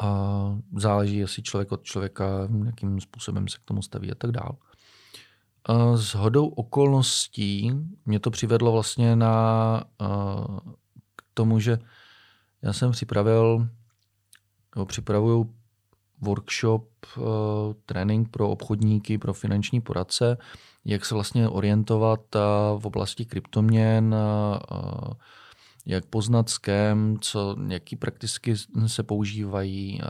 A 0.00 0.58
záleží, 0.76 1.16
jestli 1.16 1.42
člověk 1.42 1.72
od 1.72 1.82
člověka, 1.82 2.48
jakým 2.66 3.00
způsobem 3.00 3.48
se 3.48 3.58
k 3.58 3.64
tomu 3.64 3.82
staví 3.82 4.12
a 4.12 4.14
tak 4.14 4.30
dále. 4.30 4.52
S 5.94 6.14
hodou 6.14 6.48
okolností 6.48 7.72
mě 8.06 8.20
to 8.20 8.30
přivedlo 8.30 8.72
vlastně 8.72 9.16
na, 9.16 9.84
k 11.16 11.22
tomu, 11.34 11.60
že 11.60 11.78
já 12.62 12.72
jsem 12.72 12.92
připravil, 12.92 13.68
nebo 14.74 14.86
připravuju 14.86 15.54
workshop, 16.20 16.88
trénink 17.86 18.30
pro 18.30 18.50
obchodníky, 18.50 19.18
pro 19.18 19.34
finanční 19.34 19.80
poradce, 19.80 20.38
jak 20.84 21.04
se 21.04 21.14
vlastně 21.14 21.48
orientovat 21.48 22.20
v 22.78 22.86
oblasti 22.86 23.24
kryptoměn, 23.24 24.14
jak 25.86 26.06
poznat 26.06 26.48
scam, 26.48 27.18
co, 27.20 27.56
jaký 27.68 27.96
prakticky 27.96 28.54
se 28.86 29.02
používají, 29.02 30.00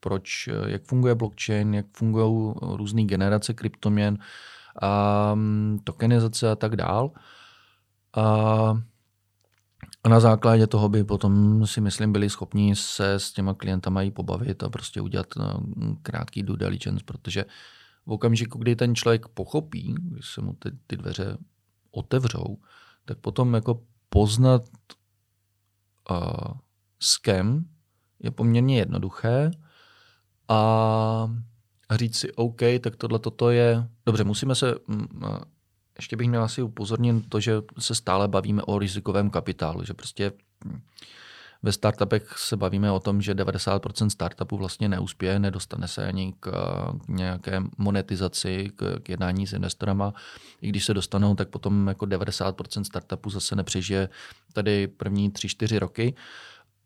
proč, 0.00 0.48
jak 0.66 0.82
funguje 0.84 1.14
blockchain, 1.14 1.74
jak 1.74 1.86
fungují 1.92 2.54
různé 2.62 3.04
generace 3.04 3.54
kryptoměn, 3.54 4.18
um, 4.82 5.78
tokenizace 5.84 6.50
a 6.50 6.56
tak 6.56 6.76
dál. 6.76 7.10
A, 8.16 8.22
a 10.04 10.08
na 10.08 10.20
základě 10.20 10.66
toho 10.66 10.88
by 10.88 11.04
potom 11.04 11.66
si 11.66 11.80
myslím 11.80 12.12
byli 12.12 12.30
schopni 12.30 12.76
se 12.76 13.14
s 13.14 13.32
těma 13.32 13.54
klientama 13.54 14.02
i 14.02 14.10
pobavit 14.10 14.62
a 14.62 14.68
prostě 14.68 15.00
udělat 15.00 15.26
no, 15.36 15.60
krátký 16.02 16.42
due 16.42 16.58
diligence, 16.58 17.04
protože 17.04 17.44
v 18.06 18.12
okamžiku, 18.12 18.58
kdy 18.58 18.76
ten 18.76 18.94
člověk 18.94 19.28
pochopí, 19.28 19.94
když 19.98 20.26
se 20.26 20.40
mu 20.40 20.52
ty, 20.52 20.70
ty 20.86 20.96
dveře 20.96 21.38
otevřou, 21.90 22.58
tak 23.04 23.18
potom 23.18 23.54
jako 23.54 23.82
poznat 24.08 24.62
uh, 26.10 26.58
scam 27.00 27.64
je 28.20 28.30
poměrně 28.30 28.78
jednoduché 28.78 29.50
a 30.48 31.30
a 31.88 31.96
říct 31.96 32.16
si, 32.16 32.32
OK, 32.32 32.60
tak 32.80 32.96
tohle 32.96 33.18
toto 33.18 33.50
je... 33.50 33.88
Dobře, 34.06 34.24
musíme 34.24 34.54
se... 34.54 34.74
Ještě 35.96 36.16
bych 36.16 36.28
měl 36.28 36.42
asi 36.42 36.62
upozornit 36.62 37.28
to, 37.28 37.40
že 37.40 37.62
se 37.78 37.94
stále 37.94 38.28
bavíme 38.28 38.62
o 38.62 38.78
rizikovém 38.78 39.30
kapitálu, 39.30 39.84
že 39.84 39.94
prostě 39.94 40.32
hm, 40.64 40.80
ve 41.62 41.72
startupech 41.72 42.34
se 42.38 42.56
bavíme 42.56 42.90
o 42.90 43.00
tom, 43.00 43.22
že 43.22 43.34
90% 43.34 44.08
startupů 44.08 44.56
vlastně 44.56 44.88
neuspěje, 44.88 45.38
nedostane 45.38 45.88
se 45.88 46.06
ani 46.06 46.34
k, 46.40 46.50
nějaké 47.08 47.62
monetizaci, 47.78 48.70
k, 48.76 49.00
k 49.02 49.08
jednání 49.08 49.46
s 49.46 49.52
investorama. 49.52 50.14
I 50.60 50.68
když 50.68 50.84
se 50.84 50.94
dostanou, 50.94 51.34
tak 51.34 51.48
potom 51.48 51.88
jako 51.88 52.06
90% 52.06 52.82
startupů 52.82 53.30
zase 53.30 53.56
nepřežije 53.56 54.08
tady 54.52 54.86
první 54.86 55.30
3-4 55.30 55.78
roky. 55.78 56.14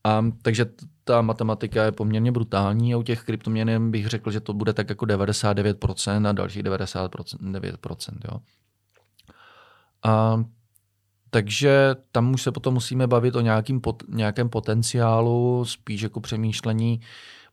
A, 0.05 0.25
takže 0.43 0.67
ta 1.05 1.23
matematika 1.23 1.85
je 1.85 1.93
poměrně 1.93 2.33
brutální 2.33 2.95
a 2.95 2.97
u 2.97 3.03
těch 3.03 3.23
kryptoměn 3.23 3.91
bych 3.91 4.07
řekl, 4.07 4.31
že 4.31 4.41
to 4.41 4.53
bude 4.53 4.73
tak 4.73 4.89
jako 4.89 5.05
99% 5.05 6.29
a 6.29 6.33
dalších 6.33 6.63
99%. 6.63 7.53
9%, 7.53 8.19
jo. 8.33 8.41
A 10.05 10.45
takže 11.31 11.95
tam 12.13 12.33
už 12.33 12.43
se 12.43 12.53
potom 12.53 12.75
musíme 12.75 13.07
bavit 13.07 13.37
o 13.37 13.41
nějakým 13.41 13.81
pot, 13.81 14.03
nějakém 14.09 14.49
potenciálu, 14.49 15.65
spíš 15.65 16.03
jako 16.03 16.21
přemýšlení, 16.21 17.01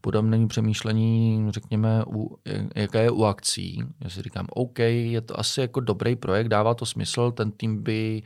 podobné 0.01 0.47
přemýšlení, 0.47 1.45
řekněme, 1.49 2.03
u, 2.07 2.37
jaké 2.75 3.03
je 3.03 3.11
u 3.11 3.23
akcí. 3.23 3.83
Já 4.01 4.09
si 4.09 4.21
říkám, 4.21 4.47
OK, 4.49 4.79
je 4.79 5.21
to 5.21 5.39
asi 5.39 5.61
jako 5.61 5.79
dobrý 5.79 6.15
projekt, 6.15 6.47
dává 6.47 6.73
to 6.73 6.85
smysl, 6.85 7.31
ten 7.31 7.51
tým 7.51 7.83
by 7.83 8.23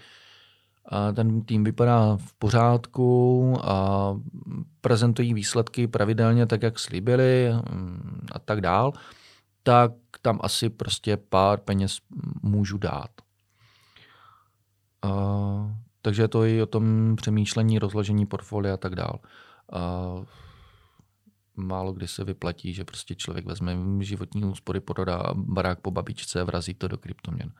a 0.85 1.11
ten 1.11 1.41
tým 1.41 1.63
vypadá 1.63 2.17
v 2.17 2.33
pořádku 2.33 3.57
a 3.63 4.15
prezentují 4.81 5.33
výsledky 5.33 5.87
pravidelně 5.87 6.45
tak, 6.45 6.63
jak 6.63 6.79
slíbili 6.79 7.49
mm, 7.71 8.27
a 8.31 8.39
tak 8.39 8.61
dál, 8.61 8.93
tak 9.63 9.91
tam 10.21 10.39
asi 10.43 10.69
prostě 10.69 11.17
pár 11.17 11.59
peněz 11.59 11.97
můžu 12.41 12.77
dát. 12.77 13.09
A, 15.01 15.11
takže 16.01 16.21
je 16.21 16.27
to 16.27 16.45
i 16.45 16.61
o 16.61 16.65
tom 16.65 17.15
přemýšlení, 17.15 17.79
rozložení 17.79 18.25
portfolia 18.25 18.73
a 18.73 18.77
tak 18.77 18.95
dál. 18.95 19.19
A, 19.73 20.15
málo 21.55 21.93
kdy 21.93 22.07
se 22.07 22.23
vyplatí, 22.23 22.73
že 22.73 22.85
prostě 22.85 23.15
člověk 23.15 23.45
vezme 23.45 23.77
životní 23.99 24.43
úspory, 24.43 24.79
prodá 24.79 25.23
barák 25.33 25.79
po 25.79 25.91
babičce 25.91 26.43
vrazí 26.43 26.73
to 26.73 26.87
do 26.87 26.97
kryptoměn. 26.97 27.51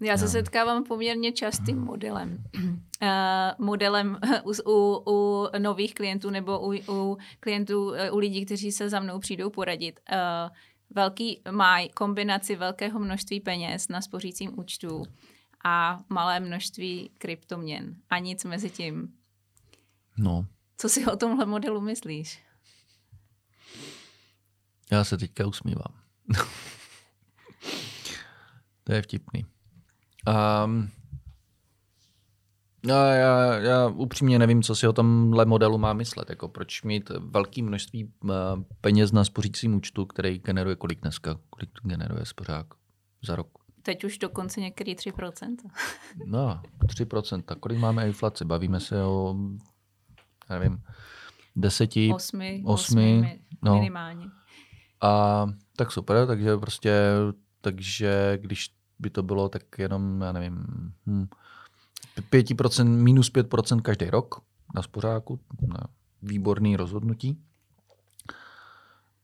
Já 0.00 0.18
se 0.18 0.28
setkávám 0.28 0.84
poměrně 0.84 1.32
častým 1.32 1.78
modelem. 1.78 2.44
Uh, 2.54 3.08
modelem 3.58 4.18
u, 4.44 4.52
u, 4.70 4.96
u 4.96 5.48
nových 5.58 5.94
klientů 5.94 6.30
nebo 6.30 6.60
u, 6.60 6.74
u 6.88 7.18
klientů, 7.40 7.92
u 8.12 8.18
lidí, 8.18 8.46
kteří 8.46 8.72
se 8.72 8.88
za 8.88 9.00
mnou 9.00 9.18
přijdou 9.18 9.50
poradit. 9.50 10.00
Uh, 10.12 10.16
velký 10.90 11.42
mají 11.50 11.88
kombinaci 11.88 12.56
velkého 12.56 12.98
množství 13.00 13.40
peněz 13.40 13.88
na 13.88 14.00
spořícím 14.00 14.58
účtu 14.58 15.02
a 15.64 15.98
malé 16.08 16.40
množství 16.40 17.10
kryptoměn. 17.18 17.96
A 18.10 18.18
nic 18.18 18.44
mezi 18.44 18.70
tím. 18.70 19.14
No. 20.18 20.46
Co 20.76 20.88
si 20.88 21.06
o 21.06 21.16
tomhle 21.16 21.46
modelu 21.46 21.80
myslíš? 21.80 22.44
Já 24.90 25.04
se 25.04 25.18
teďka 25.18 25.46
usmívám. 25.46 26.00
to 28.84 28.92
je 28.92 29.02
vtipný. 29.02 29.53
Um, 30.28 30.88
já, 32.86 33.14
já, 33.14 33.54
já 33.54 33.88
upřímně 33.88 34.38
nevím, 34.38 34.62
co 34.62 34.74
si 34.74 34.88
o 34.88 34.92
tomhle 34.92 35.44
modelu 35.44 35.78
má 35.78 35.92
myslet. 35.92 36.30
Jako 36.30 36.48
proč 36.48 36.82
mít 36.82 37.10
velké 37.18 37.62
množství 37.62 38.04
uh, 38.04 38.30
peněz 38.80 39.12
na 39.12 39.24
spořícím 39.24 39.74
účtu, 39.74 40.06
který 40.06 40.38
generuje 40.38 40.76
kolik 40.76 41.00
dneska? 41.00 41.38
Kolik 41.50 41.70
generuje 41.82 42.26
spořák 42.26 42.66
za 43.22 43.36
rok? 43.36 43.48
Teď 43.82 44.04
už 44.04 44.18
dokonce 44.18 44.60
některý 44.60 44.94
3%. 44.94 45.56
no, 46.26 46.62
3%. 46.86 47.42
Kolik 47.60 47.78
máme 47.78 48.06
inflaci? 48.06 48.44
Bavíme 48.44 48.80
se 48.80 49.02
o, 49.02 49.36
nevím, 50.50 50.82
deseti, 51.56 52.12
osmi, 52.14 52.62
osmi, 52.64 53.18
osmi 53.18 53.40
no. 53.62 53.74
minimálně. 53.74 54.26
A 55.00 55.46
tak 55.76 55.92
super, 55.92 56.26
takže 56.26 56.56
prostě, 56.56 56.92
takže 57.60 58.38
když 58.40 58.74
by 58.98 59.10
to 59.10 59.22
bylo 59.22 59.48
tak 59.48 59.78
jenom, 59.78 60.20
já 60.20 60.32
nevím, 60.32 60.64
hm, 61.06 61.26
5%, 62.30 62.88
minus 62.88 63.30
5% 63.30 63.80
každý 63.80 64.10
rok 64.10 64.40
na 64.74 64.82
spořáku, 64.82 65.40
na 65.66 65.80
výborný 66.22 66.76
rozhodnutí. 66.76 67.38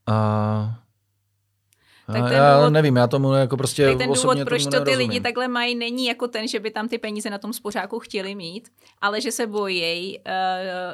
A 0.06 0.82
tak 2.12 2.32
já 2.32 2.56
důvod, 2.56 2.70
nevím, 2.70 2.96
já 2.96 3.06
tomu 3.06 3.32
jako 3.32 3.56
prostě 3.56 3.86
tak 3.86 3.98
ten 3.98 4.12
důvod, 4.12 4.38
proč 4.44 4.66
to 4.66 4.84
ty 4.84 4.96
lidi 4.96 5.20
takhle 5.20 5.48
mají, 5.48 5.74
není 5.74 6.06
jako 6.06 6.28
ten, 6.28 6.48
že 6.48 6.60
by 6.60 6.70
tam 6.70 6.88
ty 6.88 6.98
peníze 6.98 7.30
na 7.30 7.38
tom 7.38 7.52
spořáku 7.52 7.98
chtěli 7.98 8.34
mít, 8.34 8.68
ale 9.00 9.20
že 9.20 9.32
se 9.32 9.46
bojí 9.46 10.18
uh, 10.18 10.24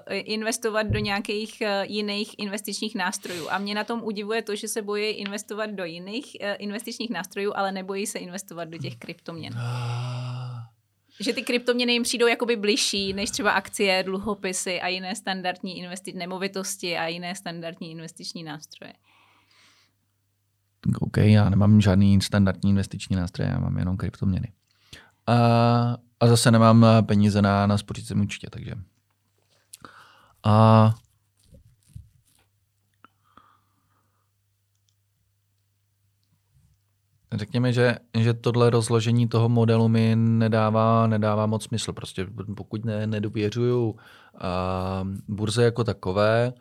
investovat 0.08 0.82
do 0.82 0.98
nějakých 0.98 1.62
uh, 1.62 1.68
jiných 1.92 2.38
investičních 2.38 2.94
nástrojů. 2.94 3.46
A 3.50 3.58
mě 3.58 3.74
na 3.74 3.84
tom 3.84 4.02
udivuje 4.02 4.42
to, 4.42 4.56
že 4.56 4.68
se 4.68 4.82
bojí 4.82 5.10
investovat 5.10 5.70
do 5.70 5.84
jiných 5.84 6.24
uh, 6.40 6.48
investičních 6.58 7.10
nástrojů, 7.10 7.52
ale 7.56 7.72
nebojí 7.72 8.06
se 8.06 8.18
investovat 8.18 8.64
do 8.64 8.78
těch 8.78 8.96
kryptoměn. 8.96 9.52
Ah. 9.58 10.76
Že 11.20 11.32
ty 11.32 11.42
kryptoměny 11.42 11.92
jim 11.92 12.02
přijdou 12.02 12.26
jakoby 12.26 12.56
bližší 12.56 13.12
než 13.12 13.30
třeba 13.30 13.50
akcie, 13.50 14.02
dluhopisy 14.02 14.80
a 14.80 14.88
jiné 14.88 15.14
standardní 15.14 15.84
investi- 15.84 16.16
nemovitosti 16.16 16.98
a 16.98 17.06
jiné 17.06 17.34
standardní 17.34 17.90
investiční 17.90 18.44
nástroje. 18.44 18.92
OK, 21.00 21.16
já 21.16 21.50
nemám 21.50 21.80
žádný 21.80 22.20
standardní 22.20 22.70
investiční 22.70 23.16
nástroj, 23.16 23.48
já 23.48 23.58
mám 23.58 23.78
jenom 23.78 23.96
kryptoměny. 23.96 24.52
A, 25.26 25.36
a 26.20 26.26
zase 26.26 26.50
nemám 26.50 26.86
peníze 27.02 27.42
na, 27.42 27.66
na 27.66 27.78
spořícím 27.78 28.20
účtě, 28.20 28.48
takže. 28.50 28.72
A 30.44 30.94
Řekněme, 37.34 37.72
že, 37.72 37.96
že 38.18 38.34
tohle 38.34 38.70
rozložení 38.70 39.28
toho 39.28 39.48
modelu 39.48 39.88
mi 39.88 40.16
nedává, 40.16 41.06
nedává 41.06 41.46
moc 41.46 41.64
smysl. 41.64 41.92
Prostě 41.92 42.26
pokud 42.56 42.84
ne, 42.84 43.06
nedověřuju 43.06 43.90
uh, 43.90 43.96
burze 45.28 45.64
jako 45.64 45.84
takové, 45.84 46.52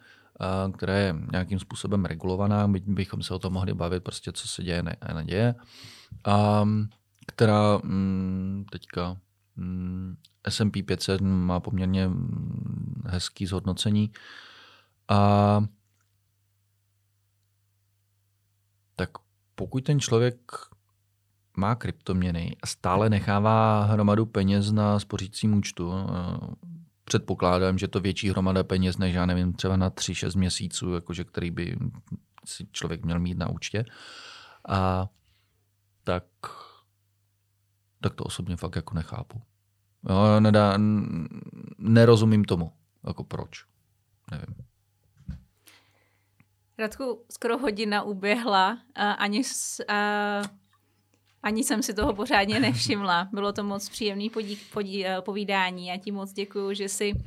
která 0.74 0.94
je 0.94 1.16
nějakým 1.32 1.60
způsobem 1.60 2.06
regulovaná, 2.06 2.68
my 2.68 2.80
bychom 2.80 3.24
se 3.24 3.34
o 3.34 3.40
tom 3.40 3.54
mohli 3.54 3.74
bavit, 3.74 4.04
prostě 4.04 4.32
co 4.32 4.48
se 4.48 4.64
děje 4.64 4.84
a 5.02 5.14
neděje, 5.14 5.56
a 6.26 6.66
která 7.28 7.78
mm, 7.84 8.66
teďka 8.72 9.18
mm, 9.56 10.16
S&P 10.50 10.84
500 10.84 11.22
má 11.22 11.60
poměrně 11.60 12.08
mm, 12.08 13.04
hezký 13.06 13.46
zhodnocení. 13.46 14.12
A 15.08 15.64
tak 18.96 19.10
pokud 19.56 19.84
ten 19.84 20.00
člověk 20.00 20.52
má 21.58 21.76
kryptoměny 21.76 22.56
a 22.64 22.68
stále 22.68 23.10
nechává 23.10 23.84
hromadu 23.84 24.26
peněz 24.26 24.72
na 24.72 25.00
spořícím 25.00 25.54
účtu, 25.54 25.94
předpokládám, 27.06 27.78
že 27.78 27.88
to 27.88 28.00
větší 28.00 28.30
hromada 28.30 28.64
peněz 28.64 28.98
než, 28.98 29.16
já 29.16 29.26
nevím, 29.26 29.54
třeba 29.54 29.78
na 29.78 29.90
3-6 29.90 30.38
měsíců, 30.38 30.94
jakože, 30.94 31.24
který 31.24 31.52
by 31.52 31.78
si 32.46 32.68
člověk 32.72 33.06
měl 33.06 33.20
mít 33.20 33.38
na 33.38 33.50
účtě. 33.50 33.86
A 34.70 35.10
tak, 36.04 36.24
tak 38.02 38.14
to 38.16 38.24
osobně 38.24 38.56
fakt 38.56 38.76
jako 38.76 38.96
nechápu. 38.96 39.42
Jo, 40.10 40.40
nedá, 40.40 40.74
nerozumím 41.78 42.46
tomu, 42.46 42.74
jako 43.08 43.24
proč. 43.24 43.66
Nevím. 44.32 44.56
Radku, 46.78 47.26
skoro 47.32 47.58
hodina 47.58 48.04
uběhla, 48.04 48.78
a 48.96 49.28
ani 51.46 51.64
jsem 51.64 51.84
si 51.84 51.94
toho 51.94 52.14
pořádně 52.14 52.60
nevšimla. 52.60 53.28
Bylo 53.32 53.54
to 53.54 53.64
moc 53.64 53.90
příjemný 53.90 54.30
podí, 54.30 54.56
podí, 54.74 55.06
eh, 55.06 55.22
povídání. 55.22 55.88
Já 55.88 55.98
ti 55.98 56.12
moc 56.12 56.34
děkuji, 56.34 56.76
že 56.76 56.90
jsi 56.90 57.14
uh, 57.14 57.22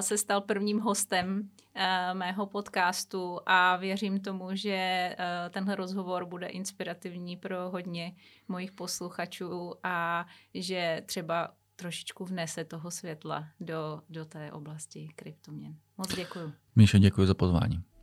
se 0.00 0.18
stal 0.18 0.40
prvním 0.40 0.80
hostem 0.80 1.40
uh, 1.40 1.82
mého 2.18 2.46
podcastu 2.46 3.40
a 3.46 3.76
věřím 3.76 4.20
tomu, 4.20 4.48
že 4.52 5.10
uh, 5.18 5.52
tenhle 5.52 5.74
rozhovor 5.74 6.24
bude 6.24 6.46
inspirativní 6.46 7.36
pro 7.36 7.70
hodně 7.70 8.12
mojich 8.48 8.72
posluchačů 8.72 9.74
a 9.82 10.26
že 10.54 11.02
třeba 11.06 11.48
trošičku 11.76 12.24
vnese 12.24 12.64
toho 12.64 12.90
světla 12.90 13.44
do, 13.60 14.00
do 14.08 14.24
té 14.24 14.52
oblasti 14.52 15.08
kryptoměn. 15.16 15.76
Moc 15.98 16.14
děkuji. 16.16 16.52
Míša, 16.76 16.98
děkuji 16.98 17.26
za 17.26 17.34
pozvání. 17.34 17.95